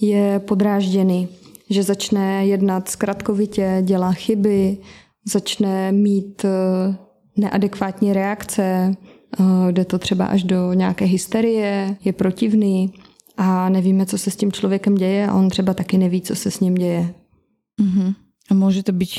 je 0.01 0.39
podrážděný, 0.39 1.27
že 1.69 1.83
začne 1.83 2.45
jednat 2.45 2.89
zkratkovitě, 2.89 3.77
dělá 3.81 4.11
chyby, 4.11 4.77
začne 5.25 5.91
mít 5.91 6.45
neadekvátní 7.37 8.13
reakce, 8.13 8.95
Eh, 8.97 9.12
jde 9.71 9.85
to 9.85 9.99
třeba 9.99 10.25
až 10.25 10.43
do 10.43 10.73
nějaké 10.73 11.05
hysterie, 11.05 11.97
je 12.03 12.13
protivný 12.13 12.93
a 13.37 13.69
nevíme, 13.69 14.05
co 14.05 14.17
se 14.17 14.31
s 14.31 14.35
tím 14.35 14.51
člověkem 14.51 14.95
děje 14.95 15.27
a 15.27 15.33
on 15.33 15.49
třeba 15.49 15.73
taky 15.73 15.97
neví, 15.97 16.21
co 16.21 16.35
se 16.35 16.51
s 16.51 16.59
ním 16.59 16.75
děje. 16.75 17.13
Uh-huh. 17.81 18.15
A 18.51 18.53
může 18.53 18.83
to 18.83 18.91
být 18.91 19.09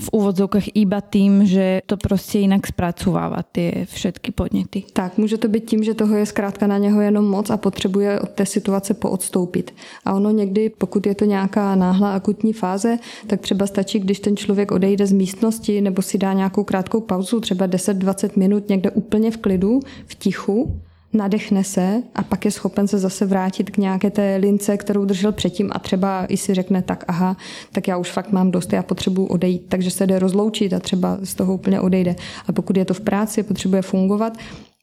v 0.00 0.08
úvodzovkách 0.12 0.64
iba 0.74 1.00
tým, 1.00 1.46
že 1.46 1.80
to 1.86 1.96
prostě 1.96 2.38
jinak 2.38 2.66
zpracovává 2.66 3.42
ty 3.52 3.86
všetky 3.90 4.32
podněty. 4.32 4.84
Tak, 4.92 5.18
může 5.18 5.38
to 5.38 5.48
být 5.48 5.64
tím, 5.64 5.84
že 5.84 5.94
toho 5.94 6.16
je 6.16 6.26
zkrátka 6.26 6.66
na 6.66 6.78
něho 6.78 7.00
jenom 7.00 7.24
moc 7.24 7.50
a 7.50 7.56
potřebuje 7.56 8.20
od 8.20 8.30
té 8.30 8.46
situace 8.46 8.94
poodstoupit. 8.94 9.74
A 10.04 10.12
ono 10.12 10.30
někdy, 10.30 10.70
pokud 10.70 11.06
je 11.06 11.14
to 11.14 11.24
nějaká 11.24 11.74
náhlá 11.74 12.14
akutní 12.14 12.52
fáze, 12.52 12.98
tak 13.26 13.40
třeba 13.40 13.66
stačí, 13.66 13.98
když 13.98 14.20
ten 14.20 14.36
člověk 14.36 14.72
odejde 14.72 15.06
z 15.06 15.12
místnosti 15.12 15.80
nebo 15.80 16.02
si 16.02 16.18
dá 16.18 16.32
nějakou 16.32 16.64
krátkou 16.64 17.00
pauzu, 17.00 17.40
třeba 17.40 17.68
10-20 17.68 18.30
minut 18.36 18.68
někde 18.68 18.90
úplně 18.90 19.30
v 19.30 19.36
klidu, 19.36 19.80
v 20.06 20.14
tichu 20.14 20.80
nadechne 21.12 21.64
se 21.64 22.02
a 22.14 22.22
pak 22.22 22.44
je 22.44 22.50
schopen 22.50 22.88
se 22.88 22.98
zase 22.98 23.26
vrátit 23.26 23.70
k 23.70 23.76
nějaké 23.76 24.10
té 24.10 24.36
lince, 24.36 24.76
kterou 24.76 25.04
držel 25.04 25.32
předtím 25.32 25.70
a 25.72 25.78
třeba 25.78 26.26
i 26.26 26.36
si 26.36 26.54
řekne 26.54 26.82
tak 26.82 27.04
aha, 27.08 27.36
tak 27.72 27.88
já 27.88 27.96
už 27.96 28.10
fakt 28.10 28.32
mám 28.32 28.50
dost, 28.50 28.72
já 28.72 28.82
potřebuji 28.82 29.26
odejít, 29.26 29.62
takže 29.68 29.90
se 29.90 30.06
jde 30.06 30.18
rozloučit 30.18 30.72
a 30.72 30.80
třeba 30.80 31.18
z 31.22 31.34
toho 31.34 31.54
úplně 31.54 31.80
odejde. 31.80 32.16
A 32.48 32.52
pokud 32.52 32.76
je 32.76 32.84
to 32.84 32.94
v 32.94 33.00
práci, 33.00 33.42
potřebuje 33.42 33.82
fungovat, 33.82 34.38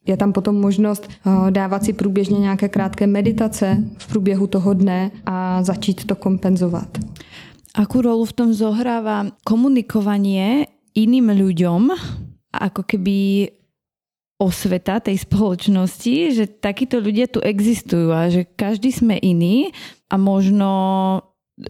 je 0.05 0.17
tam 0.17 0.34
potom 0.34 0.55
možnost 0.55 1.09
eh, 1.09 1.51
dávat 1.51 1.84
si 1.84 1.93
průběžně 1.93 2.39
nějaké 2.39 2.69
krátké 2.69 3.07
meditace 3.07 3.77
v 3.97 4.07
průběhu 4.07 4.47
toho 4.47 4.73
dne 4.73 5.11
a 5.25 5.63
začít 5.63 6.05
to 6.05 6.15
kompenzovat. 6.15 6.88
Akú 7.69 8.01
rolu 8.01 8.25
v 8.25 8.34
tom 8.34 8.49
zohrává 8.49 9.30
komunikovanie 9.45 10.65
iným 10.97 11.30
ľuďom, 11.30 11.93
ako 12.49 12.82
keby 12.82 13.45
osveta 14.39 15.03
tej 15.03 15.19
spoločnosti, 15.19 16.15
že 16.31 16.47
takíto 16.47 17.03
ľudia 17.03 17.27
tu 17.27 17.43
existujú 17.43 18.15
a 18.15 18.31
že 18.31 18.47
každý 18.47 18.95
sme 18.95 19.19
iný 19.19 19.75
a 20.07 20.15
možno 20.15 20.69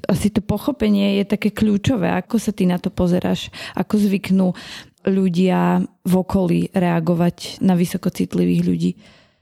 asi 0.06 0.30
to 0.30 0.46
pochopenie 0.46 1.18
je 1.18 1.26
také 1.26 1.50
kľúčové. 1.50 2.14
Ako 2.14 2.38
sa 2.38 2.54
ty 2.54 2.70
na 2.70 2.78
to 2.78 2.94
pozeráš? 2.94 3.50
Ako 3.74 3.98
zvyknú 3.98 4.54
ľudia 5.02 5.82
v 6.06 6.14
okolí 6.14 6.70
reagovat 6.78 7.58
na 7.58 7.74
vysokocitlivých 7.74 8.62
ľudí? 8.62 8.92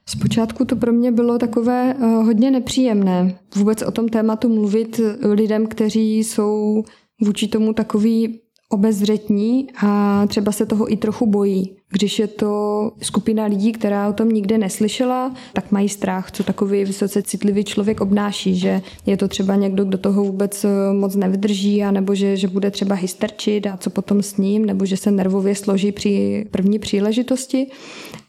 Zpočátku 0.08 0.64
to 0.64 0.76
pro 0.76 0.92
mě 0.92 1.12
bylo 1.12 1.38
takové 1.38 1.94
uh, 1.94 2.24
hodně 2.24 2.50
nepříjemné. 2.50 3.38
Vůbec 3.56 3.82
o 3.82 3.90
tom 3.90 4.08
tématu 4.08 4.48
mluvit 4.48 5.00
lidem, 5.20 5.66
kteří 5.66 6.18
jsou 6.18 6.82
vůči 7.20 7.48
tomu 7.48 7.72
takový 7.72 8.40
obezřetní 8.68 9.68
a 9.86 10.22
třeba 10.26 10.52
se 10.52 10.66
toho 10.66 10.92
i 10.92 10.96
trochu 10.96 11.26
bojí. 11.26 11.74
Když 11.90 12.18
je 12.18 12.26
to 12.26 12.92
skupina 13.02 13.44
lidí, 13.44 13.72
která 13.72 14.08
o 14.08 14.12
tom 14.12 14.28
nikde 14.28 14.58
neslyšela, 14.58 15.34
tak 15.52 15.72
mají 15.72 15.88
strach, 15.88 16.30
co 16.30 16.44
takový 16.44 16.84
vysoce 16.84 17.22
citlivý 17.22 17.64
člověk 17.64 18.00
obnáší, 18.00 18.56
že 18.56 18.82
je 19.06 19.16
to 19.16 19.28
třeba 19.28 19.54
někdo, 19.54 19.84
kdo 19.84 19.98
toho 19.98 20.24
vůbec 20.24 20.64
eh, 20.64 20.68
moc 20.92 21.16
nevydrží, 21.16 21.84
nebo 21.90 22.14
že, 22.14 22.36
že 22.36 22.48
bude 22.48 22.70
třeba 22.70 22.94
hysterčit 22.94 23.66
a 23.66 23.76
co 23.76 23.90
potom 23.90 24.22
s 24.22 24.36
ním, 24.36 24.66
nebo 24.66 24.84
že 24.84 24.96
se 24.96 25.10
nervově 25.10 25.54
složí 25.54 25.92
při 25.92 26.46
první 26.50 26.78
příležitosti. 26.78 27.66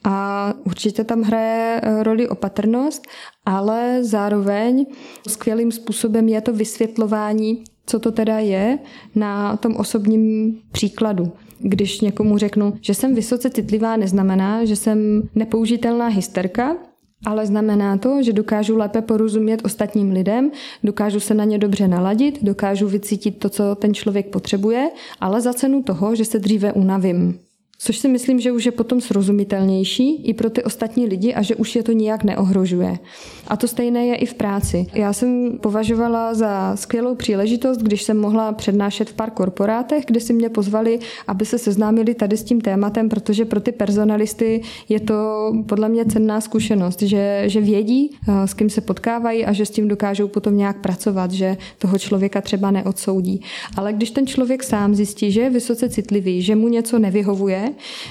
A 0.03 0.53
určitě 0.65 1.03
tam 1.03 1.21
hraje 1.21 1.81
eh, 1.83 2.03
roli 2.03 2.27
opatrnost, 2.27 3.07
ale 3.45 4.03
zároveň 4.03 4.85
skvělým 5.27 5.71
způsobem 5.71 6.29
je 6.29 6.41
to 6.41 6.53
vysvětlování 6.53 7.63
co 7.89 7.99
to 7.99 8.11
teda 8.11 8.39
je 8.39 8.79
na 9.15 9.57
tom 9.57 9.75
osobním 9.75 10.57
příkladu. 10.71 11.31
Když 11.59 12.01
někomu 12.01 12.37
řeknu, 12.37 12.73
že 12.81 12.93
jsem 12.93 13.15
vysoce 13.15 13.49
citlivá, 13.49 13.97
neznamená, 13.97 14.65
že 14.65 14.75
jsem 14.75 15.21
nepoužitelná 15.35 16.07
hysterka, 16.07 16.75
ale 17.25 17.45
znamená 17.45 17.97
to, 17.97 18.23
že 18.23 18.33
dokážu 18.33 18.77
lépe 18.77 19.01
porozumět 19.01 19.65
ostatním 19.65 20.11
lidem, 20.11 20.51
dokážu 20.83 21.19
se 21.19 21.33
na 21.33 21.43
ně 21.43 21.57
dobře 21.57 21.87
naladit, 21.87 22.43
dokážu 22.43 22.87
vycítit 22.87 23.37
to, 23.39 23.49
co 23.49 23.75
ten 23.75 23.93
člověk 23.93 24.29
potřebuje, 24.29 24.89
ale 25.19 25.41
za 25.41 25.53
cenu 25.53 25.83
toho, 25.83 26.15
že 26.15 26.25
se 26.25 26.39
dříve 26.39 26.73
unavím. 26.73 27.39
Což 27.81 27.97
si 27.97 28.07
myslím, 28.07 28.39
že 28.39 28.51
už 28.51 28.65
je 28.65 28.71
potom 28.71 29.01
srozumitelnější 29.01 30.15
i 30.23 30.33
pro 30.33 30.49
ty 30.49 30.63
ostatní 30.63 31.05
lidi 31.05 31.33
a 31.33 31.41
že 31.41 31.55
už 31.55 31.75
je 31.75 31.83
to 31.83 31.91
nijak 31.91 32.23
neohrožuje. 32.23 32.99
A 33.47 33.57
to 33.57 33.67
stejné 33.67 34.05
je 34.05 34.15
i 34.15 34.25
v 34.25 34.33
práci. 34.33 34.87
Já 34.93 35.13
jsem 35.13 35.57
považovala 35.61 36.33
za 36.33 36.75
skvělou 36.75 37.15
příležitost, 37.15 37.77
když 37.77 38.03
jsem 38.03 38.17
mohla 38.17 38.51
přednášet 38.51 39.09
v 39.09 39.13
pár 39.13 39.31
korporátech, 39.31 40.03
kde 40.07 40.19
si 40.19 40.33
mě 40.33 40.49
pozvali, 40.49 40.99
aby 41.27 41.45
se 41.45 41.57
seznámili 41.57 42.13
tady 42.13 42.37
s 42.37 42.43
tím 42.43 42.61
tématem, 42.61 43.09
protože 43.09 43.45
pro 43.45 43.59
ty 43.59 43.71
personalisty 43.71 44.61
je 44.89 44.99
to 44.99 45.51
podle 45.65 45.89
mě 45.89 46.05
cenná 46.05 46.41
zkušenost, 46.41 47.01
že, 47.01 47.43
že 47.45 47.61
vědí, 47.61 48.17
eh, 48.27 48.47
s 48.47 48.53
kým 48.53 48.69
se 48.69 48.81
potkávají 48.81 49.45
a 49.45 49.53
že 49.53 49.65
s 49.65 49.69
tím 49.69 49.87
dokážou 49.87 50.27
potom 50.27 50.57
nějak 50.57 50.81
pracovat, 50.81 51.31
že 51.31 51.57
toho 51.77 51.99
člověka 51.99 52.41
třeba 52.41 52.71
neodsoudí. 52.71 53.41
Ale 53.75 53.93
když 53.93 54.11
ten 54.11 54.27
člověk 54.27 54.63
sám 54.63 54.95
zjistí, 54.95 55.31
že 55.31 55.41
je 55.41 55.49
vysoce 55.49 55.89
citlivý, 55.89 56.41
že 56.41 56.55
mu 56.55 56.67
něco 56.67 56.99
nevyhovuje, 56.99 57.68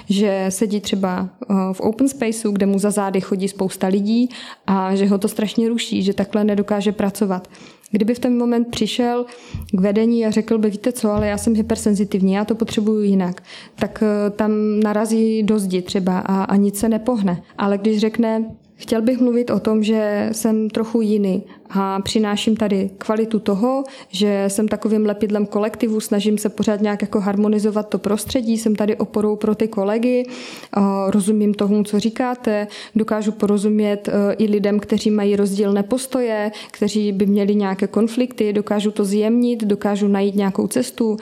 že 0.09 0.47
sedí 0.49 0.81
třeba 0.81 1.29
eh, 1.43 1.55
v 1.73 1.81
open 1.81 2.09
spaceu, 2.09 2.53
kde 2.53 2.67
mu 2.67 2.79
za 2.79 2.91
zády 2.91 3.21
chodí 3.21 3.49
spousta 3.49 3.87
lidí 3.87 4.29
a 4.67 4.95
že 4.95 5.07
ho 5.07 5.19
to 5.19 5.29
strašně 5.29 5.69
ruší, 5.69 6.03
že 6.03 6.15
takhle 6.15 6.45
nedokáže 6.45 6.93
pracovat. 6.93 7.49
Kdyby 7.91 8.15
v 8.15 8.19
ten 8.19 8.37
moment 8.37 8.69
přišel 8.69 9.27
k 9.73 9.81
vedení 9.81 10.27
a 10.27 10.31
řekl 10.31 10.59
by, 10.59 10.71
víte 10.71 10.93
co, 10.93 11.11
ale 11.11 11.27
já 11.27 11.39
jsem 11.39 11.55
hypersenzitivní, 11.55 12.33
já 12.33 12.45
to 12.45 12.55
potřebuju 12.55 13.03
jinak, 13.03 13.43
tak 13.75 14.03
eh, 14.03 14.31
tam 14.31 14.81
narazí 14.83 15.43
do 15.43 15.59
zdi 15.59 15.83
třeba 15.83 16.19
a, 16.19 16.43
a 16.43 16.57
nic 16.57 16.79
se 16.79 16.89
nepohne. 16.89 17.43
Ale 17.59 17.79
když 17.79 17.99
řekne, 17.99 18.45
Chtěl 18.81 19.03
bych 19.03 19.21
mluvit 19.21 19.51
o 19.51 19.61
tom, 19.61 19.83
že 19.83 20.29
jsem 20.33 20.71
trochu 20.71 21.01
jiný 21.01 21.43
a 21.71 22.01
přináším 22.01 22.57
tady 22.57 22.91
kvalitu 22.99 23.39
toho, 23.39 23.85
že 24.09 24.45
jsem 24.49 24.69
takovým 24.69 25.07
lepidlem 25.07 25.47
kolektivu, 25.47 26.01
snažím 26.01 26.39
se 26.39 26.49
pořád 26.49 26.81
nějak 26.81 27.03
jako 27.03 27.21
harmonizovat 27.21 27.89
to 27.89 27.99
prostředí, 27.99 28.59
jsem 28.59 28.77
tady 28.77 28.97
oporou 28.97 29.37
pro 29.37 29.55
ty 29.55 29.69
kolegy, 29.69 30.25
rozumím 31.09 31.55
tomu, 31.55 31.85
co 31.85 32.01
říkáte, 32.01 32.67
dokážu 32.95 33.33
porozumět 33.33 34.09
e, 34.09 34.33
i 34.33 34.47
lidem, 34.47 34.81
kteří 34.81 35.11
mají 35.11 35.37
rozdílné 35.37 35.83
postoje, 35.83 36.53
kteří 36.71 37.13
by 37.13 37.27
měli 37.27 37.55
nějaké 37.55 37.87
konflikty, 37.87 38.53
dokážu 38.53 38.91
to 38.91 39.05
zjemnit, 39.05 39.65
dokážu 39.65 40.09
najít 40.09 40.35
nějakou 40.35 40.67
cestu, 40.67 41.17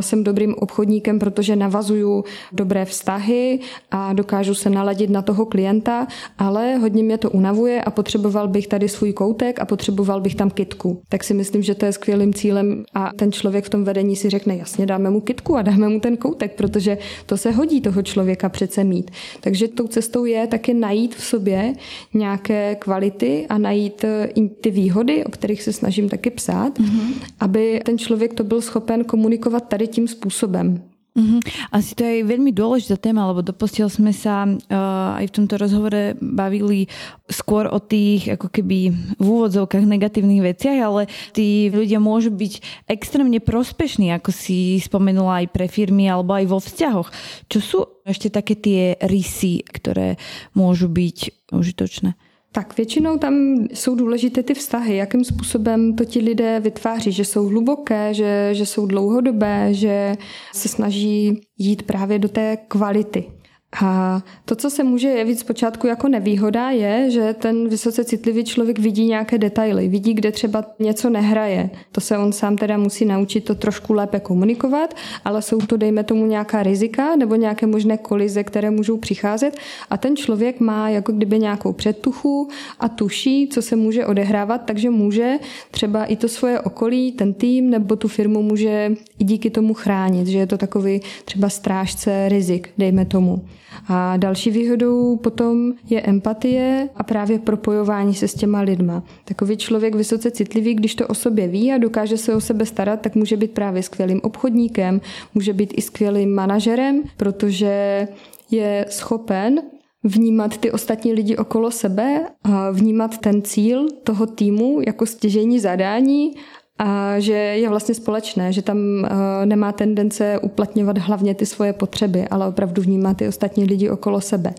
jsem 0.00 0.24
dobrým 0.24 0.54
obchodníkem, 0.54 1.18
protože 1.18 1.56
navazuju 1.56 2.24
dobré 2.52 2.84
vztahy 2.84 3.60
a 3.90 4.12
dokážu 4.12 4.54
se 4.54 4.70
naladit 4.70 5.10
na 5.10 5.22
toho 5.22 5.46
klienta, 5.46 6.06
ale 6.38 6.76
hodně 6.76 7.02
mě 7.02 7.18
to 7.18 7.30
unavuje 7.30 7.82
a 7.82 7.90
potřeboval 7.90 8.48
bych 8.48 8.66
tady 8.66 8.88
svůj 8.88 9.12
koutek 9.12 9.60
a 9.60 9.64
potřeboval 9.68 10.20
bych 10.20 10.34
tam 10.34 10.50
kitku. 10.50 11.02
Tak 11.08 11.24
si 11.24 11.34
myslím, 11.34 11.62
že 11.62 11.74
to 11.74 11.84
je 11.84 11.92
skvělým 11.92 12.34
cílem 12.34 12.84
a 12.94 13.10
ten 13.16 13.32
člověk 13.32 13.64
v 13.64 13.68
tom 13.68 13.84
vedení 13.84 14.16
si 14.16 14.30
řekne, 14.30 14.56
jasně, 14.56 14.86
dáme 14.86 15.10
mu 15.10 15.20
kitku 15.20 15.56
a 15.56 15.62
dáme 15.62 15.88
mu 15.88 16.00
ten 16.00 16.16
koutek, 16.16 16.56
protože 16.56 16.98
to 17.26 17.36
se 17.36 17.50
hodí 17.50 17.80
toho 17.80 18.02
člověka 18.02 18.48
přece 18.48 18.84
mít. 18.84 19.10
Takže 19.40 19.68
tou 19.68 19.86
cestou 19.86 20.24
je 20.24 20.46
taky 20.46 20.74
najít 20.74 21.14
v 21.14 21.24
sobě 21.24 21.74
nějaké 22.14 22.74
kvality 22.74 23.46
a 23.48 23.58
najít 23.58 24.04
eh, 24.04 24.28
i 24.34 24.48
ty 24.48 24.70
výhody, 24.70 25.24
o 25.24 25.30
kterých 25.30 25.62
se 25.62 25.72
snažím 25.72 26.08
taky 26.08 26.30
psát, 26.30 26.78
mm-hmm. 26.78 27.12
aby 27.40 27.80
ten 27.84 27.98
člověk 27.98 28.34
to 28.34 28.44
byl 28.44 28.60
schopen 28.60 29.04
komunikovat 29.04 29.68
tady 29.68 29.86
tím 29.86 30.08
způsobem. 30.08 30.82
Mm-hmm. 31.18 31.40
Asi 31.74 31.98
to 31.98 32.06
je 32.06 32.22
veľmi 32.22 32.54
dôležitá 32.54 32.94
téma, 32.94 33.26
lebo 33.26 33.42
doposiaľ 33.42 33.90
sme 33.90 34.14
sa 34.14 34.46
uh, 34.46 35.18
aj 35.18 35.26
v 35.26 35.34
tomto 35.34 35.58
rozhovore 35.58 36.14
bavili 36.22 36.86
skôr 37.26 37.66
o 37.66 37.82
tých 37.82 38.38
ako 38.38 38.46
keby 38.46 38.94
v 39.18 39.26
úvodzovkách 39.26 39.82
negatívnych 39.82 40.54
veciach, 40.54 40.78
ale 40.78 41.10
tí 41.34 41.74
ľudia 41.74 41.98
môžu 41.98 42.30
byť 42.30 42.86
extrémne 42.86 43.42
prospešní, 43.42 44.14
ako 44.14 44.30
si 44.30 44.78
spomenula 44.78 45.42
aj 45.42 45.46
pre 45.50 45.66
firmy 45.66 46.06
alebo 46.06 46.38
aj 46.38 46.46
vo 46.46 46.62
vzťahoch. 46.62 47.10
Čo 47.50 47.58
sú 47.58 47.78
ešte 48.06 48.30
také 48.30 48.54
tie 48.54 48.94
rysy, 49.02 49.66
ktoré 49.66 50.22
môžu 50.54 50.86
byť 50.86 51.50
užitočné? 51.50 52.27
Tak 52.52 52.76
většinou 52.76 53.18
tam 53.18 53.34
jsou 53.74 53.94
důležité 53.94 54.42
ty 54.42 54.54
vztahy, 54.54 54.96
jakým 54.96 55.24
způsobem 55.24 55.96
to 55.96 56.04
ti 56.04 56.18
lidé 56.18 56.60
vytváří, 56.60 57.12
že 57.12 57.24
jsou 57.24 57.46
hluboké, 57.46 58.14
že, 58.14 58.50
že 58.52 58.66
jsou 58.66 58.86
dlouhodobé, 58.86 59.74
že 59.74 60.14
se 60.54 60.68
snaží 60.68 61.40
jít 61.58 61.82
právě 61.82 62.18
do 62.18 62.28
té 62.28 62.56
kvality. 62.68 63.37
A 63.82 64.22
to, 64.44 64.54
co 64.54 64.70
se 64.70 64.84
může 64.84 65.08
jevit 65.08 65.38
zpočátku 65.38 65.86
jako 65.86 66.08
nevýhoda, 66.08 66.70
je, 66.70 67.10
že 67.10 67.34
ten 67.38 67.68
vysoce 67.68 68.04
citlivý 68.04 68.44
člověk 68.44 68.78
vidí 68.78 69.04
nějaké 69.04 69.38
detaily, 69.38 69.88
vidí, 69.88 70.14
kde 70.14 70.32
třeba 70.32 70.64
něco 70.78 71.10
nehraje. 71.10 71.70
To 71.92 72.00
se 72.00 72.18
on 72.18 72.32
sám 72.32 72.56
teda 72.56 72.78
musí 72.78 73.04
naučit 73.04 73.44
to 73.44 73.54
trošku 73.54 73.92
lépe 73.92 74.20
komunikovat, 74.20 74.94
ale 75.24 75.42
jsou 75.42 75.58
to, 75.58 75.76
dejme 75.76 76.04
tomu, 76.04 76.26
nějaká 76.26 76.62
rizika 76.62 77.16
nebo 77.16 77.34
nějaké 77.34 77.66
možné 77.66 77.98
kolize, 77.98 78.44
které 78.44 78.70
můžou 78.70 78.96
přicházet 78.96 79.56
a 79.90 79.96
ten 79.96 80.16
člověk 80.16 80.60
má 80.60 80.88
jako 80.88 81.12
kdyby 81.12 81.38
nějakou 81.38 81.72
předtuchu 81.72 82.48
a 82.80 82.88
tuší, 82.88 83.48
co 83.48 83.62
se 83.62 83.76
může 83.76 84.06
odehrávat, 84.06 84.64
takže 84.64 84.90
může 84.90 85.34
třeba 85.70 86.04
i 86.04 86.16
to 86.16 86.28
svoje 86.28 86.60
okolí, 86.60 87.12
ten 87.12 87.34
tým 87.34 87.70
nebo 87.70 87.96
tu 87.96 88.08
firmu 88.08 88.42
může 88.42 88.92
i 89.18 89.24
díky 89.24 89.50
tomu 89.50 89.74
chránit, 89.74 90.26
že 90.26 90.38
je 90.38 90.46
to 90.46 90.58
takový 90.58 91.00
třeba 91.24 91.48
strážce 91.48 92.28
rizik, 92.28 92.68
dejme 92.78 93.04
tomu. 93.04 93.44
A 93.88 94.16
další 94.16 94.50
výhodou 94.50 95.16
potom 95.16 95.72
je 95.90 96.00
empatie 96.00 96.88
a 96.96 97.02
právě 97.02 97.38
propojování 97.38 98.14
se 98.14 98.28
s 98.28 98.34
těma 98.34 98.60
lidma. 98.60 99.02
Takový 99.24 99.56
člověk 99.56 99.94
vysoce 99.94 100.30
citlivý, 100.30 100.74
když 100.74 100.94
to 100.94 101.06
o 101.06 101.14
sobě 101.14 101.48
ví 101.48 101.72
a 101.72 101.78
dokáže 101.78 102.16
se 102.16 102.34
o 102.34 102.40
sebe 102.40 102.66
starat, 102.66 103.00
tak 103.00 103.14
může 103.14 103.36
být 103.36 103.50
právě 103.50 103.82
skvělým 103.82 104.20
obchodníkem, 104.22 105.00
může 105.34 105.52
být 105.52 105.74
i 105.76 105.82
skvělým 105.82 106.34
manažerem, 106.34 107.02
protože 107.16 108.08
je 108.50 108.86
schopen 108.88 109.60
vnímat 110.04 110.56
ty 110.58 110.70
ostatní 110.70 111.12
lidi 111.12 111.36
okolo 111.36 111.70
sebe 111.70 112.26
a 112.44 112.70
vnímat 112.70 113.18
ten 113.18 113.42
cíl 113.42 113.86
toho 114.04 114.26
týmu 114.26 114.80
jako 114.86 115.06
stěžení 115.06 115.60
zadání 115.60 116.34
a 116.78 117.20
že 117.20 117.32
je 117.32 117.68
vlastně 117.68 117.94
společné, 117.94 118.52
že 118.52 118.62
tam 118.62 118.78
eh, 119.04 119.46
nemá 119.46 119.72
tendence 119.72 120.38
uplatňovat 120.38 120.98
hlavně 120.98 121.34
ty 121.34 121.46
svoje 121.46 121.72
potřeby, 121.72 122.28
ale 122.28 122.48
opravdu 122.48 122.82
vnímá 122.82 123.14
ty 123.14 123.28
ostatní 123.28 123.64
lidi 123.64 123.90
okolo 123.90 124.20
sebe. 124.20 124.54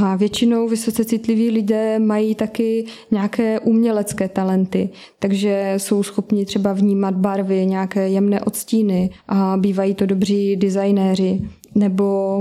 A 0.00 0.16
většinou 0.16 0.68
vysoce 0.68 1.04
citliví 1.04 1.50
lidé 1.50 1.98
mají 1.98 2.34
taky 2.34 2.84
nějaké 3.10 3.60
umělecké 3.60 4.28
talenty, 4.28 4.88
takže 5.18 5.74
jsou 5.76 6.02
schopni 6.02 6.46
třeba 6.46 6.72
vnímat 6.72 7.14
barvy, 7.14 7.66
nějaké 7.66 8.08
jemné 8.08 8.40
odstíny 8.40 9.10
a 9.28 9.56
bývají 9.56 9.94
to 9.94 10.06
dobří 10.06 10.56
designéři 10.56 11.40
nebo 11.74 12.38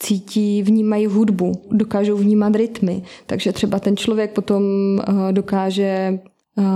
cítí, 0.00 0.62
vnímají 0.62 1.06
hudbu, 1.06 1.52
dokážou 1.70 2.16
vnímat 2.16 2.56
rytmy. 2.56 3.02
Takže 3.26 3.52
třeba 3.52 3.78
ten 3.78 3.96
člověk 3.96 4.32
potom 4.32 4.62
eh, 5.00 5.32
dokáže 5.32 6.18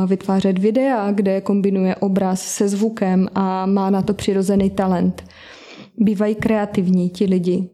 vytvářet 0.06 0.58
videa, 0.58 1.12
kde 1.12 1.40
kombinuje 1.40 1.96
obraz 1.96 2.42
se 2.42 2.68
zvukem 2.68 3.28
a 3.34 3.66
má 3.66 3.90
na 3.90 4.02
to 4.02 4.14
přirozený 4.14 4.70
talent. 4.70 5.24
Bývají 5.96 6.34
kreativní 6.34 7.10
ti 7.10 7.24
lidi. 7.24 7.70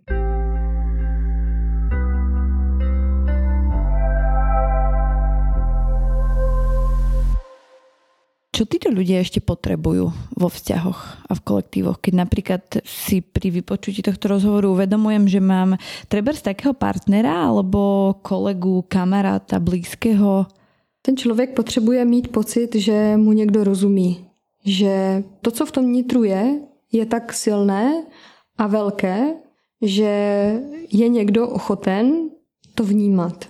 Čo 8.55 8.71
títo 8.71 8.87
ľudia 8.87 9.19
ešte 9.19 9.43
potrebujú 9.43 10.15
vo 10.15 10.47
vzťahoch 10.47 11.27
a 11.27 11.33
v 11.35 11.41
kolektívoch? 11.43 11.99
Keď 11.99 12.13
napríklad 12.15 12.63
si 12.87 13.19
pri 13.19 13.51
vypočutí 13.51 13.99
tohto 13.99 14.31
rozhovoru 14.31 14.79
uvedomujem, 14.79 15.27
že 15.27 15.43
mám 15.43 15.75
treba 16.07 16.31
z 16.31 16.55
takého 16.55 16.71
partnera 16.71 17.35
alebo 17.51 18.15
kolegu, 18.23 18.87
kamaráta, 18.87 19.59
blízkeho, 19.59 20.47
ten 21.07 21.17
člověk 21.17 21.55
potřebuje 21.55 22.05
mít 22.05 22.29
pocit, 22.29 22.75
že 22.75 23.17
mu 23.17 23.33
někdo 23.33 23.65
rozumí. 23.65 24.27
Že 24.65 25.25
to, 25.41 25.51
co 25.51 25.67
v 25.67 25.73
tom 25.73 25.93
nitru 25.93 26.25
je, 26.25 26.61
je 26.93 27.07
tak 27.07 27.33
silné 27.33 28.05
a 28.59 28.67
velké, 28.67 29.35
že 29.83 30.13
je 30.93 31.09
někdo 31.09 31.49
ochoten 31.49 32.31
to 32.75 32.85
vnímat. 32.85 33.49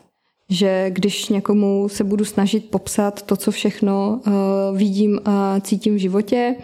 Že 0.50 0.90
když 0.90 1.28
někomu 1.28 1.88
se 1.88 2.04
budu 2.04 2.24
snažit 2.24 2.70
popsat 2.70 3.22
to, 3.22 3.36
co 3.36 3.50
všechno 3.50 4.20
uh, 4.26 4.32
vidím 4.78 5.20
a 5.24 5.60
cítím 5.60 5.94
v 5.94 5.98
životě, 5.98 6.56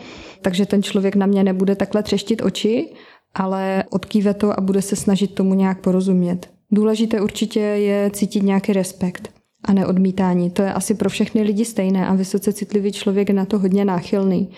takže 0.43 0.67
ten 0.67 0.83
člověk 0.83 1.17
na 1.17 1.27
mě 1.27 1.45
nebude 1.45 1.77
takhle 1.77 2.03
třeštit 2.03 2.43
oči, 2.43 2.93
ale 3.35 3.85
odkýve 3.91 4.35
to 4.35 4.59
a 4.59 4.61
bude 4.61 4.83
se 4.83 4.97
snažit 4.97 5.35
tomu 5.35 5.55
nějak 5.55 5.81
porozumět. 5.81 6.51
Důležité 6.71 7.21
určitě 7.21 7.61
je 7.61 8.11
cítit 8.11 8.43
nějaký 8.43 8.73
respekt 8.73 9.40
a 9.65 9.73
neodmítání. 9.73 10.51
To 10.51 10.63
je 10.63 10.73
asi 10.73 10.95
pro 10.95 11.11
všechny 11.11 11.43
lidi 11.43 11.65
stejné 11.65 12.07
a 12.07 12.15
vysoce 12.15 12.53
citlivý 12.53 12.93
člověk 12.93 13.29
je 13.29 13.35
na 13.35 13.45
to 13.45 13.59
hodně 13.59 13.85
náchylný. 13.85 14.51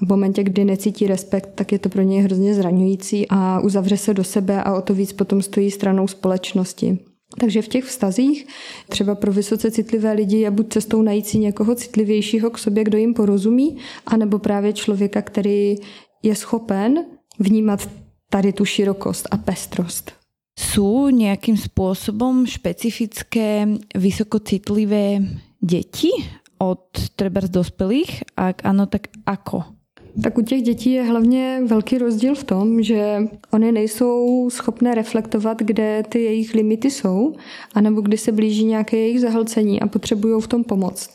V 0.00 0.08
momentě, 0.08 0.42
kdy 0.42 0.64
necítí 0.64 1.06
respekt, 1.06 1.50
tak 1.54 1.72
je 1.72 1.78
to 1.78 1.88
pro 1.88 2.02
něj 2.02 2.22
hrozně 2.22 2.54
zraňující 2.54 3.26
a 3.30 3.60
uzavře 3.60 3.96
se 3.96 4.14
do 4.14 4.24
sebe 4.24 4.62
a 4.62 4.74
o 4.74 4.82
to 4.82 4.94
víc 4.94 5.12
potom 5.12 5.42
stojí 5.42 5.70
stranou 5.70 6.08
společnosti. 6.08 6.98
Takže 7.40 7.62
v 7.62 7.68
těch 7.68 7.84
vztazích 7.84 8.46
třeba 8.88 9.14
pro 9.14 9.32
vysoce 9.32 9.70
citlivé 9.70 10.12
lidi 10.12 10.36
je 10.36 10.50
buď 10.50 10.72
cestou 10.72 11.02
najít 11.02 11.26
si 11.26 11.38
někoho 11.38 11.74
citlivějšího 11.74 12.50
k 12.50 12.58
sobě, 12.58 12.84
kdo 12.84 12.98
jim 12.98 13.14
porozumí, 13.14 13.76
anebo 14.06 14.38
právě 14.38 14.72
člověka, 14.72 15.22
který 15.22 15.76
je 16.22 16.34
schopen 16.34 17.04
vnímat 17.38 17.88
tady 18.30 18.52
tu 18.52 18.64
širokost 18.64 19.28
a 19.30 19.36
pestrost. 19.36 20.17
Sú 20.58 21.14
nejakým 21.14 21.54
spôsobom 21.54 22.42
špecifické 22.42 23.78
vysokocitlivé 23.94 25.22
deti 25.62 26.10
od 26.58 26.82
třeba 27.14 27.40
z 27.40 27.50
dospělých? 27.50 28.34
Ak 28.36 28.66
ano, 28.66 28.86
tak 28.86 29.06
ako? 29.26 29.78
Tak 30.22 30.38
u 30.38 30.42
těch 30.42 30.62
dětí 30.62 30.92
je 30.92 31.02
hlavně 31.02 31.60
velký 31.66 31.98
rozdíl 31.98 32.34
v 32.34 32.44
tom, 32.44 32.82
že 32.82 33.22
oni 33.52 33.72
nejsou 33.72 34.50
schopné 34.50 34.94
reflektovat, 34.94 35.58
kde 35.58 36.02
ty 36.08 36.22
jejich 36.22 36.54
limity 36.54 36.90
jsou, 36.90 37.34
anebo 37.74 38.00
kdy 38.00 38.18
se 38.18 38.32
blíží 38.32 38.64
nějaké 38.64 38.96
jejich 38.96 39.20
zahlcení 39.20 39.80
a 39.80 39.86
potřebují 39.86 40.42
v 40.42 40.46
tom 40.46 40.64
pomoc. 40.64 41.10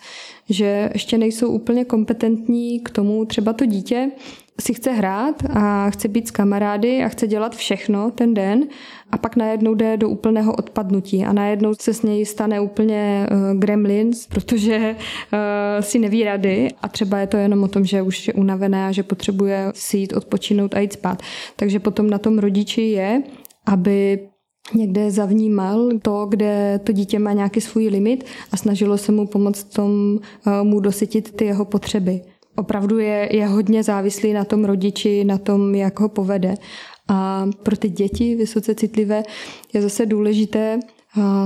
Že 0.49 0.89
ještě 0.93 1.17
nejsou 1.17 1.47
úplně 1.47 1.85
kompetentní 1.85 2.79
k 2.79 2.89
tomu, 2.89 3.25
třeba 3.25 3.53
to 3.53 3.65
dítě 3.65 4.11
si 4.61 4.73
chce 4.73 4.91
hrát 4.91 5.43
a 5.49 5.89
chce 5.89 6.07
být 6.07 6.27
s 6.27 6.31
kamarády 6.31 7.03
a 7.03 7.07
chce 7.07 7.27
dělat 7.27 7.55
všechno 7.55 8.11
ten 8.11 8.33
den 8.33 8.63
a 9.11 9.17
pak 9.17 9.35
najednou 9.35 9.73
jde 9.73 9.97
do 9.97 10.09
úplného 10.09 10.53
odpadnutí 10.53 11.25
a 11.25 11.33
najednou 11.33 11.73
se 11.73 11.93
s 11.93 12.01
něj 12.01 12.25
stane 12.25 12.59
úplně 12.59 13.27
uh, 13.31 13.59
gremlins, 13.59 14.27
protože 14.27 14.95
uh, 14.95 15.39
si 15.79 15.99
neví 15.99 16.23
rady 16.23 16.67
a 16.81 16.87
třeba 16.87 17.19
je 17.19 17.27
to 17.27 17.37
jenom 17.37 17.63
o 17.63 17.67
tom, 17.67 17.85
že 17.85 18.01
už 18.01 18.27
je 18.27 18.33
unavená, 18.33 18.91
že 18.91 19.03
potřebuje 19.03 19.71
si 19.73 19.97
jít 19.97 20.13
odpočinout 20.13 20.75
a 20.75 20.79
jít 20.79 20.93
spát. 20.93 21.21
Takže 21.55 21.79
potom 21.79 22.09
na 22.09 22.17
tom 22.17 22.39
rodiči 22.39 22.81
je, 22.81 23.23
aby 23.65 24.19
někde 24.73 25.11
zavnímal 25.11 25.89
to, 26.01 26.25
kde 26.25 26.79
to 26.83 26.91
dítě 26.91 27.19
má 27.19 27.33
nějaký 27.33 27.61
svůj 27.61 27.87
limit 27.87 28.25
a 28.51 28.57
snažilo 28.57 28.97
se 28.97 29.11
mu 29.11 29.27
pomoct 29.27 29.63
tom, 29.63 30.19
uh, 30.47 30.63
mu 30.63 30.79
dosytit 30.79 31.35
ty 31.35 31.45
jeho 31.45 31.65
potřeby 31.65 32.21
opravdu 32.55 32.99
je, 32.99 33.29
je 33.31 33.47
hodně 33.47 33.83
závislý 33.83 34.33
na 34.33 34.45
tom 34.45 34.65
rodiči, 34.65 35.23
na 35.23 35.37
tom, 35.37 35.75
jak 35.75 35.99
ho 35.99 36.09
povede. 36.09 36.55
A 37.07 37.49
pro 37.63 37.77
ty 37.77 37.89
děti 37.89 38.35
vysoce 38.35 38.75
citlivé 38.75 39.23
je 39.73 39.81
zase 39.81 40.05
důležité, 40.05 40.79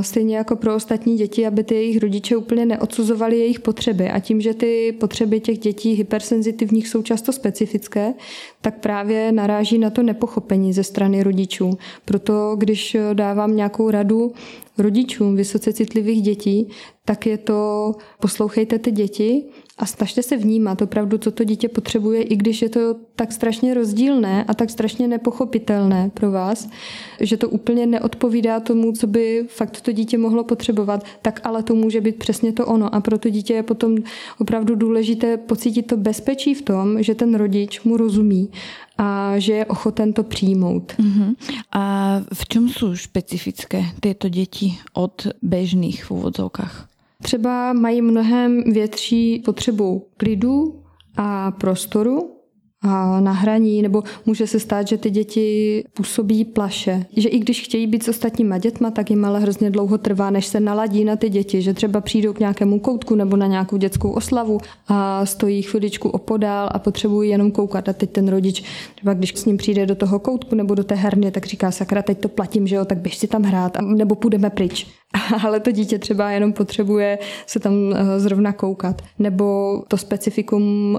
Stejně 0.01 0.37
jako 0.37 0.55
pro 0.55 0.75
ostatní 0.75 1.17
děti, 1.17 1.47
aby 1.47 1.63
ty 1.63 1.75
jejich 1.75 1.99
rodiče 1.99 2.37
úplně 2.37 2.65
neodsuzovali 2.65 3.39
jejich 3.39 3.59
potřeby. 3.59 4.09
A 4.09 4.19
tím, 4.19 4.41
že 4.41 4.53
ty 4.53 4.95
potřeby 4.99 5.39
těch 5.39 5.57
dětí 5.57 5.93
hypersenzitivních 5.93 6.87
jsou 6.87 7.01
často 7.01 7.31
specifické, 7.31 8.13
tak 8.61 8.79
právě 8.79 9.31
naráží 9.31 9.77
na 9.77 9.89
to 9.89 10.03
nepochopení 10.03 10.73
ze 10.73 10.83
strany 10.83 11.23
rodičů. 11.23 11.77
Proto, 12.05 12.55
když 12.57 12.97
dávám 13.13 13.55
nějakou 13.55 13.89
radu 13.89 14.33
rodičům 14.77 15.35
vysoce 15.35 15.73
citlivých 15.73 16.21
dětí, 16.21 16.69
tak 17.05 17.25
je 17.25 17.37
to 17.37 17.91
poslouchejte 18.19 18.79
ty 18.79 18.91
děti 18.91 19.43
a 19.78 19.86
snažte 19.86 20.23
se 20.23 20.38
vnímat 20.38 20.82
opravdu, 20.82 21.17
co 21.17 21.32
to 21.32 21.43
dítě 21.43 21.69
potřebuje, 21.69 22.21
i 22.21 22.36
když 22.36 22.61
je 22.61 22.69
to 22.69 22.95
tak 23.15 23.32
strašně 23.32 23.73
rozdílné 23.73 24.43
a 24.43 24.53
tak 24.53 24.69
strašně 24.69 25.07
nepochopitelné 25.07 26.11
pro 26.13 26.32
vás, 26.32 26.69
že 27.19 27.38
to 27.38 27.49
úplně 27.49 27.86
neodpovídá 27.86 28.59
tomu, 28.59 28.91
co 28.91 29.07
by 29.07 29.45
fakt 29.47 29.82
to 29.82 29.91
dítě 29.91 30.17
mohlo 30.17 30.43
potřebovat, 30.43 31.03
tak 31.21 31.41
ale 31.43 31.63
to 31.63 31.75
může 31.75 32.01
být 32.01 32.15
přesně 32.15 32.53
to 32.53 32.65
ono. 32.65 32.95
A 32.95 33.01
pro 33.01 33.17
to 33.17 33.30
dítě 33.30 33.53
je 33.53 33.63
potom 33.63 33.97
opravdu 34.39 34.75
důležité 34.75 35.38
pocítit 35.38 35.88
to 35.88 35.97
bezpečí 35.97 36.53
v 36.53 36.61
tom, 36.61 37.03
že 37.03 37.15
ten 37.15 37.36
rodič 37.36 37.82
mu 37.82 37.97
rozumí 37.97 38.49
a 38.97 39.39
že 39.39 39.53
je 39.53 39.65
ochoten 39.65 40.13
to 40.13 40.23
přijmout. 40.23 40.93
Uh-huh. 40.99 41.36
A 41.71 42.15
v 42.34 42.47
čem 42.47 42.69
jsou 42.69 42.95
specifické 42.95 43.86
tyto 43.99 44.30
děti 44.30 44.78
od 44.93 45.28
běžných 45.41 46.05
v 46.05 46.11
úvodzovkách? 46.11 46.96
Třeba 47.24 47.74
mají 47.74 48.01
mnohem 48.01 48.63
větší 48.63 49.39
potřebu 49.45 50.07
klidu 50.18 50.82
a 51.18 51.51
prostoru 51.51 52.34
na 53.20 53.32
hraní, 53.32 53.82
nebo 53.82 54.03
může 54.26 54.47
se 54.47 54.59
stát, 54.59 54.88
že 54.88 54.97
ty 54.97 55.09
děti 55.09 55.84
působí 55.93 56.45
plaše. 56.45 57.05
Že 57.18 57.30
i 57.30 57.39
když 57.39 57.61
chtějí 57.61 57.88
být 57.88 58.03
s 58.03 58.07
ostatníma 58.07 58.57
dětma, 58.57 58.91
tak 58.91 59.09
jim 59.09 59.26
ale 59.26 59.39
hrozně 59.39 59.70
dlouho 59.70 59.97
trvá, 59.97 60.30
než 60.30 60.45
se 60.45 60.59
naladí 60.59 61.05
na 61.05 61.15
ty 61.15 61.30
děti, 61.30 61.61
že 61.61 61.74
třeba 61.74 62.01
přijdou 62.01 62.34
k 62.34 62.39
nějakému 62.39 62.80
koutku 62.80 63.15
nebo 63.15 63.38
na 63.38 63.47
nějakou 63.47 63.78
dětskou 63.78 64.11
oslavu 64.11 64.57
a 64.88 65.26
stojí 65.26 65.61
chviličku 65.61 66.09
opodál 66.09 66.70
a 66.72 66.80
potřebují 66.80 67.30
jenom 67.30 67.51
koukat. 67.51 67.89
A 67.89 67.93
teď 67.93 68.11
ten 68.11 68.28
rodič, 68.28 68.63
třeba 68.95 69.13
když 69.13 69.34
s 69.36 69.45
ním 69.45 69.57
přijde 69.57 69.86
do 69.86 69.95
toho 69.95 70.20
koutku 70.20 70.55
nebo 70.55 70.76
do 70.76 70.84
té 70.84 70.95
herny, 70.95 71.32
tak 71.32 71.45
říká, 71.45 71.72
sakra, 71.72 72.01
teď 72.01 72.20
to 72.20 72.30
platím, 72.30 72.68
že 72.68 72.76
jo, 72.76 72.86
tak 72.86 72.97
běž 72.97 73.18
si 73.18 73.28
tam 73.28 73.43
hrát, 73.43 73.78
nebo 73.82 74.15
půjdeme 74.15 74.49
pryč. 74.49 74.88
Ale 75.43 75.59
to 75.59 75.71
dítě 75.71 75.99
třeba 75.99 76.31
jenom 76.31 76.53
potřebuje 76.53 77.19
se 77.45 77.59
tam 77.59 77.73
eh, 77.95 78.19
zrovna 78.19 78.53
koukat. 78.53 79.01
Nebo 79.19 79.77
to 79.87 79.97
specifikum 79.97 80.97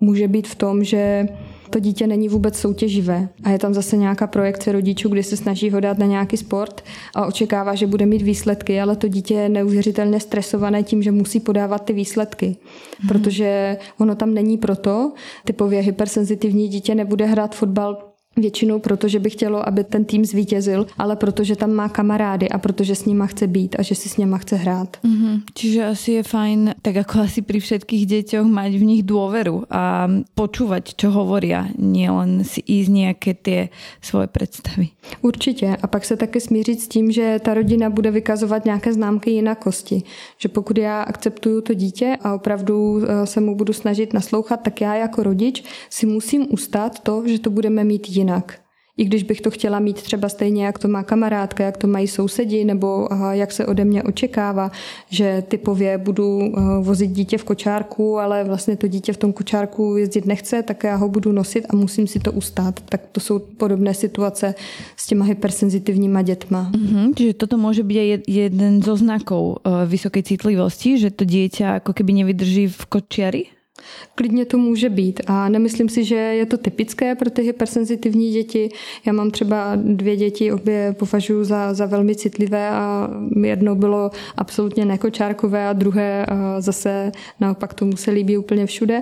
může 0.00 0.28
být 0.28 0.48
v 0.48 0.54
tom, 0.54 0.84
že 0.84 1.28
to 1.70 1.78
dítě 1.78 2.06
není 2.06 2.28
vůbec 2.28 2.58
soutěživé 2.58 3.28
a 3.44 3.50
je 3.50 3.58
tam 3.58 3.74
zase 3.74 3.96
nějaká 3.96 4.26
projekce 4.26 4.72
rodičů, 4.72 5.08
kdy 5.08 5.22
se 5.22 5.36
snaží 5.36 5.70
ho 5.70 5.80
dát 5.80 5.98
na 5.98 6.06
nějaký 6.06 6.36
sport 6.36 6.84
a 7.14 7.26
očekává, 7.26 7.74
že 7.74 7.86
bude 7.86 8.06
mít 8.06 8.22
výsledky, 8.22 8.80
ale 8.80 8.96
to 8.96 9.08
dítě 9.08 9.34
je 9.34 9.48
neuvěřitelně 9.48 10.20
stresované 10.20 10.82
tím, 10.82 11.02
že 11.02 11.12
musí 11.12 11.40
podávat 11.40 11.84
ty 11.84 11.92
výsledky, 11.92 12.46
hmm. 12.98 13.08
protože 13.08 13.76
ono 13.98 14.14
tam 14.14 14.34
není 14.34 14.58
proto. 14.58 15.12
Typově 15.44 15.80
hypersenzitivní 15.80 16.68
dítě 16.68 16.94
nebude 16.94 17.26
hrát 17.26 17.54
fotbal 17.54 18.09
Většinou 18.40 18.78
proto, 18.78 19.08
že 19.08 19.18
by 19.18 19.30
chtělo, 19.30 19.68
aby 19.68 19.84
ten 19.84 20.04
tým 20.04 20.24
zvítězil, 20.24 20.86
ale 20.98 21.16
protože 21.16 21.56
tam 21.56 21.72
má 21.72 21.88
kamarády 21.88 22.48
a 22.48 22.58
protože 22.58 22.94
s 22.94 23.04
nima 23.04 23.26
chce 23.26 23.46
být 23.46 23.76
a 23.78 23.82
že 23.82 23.94
si 23.94 24.08
s 24.08 24.16
nima 24.16 24.38
chce 24.38 24.56
hrát. 24.56 24.96
Mm-hmm. 25.04 25.40
Čiže 25.54 25.84
asi 25.84 26.12
je 26.12 26.22
fajn, 26.22 26.74
tak 26.82 26.94
jako 26.94 27.20
asi 27.20 27.42
pri 27.42 27.60
všetkých 27.60 28.06
děťoch, 28.06 28.46
mať 28.46 28.72
v 28.72 28.84
nich 28.84 29.02
důvěru 29.02 29.64
a 29.70 30.08
počúvať, 30.34 30.94
čo 30.96 31.10
hovoria, 31.10 31.68
nielen 31.78 32.44
si 32.44 32.64
ísť 32.64 32.90
nějaké 32.90 33.34
ty 33.34 33.68
svoje 34.00 34.26
představy. 34.26 34.88
Určitě. 35.22 35.76
A 35.82 35.86
pak 35.86 36.04
se 36.04 36.16
taky 36.16 36.40
smířit 36.40 36.80
s 36.80 36.88
tím, 36.88 37.12
že 37.12 37.40
ta 37.42 37.54
rodina 37.54 37.90
bude 37.90 38.10
vykazovat 38.10 38.64
nějaké 38.64 38.92
známky 38.92 39.30
jinakosti. 39.30 40.02
Že 40.38 40.48
pokud 40.48 40.78
já 40.78 41.02
akceptuju 41.02 41.60
to 41.60 41.74
dítě 41.74 42.16
a 42.22 42.34
opravdu 42.34 43.02
eh, 43.02 43.26
se 43.26 43.40
mu 43.40 43.54
budu 43.54 43.72
snažit 43.72 44.12
naslouchat, 44.12 44.60
tak 44.62 44.80
já 44.80 44.94
jako 44.94 45.22
rodič 45.22 45.64
si 45.90 46.06
musím 46.06 46.46
ustát 46.50 46.98
to, 46.98 47.22
že 47.26 47.38
to 47.38 47.50
budeme 47.50 47.84
mít 47.84 48.08
jinak 48.08 48.29
jinak. 48.30 48.60
I 48.96 49.04
když 49.04 49.22
bych 49.22 49.40
to 49.40 49.50
chtěla 49.50 49.78
mít 49.78 50.02
třeba 50.02 50.28
stejně, 50.28 50.64
jak 50.64 50.78
to 50.78 50.88
má 50.88 51.02
kamarádka, 51.02 51.64
jak 51.64 51.76
to 51.76 51.86
mají 51.86 52.08
sousedi, 52.08 52.64
nebo 52.64 53.08
jak 53.30 53.52
se 53.52 53.66
ode 53.66 53.84
mě 53.84 54.02
očekává, 54.02 54.70
že 55.10 55.42
typově 55.48 55.98
budu 55.98 56.40
eh, 56.42 56.60
vozit 56.82 57.10
dítě 57.10 57.38
v 57.38 57.44
kočárku, 57.44 58.18
ale 58.18 58.44
vlastně 58.44 58.76
to 58.76 58.86
dítě 58.86 59.12
v 59.12 59.16
tom 59.16 59.32
kočárku 59.32 59.96
jezdit 59.96 60.26
nechce, 60.26 60.62
tak 60.62 60.84
já 60.84 60.96
ho 60.96 61.08
budu 61.08 61.32
nosit 61.32 61.66
a 61.70 61.76
musím 61.76 62.06
si 62.06 62.20
to 62.20 62.32
ustát. 62.32 62.80
Tak 62.80 63.00
to 63.12 63.20
jsou 63.20 63.38
podobné 63.38 63.94
situace 63.94 64.54
s 64.96 65.06
těma 65.06 65.24
hypersenzitivníma 65.24 66.22
dětma. 66.22 66.70
Mm-hmm, 66.72 67.12
čiže 67.16 67.34
toto 67.34 67.56
může 67.56 67.82
být 67.82 68.28
jeden 68.28 68.82
zo 68.82 68.96
znaků 68.96 69.56
eh, 69.64 69.86
vysoké 69.86 70.22
citlivosti, 70.22 70.98
že 70.98 71.10
to 71.10 71.24
dítě 71.24 71.64
jako 71.64 71.92
keby 71.92 72.12
nevydrží 72.12 72.68
v 72.68 72.86
kočiari? 72.86 73.59
Klidně 74.14 74.44
to 74.44 74.58
může 74.58 74.88
být 74.88 75.20
a 75.26 75.48
nemyslím 75.48 75.88
si, 75.88 76.04
že 76.04 76.14
je 76.14 76.46
to 76.46 76.58
typické 76.58 77.14
pro 77.14 77.30
ty 77.30 77.42
hypersenzitivní 77.42 78.30
děti. 78.32 78.68
Já 79.06 79.12
mám 79.12 79.30
třeba 79.30 79.72
dvě 79.76 80.16
děti, 80.16 80.52
obě 80.52 80.94
považuji 80.98 81.44
za, 81.44 81.74
za 81.74 81.86
velmi 81.86 82.14
citlivé 82.14 82.70
a 82.70 83.10
jedno 83.42 83.74
bylo 83.74 84.10
absolutně 84.36 84.84
nekočárkové 84.84 85.68
a 85.68 85.72
druhé 85.72 86.26
zase 86.58 87.12
naopak 87.40 87.74
tomu 87.74 87.96
se 87.96 88.10
líbí 88.10 88.38
úplně 88.38 88.66
všude 88.66 89.00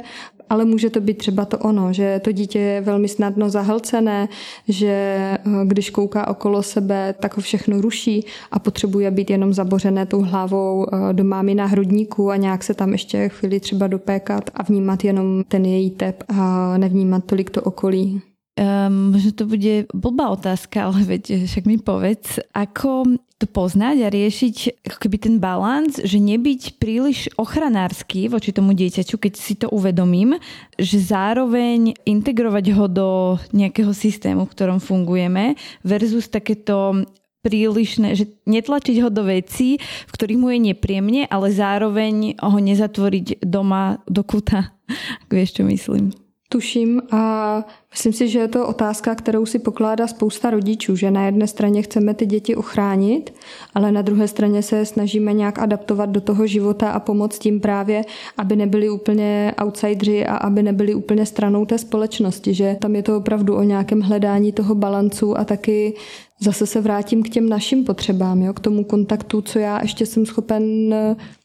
ale 0.50 0.64
může 0.64 0.90
to 0.90 1.00
být 1.00 1.18
třeba 1.18 1.44
to 1.44 1.58
ono, 1.58 1.92
že 1.92 2.20
to 2.24 2.32
dítě 2.32 2.58
je 2.58 2.80
velmi 2.80 3.08
snadno 3.08 3.50
zahlcené, 3.50 4.28
že 4.68 4.88
eh, 4.88 5.38
když 5.64 5.90
kouká 5.90 6.28
okolo 6.28 6.62
sebe, 6.62 7.14
tak 7.20 7.36
ho 7.36 7.42
všechno 7.42 7.80
ruší 7.80 8.24
a 8.50 8.58
potřebuje 8.58 9.10
být 9.10 9.30
jenom 9.30 9.52
zabořené 9.52 10.06
tou 10.06 10.22
hlavou 10.22 10.86
eh, 10.86 11.12
do 11.12 11.24
mámy 11.24 11.54
na 11.54 11.66
hrudníku 11.66 12.30
a 12.30 12.36
nějak 12.36 12.64
se 12.64 12.74
tam 12.74 12.92
ještě 12.92 13.28
chvíli 13.28 13.60
třeba 13.60 13.86
dopékat 13.86 14.50
a 14.54 14.62
vnímat 14.62 15.04
jenom 15.04 15.44
ten 15.48 15.64
její 15.64 15.90
tep 15.90 16.22
a 16.28 16.78
nevnímat 16.78 17.24
tolik 17.24 17.50
to 17.50 17.62
okolí. 17.62 18.22
Um, 18.58 19.12
možno 19.12 19.32
to 19.32 19.46
bude 19.46 19.86
blbá 19.94 20.28
otázka, 20.28 20.84
ale 20.84 21.02
veď 21.14 21.46
však 21.46 21.64
mi 21.66 21.78
povedz, 21.78 22.42
ako 22.54 23.06
to 23.38 23.46
poznať 23.46 24.02
a 24.02 24.08
riešiť 24.10 24.82
ako 24.82 24.98
keby 24.98 25.16
ten 25.22 25.36
balans, 25.38 26.02
že 26.02 26.18
nebyť 26.18 26.82
príliš 26.82 27.30
ochranársky 27.38 28.26
voči 28.26 28.50
tomu 28.50 28.74
dieťaťu, 28.74 29.14
keď 29.14 29.32
si 29.38 29.54
to 29.54 29.70
uvedomím, 29.70 30.42
že 30.74 30.98
zároveň 30.98 31.94
integrovať 32.02 32.66
ho 32.74 32.86
do 32.90 33.08
nejakého 33.54 33.94
systému, 33.94 34.50
v 34.50 34.52
ktorom 34.58 34.82
fungujeme 34.82 35.54
versus 35.86 36.26
takéto 36.26 37.06
prílišné, 37.46 38.18
že 38.18 38.26
netlačiť 38.50 38.96
ho 39.06 39.08
do 39.08 39.22
vecí, 39.22 39.78
v 39.78 40.12
ktorých 40.12 40.40
mu 40.42 40.50
je 40.50 40.74
nepríjemne, 40.74 41.30
ale 41.30 41.54
zároveň 41.54 42.42
ho 42.42 42.58
nezatvoriť 42.58 43.46
doma 43.46 44.02
do 44.10 44.26
kuta. 44.26 44.74
Vieš, 45.30 45.62
čo 45.62 45.62
myslím? 45.62 46.27
Tuším 46.50 47.02
a 47.10 47.64
myslím 47.90 48.12
si, 48.12 48.28
že 48.28 48.38
je 48.38 48.48
to 48.48 48.66
otázka, 48.66 49.14
kterou 49.14 49.46
si 49.46 49.58
pokládá 49.58 50.06
spousta 50.06 50.50
rodičů, 50.50 50.96
že 50.96 51.10
na 51.10 51.26
jedné 51.26 51.46
straně 51.46 51.82
chceme 51.82 52.14
ty 52.14 52.26
děti 52.26 52.56
ochránit, 52.56 53.34
ale 53.74 53.92
na 53.92 54.02
druhé 54.02 54.28
straně 54.28 54.62
se 54.62 54.84
snažíme 54.84 55.32
nějak 55.32 55.58
adaptovat 55.58 56.10
do 56.10 56.20
toho 56.20 56.46
života 56.46 56.90
a 56.90 57.00
pomoct 57.00 57.38
tím 57.38 57.60
právě, 57.60 58.04
aby 58.36 58.56
nebyli 58.56 58.90
úplně 58.90 59.54
outsidři 59.64 60.26
a 60.26 60.36
aby 60.36 60.62
nebyli 60.62 60.94
úplně 60.94 61.26
stranou 61.26 61.66
té 61.66 61.78
společnosti, 61.78 62.54
že 62.54 62.76
tam 62.80 62.96
je 62.96 63.02
to 63.02 63.16
opravdu 63.16 63.56
o 63.56 63.62
nějakém 63.62 64.00
hledání 64.00 64.52
toho 64.52 64.74
balancu 64.74 65.38
a 65.38 65.44
taky 65.44 65.94
zase 66.40 66.66
se 66.66 66.80
vrátím 66.80 67.22
k 67.22 67.28
těm 67.28 67.48
našim 67.48 67.84
potřebám, 67.84 68.42
jo, 68.42 68.52
k 68.52 68.60
tomu 68.60 68.84
kontaktu, 68.84 69.40
co 69.40 69.58
já 69.58 69.82
ještě 69.82 70.06
jsem 70.06 70.26
schopen 70.26 70.94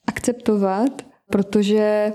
akceptovat, 0.08 1.02
protože 1.30 2.12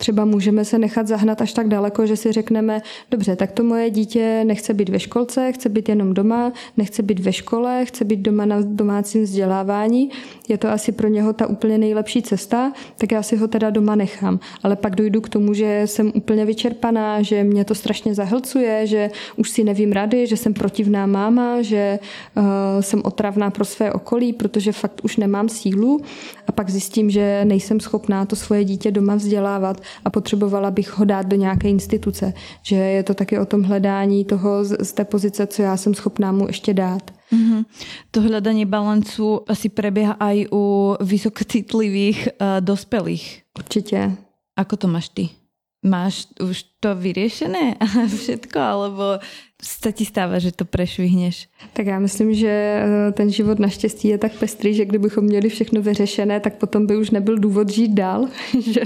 Třeba 0.00 0.24
můžeme 0.24 0.64
se 0.64 0.78
nechat 0.78 1.06
zahnat 1.06 1.42
až 1.42 1.52
tak 1.52 1.68
daleko, 1.68 2.06
že 2.06 2.16
si 2.16 2.32
řekneme, 2.32 2.82
dobře, 3.10 3.36
tak 3.36 3.52
to 3.52 3.64
moje 3.64 3.90
dítě 3.90 4.44
nechce 4.44 4.74
být 4.74 4.88
ve 4.88 5.00
školce, 5.00 5.52
chce 5.52 5.68
být 5.68 5.88
jenom 5.88 6.14
doma, 6.14 6.52
nechce 6.76 7.02
být 7.02 7.20
ve 7.20 7.32
škole, 7.32 7.84
chce 7.84 8.04
být 8.04 8.20
doma 8.20 8.44
na 8.44 8.56
domácím 8.62 9.22
vzdělávání. 9.22 10.10
Je 10.48 10.58
to 10.58 10.68
asi 10.68 10.92
pro 10.92 11.08
něho 11.08 11.32
ta 11.32 11.46
úplně 11.46 11.78
nejlepší 11.78 12.22
cesta, 12.22 12.72
tak 12.98 13.12
já 13.12 13.22
si 13.22 13.36
ho 13.36 13.48
teda 13.48 13.70
doma 13.70 13.94
nechám. 13.94 14.40
Ale 14.62 14.76
pak 14.76 14.96
dojdu 14.96 15.20
k 15.20 15.28
tomu, 15.28 15.54
že 15.54 15.82
jsem 15.84 16.12
úplně 16.14 16.44
vyčerpaná, 16.44 17.22
že 17.22 17.44
mě 17.44 17.64
to 17.64 17.74
strašně 17.74 18.14
zahlcuje, 18.14 18.86
že 18.86 19.10
už 19.36 19.50
si 19.50 19.64
nevím 19.64 19.92
rady, 19.92 20.26
že 20.26 20.36
jsem 20.36 20.54
protivná 20.54 21.06
máma, 21.06 21.62
že 21.62 21.98
uh, 22.36 22.44
jsem 22.80 23.00
otravná 23.04 23.50
pro 23.50 23.64
své 23.64 23.92
okolí, 23.92 24.32
protože 24.32 24.72
fakt 24.72 25.00
už 25.02 25.16
nemám 25.16 25.48
sílu 25.48 26.00
a 26.46 26.52
pak 26.52 26.70
zjistím, 26.70 27.10
že 27.10 27.44
nejsem 27.44 27.80
schopná 27.80 28.26
to 28.26 28.36
svoje 28.36 28.64
dítě 28.64 28.90
doma 28.90 29.14
vzdělávat 29.14 29.80
a 30.04 30.10
potřebovala 30.10 30.70
bych 30.70 30.98
ho 30.98 31.04
dát 31.04 31.26
do 31.26 31.36
nějaké 31.36 31.68
instituce. 31.68 32.32
Že 32.62 32.76
je 32.76 33.02
to 33.02 33.14
taky 33.14 33.38
o 33.38 33.46
tom 33.46 33.62
hledání 33.62 34.24
toho 34.24 34.64
z, 34.64 34.84
z 34.84 34.92
té 34.92 35.04
pozice, 35.04 35.46
co 35.46 35.62
já 35.62 35.76
jsem 35.76 35.94
schopná 35.94 36.32
mu 36.32 36.46
ještě 36.46 36.74
dát. 36.74 37.10
Mm-hmm. 37.32 37.64
To 38.10 38.20
hledání 38.20 38.64
balancu 38.66 39.40
asi 39.48 39.68
preběhá 39.68 40.16
i 40.20 40.46
u 40.52 40.96
vysokocitlivých 41.00 42.28
uh, 42.40 42.46
dospělých. 42.60 43.42
Určitě. 43.58 44.16
Ako 44.56 44.76
to 44.76 44.88
máš 44.88 45.08
ty? 45.08 45.28
Máš 45.86 46.26
už 46.40 46.64
to 46.80 46.94
vyřešené 46.94 47.76
všetko, 48.16 48.58
alebo 48.58 49.02
se 49.62 49.92
ti 49.92 50.04
stává, 50.04 50.38
že 50.38 50.52
to 50.52 50.64
prešvihneš? 50.64 51.48
Tak 51.72 51.86
já 51.86 51.98
myslím, 51.98 52.34
že 52.34 52.48
eh, 52.48 53.12
ten 53.12 53.30
život 53.30 53.58
naštěstí 53.58 54.08
je 54.08 54.18
tak 54.18 54.32
pestrý, 54.32 54.74
že 54.74 54.84
kdybychom 54.84 55.24
měli 55.24 55.48
všechno 55.48 55.82
vyřešené, 55.82 56.40
tak 56.40 56.54
potom 56.54 56.86
by 56.86 56.96
už 56.96 57.10
nebyl 57.10 57.38
důvod 57.38 57.68
žít 57.68 57.94
dál, 57.94 58.28
že 58.60 58.80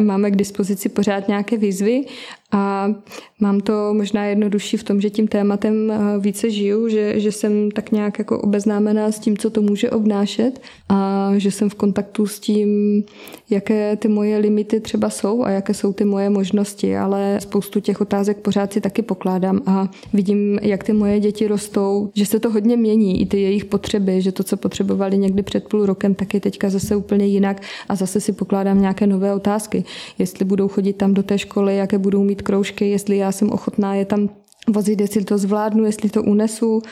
máme 0.00 0.30
k 0.30 0.36
dispozici 0.36 0.88
pořád 0.88 1.28
nějaké 1.28 1.56
výzvy 1.56 2.04
a 2.52 2.94
mám 3.40 3.60
to 3.60 3.94
možná 3.94 4.24
jednodušší 4.24 4.76
v 4.76 4.84
tom, 4.84 5.00
že 5.00 5.10
tím 5.10 5.28
tématem 5.28 5.90
eh, 5.90 6.18
více 6.18 6.50
žiju, 6.50 6.88
že, 6.88 7.20
že 7.20 7.32
jsem 7.32 7.70
tak 7.70 7.92
nějak 7.92 8.18
jako 8.18 8.40
obeznámená 8.40 9.12
s 9.12 9.18
tím, 9.18 9.38
co 9.38 9.50
to 9.50 9.62
může 9.62 9.90
obnášet 9.90 10.60
a 10.88 11.30
že 11.36 11.50
jsem 11.50 11.70
v 11.70 11.74
kontaktu 11.74 12.26
s 12.26 12.40
tím, 12.40 13.02
jaké 13.50 13.96
ty 13.96 14.08
moje 14.08 14.38
limity 14.38 14.80
třeba 14.80 15.10
jsou 15.10 15.44
a 15.44 15.50
jaké 15.50 15.74
jsou 15.74 15.92
ty 15.92 16.04
moje 16.04 16.30
možnosti, 16.30 16.96
ale 16.96 17.31
spoustu 17.40 17.80
těch 17.80 18.00
otázek 18.00 18.36
pořád 18.36 18.72
si 18.72 18.80
taky 18.80 19.02
pokládám 19.02 19.60
a 19.66 19.88
vidím, 20.12 20.58
jak 20.62 20.84
ty 20.84 20.92
moje 20.92 21.20
děti 21.20 21.46
rostou, 21.46 22.10
že 22.14 22.26
se 22.26 22.40
to 22.40 22.50
hodně 22.50 22.76
mění, 22.76 23.20
i 23.20 23.26
ty 23.26 23.40
jejich 23.40 23.64
potřeby, 23.64 24.22
že 24.22 24.32
to, 24.32 24.44
co 24.44 24.56
potřebovali 24.56 25.18
někdy 25.18 25.42
před 25.42 25.68
půl 25.68 25.86
rokem, 25.86 26.14
tak 26.14 26.34
je 26.34 26.40
teďka 26.40 26.70
zase 26.70 26.96
úplně 26.96 27.26
jinak 27.26 27.62
a 27.88 27.94
zase 27.94 28.20
si 28.20 28.32
pokládám 28.32 28.80
nějaké 28.80 29.06
nové 29.06 29.34
otázky. 29.34 29.84
Jestli 30.18 30.44
budou 30.44 30.68
chodit 30.68 30.92
tam 30.92 31.14
do 31.14 31.22
té 31.22 31.38
školy, 31.38 31.76
jaké 31.76 31.98
budou 31.98 32.24
mít 32.24 32.42
kroužky, 32.42 32.90
jestli 32.90 33.16
já 33.16 33.32
jsem 33.32 33.50
ochotná 33.50 33.94
je 33.94 34.04
tam 34.04 34.28
vozit, 34.68 35.00
jestli 35.00 35.24
to 35.24 35.38
zvládnu, 35.38 35.84
jestli 35.84 36.10
to 36.10 36.22
unesu 36.22 36.82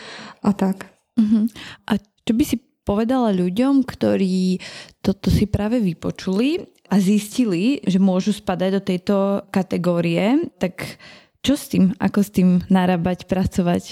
a 0.42 0.52
tak. 0.52 0.86
Uh-huh. 1.20 1.46
A 1.86 1.98
čo 2.00 2.32
by 2.32 2.44
si 2.44 2.56
povedala 2.86 3.30
ľuďom, 3.30 3.86
ktorí 3.86 4.58
toto 5.04 5.30
si 5.30 5.46
práve 5.46 5.78
vypočuli 5.78 6.79
a 6.90 6.98
zistili, 6.98 7.80
že 7.86 8.02
môžu 8.02 8.34
spadať 8.34 8.70
do 8.74 8.80
tejto 8.82 9.16
kategórie, 9.54 10.50
tak 10.58 10.98
čo 11.40 11.56
s 11.56 11.68
tím? 11.70 11.94
Ako 12.02 12.20
s 12.20 12.30
tím 12.30 12.60
narábať, 12.70 13.24
pracovat? 13.24 13.82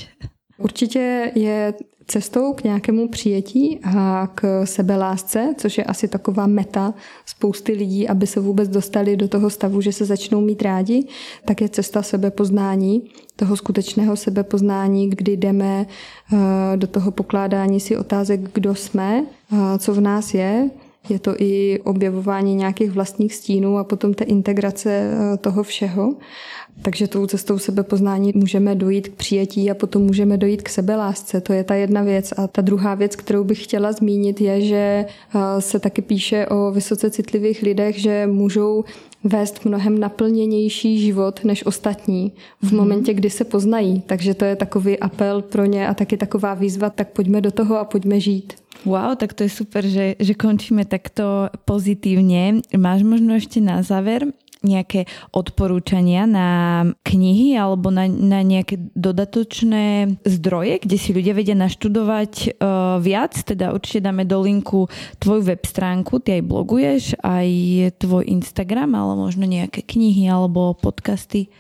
Určitě 0.59 1.33
je 1.35 1.75
cestou 2.07 2.53
k 2.53 2.65
nějakému 2.65 3.09
přijetí 3.09 3.81
a 3.85 4.29
k 4.35 4.67
sebelásce, 4.67 5.55
což 5.57 5.79
je 5.79 5.85
asi 5.85 6.09
taková 6.09 6.47
meta 6.47 6.95
spousty 7.27 7.73
lidí, 7.73 8.09
aby 8.09 8.27
se 8.27 8.41
vůbec 8.41 8.69
dostali 8.69 9.17
do 9.17 9.29
toho 9.29 9.51
stavu, 9.51 9.81
že 9.81 9.93
se 9.93 10.05
začnou 10.05 10.41
mít 10.41 10.63
rádi, 10.63 11.07
tak 11.45 11.61
je 11.61 11.69
cesta 11.69 12.03
sebepoznání, 12.03 13.11
toho 13.37 13.57
skutečného 13.57 14.17
sebepoznání, 14.17 15.11
kdy 15.11 15.37
jdeme 15.37 15.87
eh, 15.87 16.37
do 16.77 16.87
toho 16.87 17.11
pokládání 17.11 17.81
si 17.81 17.97
otázek, 17.97 18.41
kdo 18.53 18.75
jsme, 18.75 19.25
co 19.79 19.95
v 19.95 20.01
nás 20.01 20.35
je, 20.35 20.71
je 21.11 21.19
to 21.19 21.35
i 21.39 21.81
objevování 21.85 22.55
nějakých 22.55 22.91
vlastních 22.91 23.35
stínů 23.35 23.79
a 23.79 23.85
potom 23.85 24.15
té 24.15 24.25
integrace 24.25 24.91
eh, 24.91 25.37
toho 25.37 25.63
všeho. 25.63 26.15
Takže 26.83 27.09
tou 27.09 27.27
cestou 27.27 27.59
sebepoznání 27.59 28.33
můžeme 28.35 28.75
dojít 28.75 29.09
k 29.09 29.15
přijetí 29.15 29.71
a 29.71 29.75
potom 29.75 30.03
můžeme 30.03 30.37
dojít 30.37 30.63
k 30.63 30.69
sebelásce. 30.69 31.41
To 31.41 31.53
je 31.53 31.65
ta 31.65 31.75
jedna 31.75 32.03
věc. 32.03 32.33
A 32.37 32.47
ta 32.47 32.63
druhá 32.63 32.95
věc, 32.95 33.17
kterou 33.17 33.45
bych 33.45 33.65
chtěla 33.65 33.93
zmínit, 33.93 34.41
je, 34.41 34.61
že 34.61 34.77
eh, 35.35 35.61
se 35.61 35.79
taky 35.79 36.03
píše 36.03 36.47
o 36.47 36.71
vysoce 36.71 37.11
citlivých 37.11 37.63
lidech, 37.63 37.99
že 37.99 38.27
můžou 38.27 38.85
vést 39.25 39.65
mnohem 39.65 39.99
naplněnější 39.99 41.01
život 41.01 41.41
než 41.45 41.67
ostatní 41.67 42.33
v 42.63 42.73
mhm. 42.73 42.77
momentě, 42.77 43.15
kdy 43.15 43.31
se 43.31 43.45
poznají. 43.45 44.03
Takže 44.07 44.35
to 44.35 44.45
je 44.45 44.57
takový 44.57 44.99
apel 44.99 45.43
pro 45.43 45.65
ně 45.65 45.89
a 45.89 45.95
taky 45.95 46.17
taková 46.17 46.55
výzva, 46.55 46.91
tak 46.91 47.09
pojďme 47.09 47.41
do 47.41 47.51
toho 47.51 47.79
a 47.79 47.85
pojďme 47.85 48.21
žít. 48.21 48.55
Wow, 48.87 49.19
tak 49.19 49.35
to 49.35 49.43
je 49.43 49.51
super, 49.51 49.83
že, 49.83 50.15
že 50.23 50.39
končíme 50.39 50.87
takto 50.87 51.51
pozitívne. 51.67 52.63
Máš 52.79 53.03
možno 53.03 53.35
ešte 53.35 53.59
na 53.59 53.83
záver 53.83 54.31
nejaké 54.63 55.07
odporúčania 55.31 56.27
na 56.27 56.83
knihy 57.07 57.55
alebo 57.55 57.95
na, 57.95 58.11
na 58.11 58.43
nejaké 58.43 58.91
dodatočné 58.95 60.19
zdroje, 60.27 60.83
kde 60.83 60.97
si 60.99 61.15
ľudia 61.15 61.35
vedia 61.35 61.55
naštudovať 61.55 62.59
uh, 62.59 62.99
viac, 62.99 63.39
teda 63.39 63.71
určite 63.71 64.03
dáme 64.03 64.27
do 64.27 64.43
linku 64.43 64.91
tvoju 65.23 65.47
web 65.47 65.63
stránku, 65.63 66.19
ty 66.19 66.43
aj 66.43 66.45
bloguješ, 66.47 67.03
aj 67.23 67.49
tvoj 68.03 68.27
Instagram, 68.27 68.99
ale 68.99 69.15
možno 69.15 69.47
nejaké 69.47 69.87
knihy 69.87 70.27
alebo 70.27 70.75
podcasty. 70.75 71.51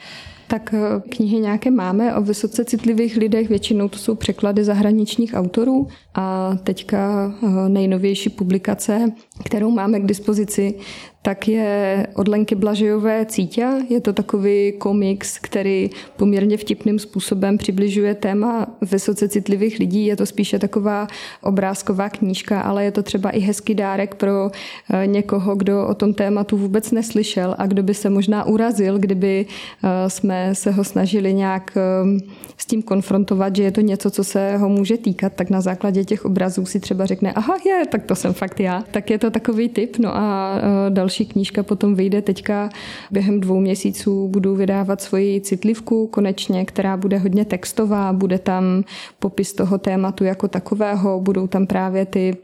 Tak 0.49 0.74
eh, 0.74 1.01
knihy 1.09 1.38
nějaké 1.40 1.70
máme 1.70 2.14
o 2.16 2.22
vysoce 2.22 2.64
citlivých 2.64 3.16
lidech, 3.16 3.49
většinou 3.49 3.88
to 3.88 3.99
jsou 3.99 4.14
překlady 4.14 4.64
zahraničních 4.64 5.34
autorů. 5.34 5.86
A 6.14 6.57
teďka 6.64 7.32
eh, 7.42 7.68
nejnovější 7.68 8.30
publikace, 8.30 9.12
kterou 9.45 9.70
máme 9.70 10.01
k 10.01 10.07
dispozici, 10.07 10.74
tak 11.22 11.49
je 11.49 12.07
od 12.14 12.28
Lenky 12.28 12.55
Blažejové 12.55 13.26
Cítě. 13.26 13.68
Je 13.89 14.01
to 14.01 14.12
takový 14.12 14.72
komiks, 14.78 15.39
který 15.39 15.91
poměrně 16.16 16.57
vtipným 16.57 16.99
způsobem 16.99 17.59
přibližuje 17.59 18.14
téma 18.14 18.66
vysoce 18.82 19.28
citlivých 19.28 19.78
lidí. 19.78 20.07
Je 20.07 20.16
to 20.16 20.26
spíše 20.26 20.59
taková 20.59 21.07
obrázková 21.43 22.09
knížka, 22.09 22.61
ale 22.61 22.84
je 22.84 22.91
to 22.91 23.03
třeba 23.03 23.30
i 23.30 23.41
hezký 23.41 23.74
dárek 23.74 24.14
pro 24.14 24.51
eh, 24.51 25.07
někoho, 25.07 25.57
kdo 25.57 25.86
o 25.86 25.95
tom 25.95 26.14
tématu 26.14 26.57
vůbec 26.57 26.91
neslyšel 26.91 27.55
a 27.59 27.66
kdo 27.66 27.82
by 27.82 27.95
se 27.95 28.11
možná 28.11 28.45
urazil, 28.45 28.99
kdyby 28.99 29.47
eh, 29.47 30.11
jsme 30.11 30.55
se 30.55 30.70
ho 30.70 30.84
snažili 30.84 31.34
nějak 31.34 31.72
eh, 31.76 32.20
s 32.57 32.66
tím 32.66 32.82
konfrontovat, 32.82 33.57
že 33.57 33.62
je 33.62 33.72
to 33.72 33.80
něco, 33.80 34.11
co 34.11 34.24
se 34.24 34.57
ho 34.57 34.68
může 34.68 34.97
týkat, 34.97 35.32
tak 35.32 35.51
na 35.51 35.61
základě 35.61 36.05
těch 36.05 36.24
obrazů 36.24 36.66
si 36.66 36.80
třeba 36.80 37.07
řekne, 37.07 37.32
aha, 37.32 37.57
je, 37.66 37.86
tak 37.86 38.05
to 38.05 38.14
jsem 38.14 38.34
fakt 38.34 38.61
já. 38.61 38.84
Tak 38.91 39.11
je 39.11 39.18
to 39.18 39.28
takový 39.31 39.68
tip. 39.68 39.99
No 39.99 40.16
a 40.16 40.55
další 40.89 41.09
další 41.09 41.26
knížka 41.26 41.62
potom 41.62 41.95
vyjde 41.95 42.22
teďka. 42.22 42.68
Během 43.11 43.41
dvou 43.41 43.61
měsíců 43.61 44.29
budu 44.29 44.55
vydávat 44.55 45.01
svoji 45.01 45.41
citlivku 45.41 46.07
konečně, 46.07 46.64
která 46.64 46.97
bude 46.97 47.18
hodně 47.18 47.45
textová, 47.45 48.12
bude 48.12 48.39
tam 48.39 48.85
popis 49.18 49.53
toho 49.53 49.79
tématu 49.79 50.24
jako 50.24 50.49
takového, 50.49 51.20
budou 51.20 51.47
tam 51.47 51.66
právě 51.66 52.07
ty 52.07 52.37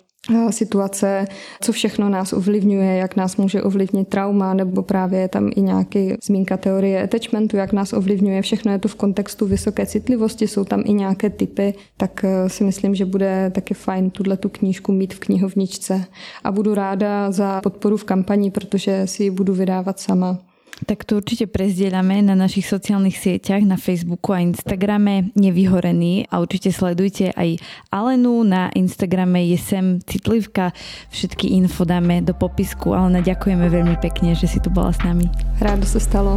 situace, 0.50 1.26
co 1.60 1.72
všechno 1.72 2.08
nás 2.08 2.32
ovlivňuje, 2.32 2.96
jak 2.96 3.16
nás 3.16 3.36
může 3.36 3.62
ovlivnit 3.62 4.08
trauma, 4.08 4.54
nebo 4.54 4.82
právě 4.82 5.20
je 5.20 5.28
tam 5.28 5.50
i 5.56 5.60
nějaký 5.60 6.14
zmínka 6.24 6.56
teorie 6.56 7.02
attachmentu, 7.02 7.56
jak 7.56 7.72
nás 7.72 7.92
ovlivňuje. 7.92 8.42
Všechno 8.42 8.72
je 8.72 8.78
to 8.78 8.88
v 8.88 8.94
kontextu 8.94 9.46
vysoké 9.46 9.86
citlivosti, 9.86 10.48
jsou 10.48 10.64
tam 10.64 10.82
i 10.86 10.92
nějaké 10.92 11.30
typy, 11.30 11.74
tak 11.96 12.24
eh, 12.24 12.48
si 12.48 12.64
myslím, 12.64 12.94
že 12.94 13.04
bude 13.04 13.50
taky 13.54 13.74
fajn 13.74 14.10
tuhle 14.10 14.36
tu 14.36 14.48
knížku 14.48 14.92
mít 14.92 15.14
v 15.14 15.18
knihovničce. 15.18 16.04
A 16.44 16.52
budu 16.52 16.74
ráda 16.74 17.30
za 17.30 17.60
podporu 17.60 17.96
v 17.96 18.04
kampani, 18.04 18.50
protože 18.50 19.06
si 19.06 19.22
ji 19.22 19.30
budu 19.30 19.54
vydávat 19.54 20.00
sama. 20.00 20.38
Tak 20.82 21.06
to 21.06 21.22
určite 21.22 21.46
prezdielame 21.46 22.18
na 22.18 22.34
našich 22.34 22.66
sociálnych 22.66 23.14
sieťach, 23.14 23.62
na 23.62 23.78
Facebooku 23.78 24.34
a 24.34 24.42
Instagrame 24.42 25.30
Nevyhorený 25.38 26.26
a 26.34 26.42
určite 26.42 26.74
sledujte 26.74 27.30
aj 27.30 27.62
Alenu 27.94 28.42
na 28.42 28.74
Instagrame 28.74 29.38
je 29.54 29.58
sem 29.62 29.86
citlivka. 30.02 30.74
Všetky 31.14 31.54
info 31.54 31.86
dáme 31.86 32.26
do 32.26 32.34
popisku. 32.34 32.90
ale 32.90 33.22
ďakujeme 33.22 33.70
veľmi 33.70 33.96
pekne, 34.02 34.34
že 34.34 34.50
si 34.50 34.58
tu 34.58 34.66
bola 34.66 34.90
s 34.90 34.98
nami. 35.06 35.30
Rádo 35.62 35.86
sa 35.86 36.02
stalo. 36.02 36.34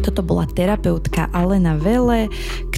Toto 0.00 0.24
bola 0.24 0.48
terapeutka 0.48 1.28
Alena 1.28 1.76
Vele, 1.76 2.32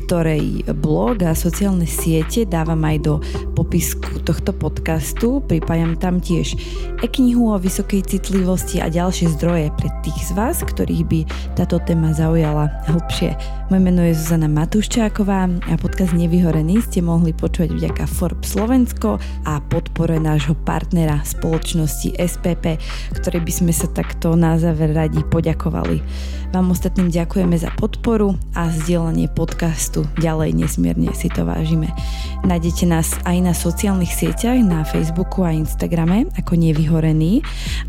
ktorej 0.09 0.65
blog 0.81 1.21
a 1.21 1.37
sociálne 1.37 1.85
siete 1.85 2.49
dávam 2.49 2.81
aj 2.81 2.97
do 3.05 3.15
popisku 3.53 4.25
tohto 4.25 4.57
podcastu. 4.57 5.45
Pripájam 5.45 6.01
tam 6.01 6.17
tiež 6.17 6.57
e-knihu 7.05 7.53
o 7.53 7.61
vysokej 7.61 8.09
citlivosti 8.09 8.81
a 8.81 8.89
ďalšie 8.89 9.37
zdroje 9.37 9.69
pre 9.77 9.93
tých 10.01 10.17
z 10.17 10.33
vás, 10.33 10.65
ktorých 10.65 11.05
by 11.05 11.21
táto 11.61 11.77
téma 11.85 12.17
zaujala 12.17 12.73
hlbšie. 12.89 13.37
Moje 13.69 13.83
meno 13.85 14.01
je 14.01 14.17
Zuzana 14.17 14.49
Matuščáková 14.49 15.45
a 15.69 15.77
podcast 15.77 16.17
Nevyhorený 16.17 16.81
ste 16.89 17.05
mohli 17.05 17.37
počuť 17.37 17.69
vďaka 17.77 18.09
Forbes 18.09 18.57
Slovensko 18.57 19.21
a 19.45 19.61
podpore 19.61 20.17
nášho 20.17 20.57
partnera 20.65 21.21
spoločnosti 21.21 22.17
SPP, 22.17 22.81
ktorý 23.13 23.45
by 23.45 23.53
sme 23.53 23.77
sa 23.77 23.93
takto 23.93 24.33
na 24.41 24.57
záver 24.57 24.97
radi 24.97 25.21
poďakovali. 25.21 26.01
Vám 26.49 26.73
ostatným 26.73 27.13
ďakujeme 27.13 27.61
za 27.61 27.69
podporu 27.77 28.33
a 28.57 28.73
zdieľanie 28.73 29.29
podcastu. 29.29 30.09
Ďalej 30.17 30.57
nesmierne 30.57 31.13
si 31.13 31.29
to 31.29 31.45
vážime. 31.45 31.93
Nájdete 32.47 32.85
nás 32.87 33.19
aj 33.27 33.37
na 33.43 33.51
sociálnych 33.51 34.15
sieťach, 34.15 34.63
na 34.63 34.87
Facebooku 34.87 35.43
a 35.43 35.51
Instagrame 35.51 36.31
ako 36.39 36.55
Nevyhorený 36.55 37.43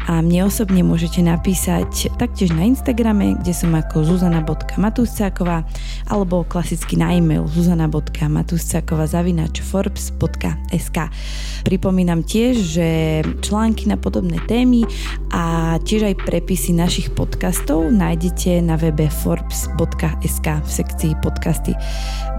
a 0.10 0.26
mne 0.26 0.50
osobne 0.50 0.82
môžete 0.82 1.22
napísať 1.22 2.10
taktiež 2.18 2.56
na 2.58 2.66
Instagrame, 2.66 3.38
kde 3.38 3.54
som 3.54 3.70
ako 3.78 4.04
zuzana.matuscáková 4.10 5.64
alebo 6.10 6.42
klasicky 6.48 6.98
na 6.98 7.14
e-mail 7.14 7.46
zuzana.matuscáková 7.46 9.06
zavinač 9.06 9.62
forbes.sk 9.62 10.98
Pripomínam 11.64 12.26
tiež, 12.26 12.56
že 12.58 12.88
články 13.46 13.86
na 13.86 14.00
podobné 14.00 14.42
témy 14.50 14.88
a 15.30 15.76
tiež 15.84 16.10
aj 16.10 16.26
prepisy 16.26 16.74
našich 16.74 17.14
podcastov 17.14 17.92
nájdete 17.92 18.64
na 18.66 18.80
webe 18.80 19.12
forbes.sk 19.12 20.48
v 20.48 20.70
sekcii 20.70 21.14
podcasty. 21.22 21.76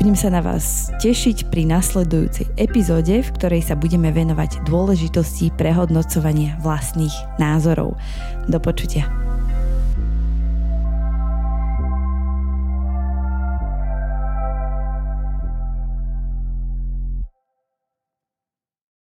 Budem 0.00 0.16
sa 0.16 0.32
na 0.32 0.40
vás 0.40 0.88
tešiť 0.98 1.52
pri 1.52 1.68
nasledujúcej 2.00 2.48
epizóde, 2.56 3.20
v 3.20 3.32
ktorej 3.36 3.60
sa 3.60 3.76
budeme 3.76 4.08
venovať 4.08 4.64
dôležitosti 4.64 5.52
prehodnocovania 5.52 6.56
vlastných 6.64 7.12
názorov. 7.36 8.00
Do 8.48 8.56
počutia. 8.56 9.29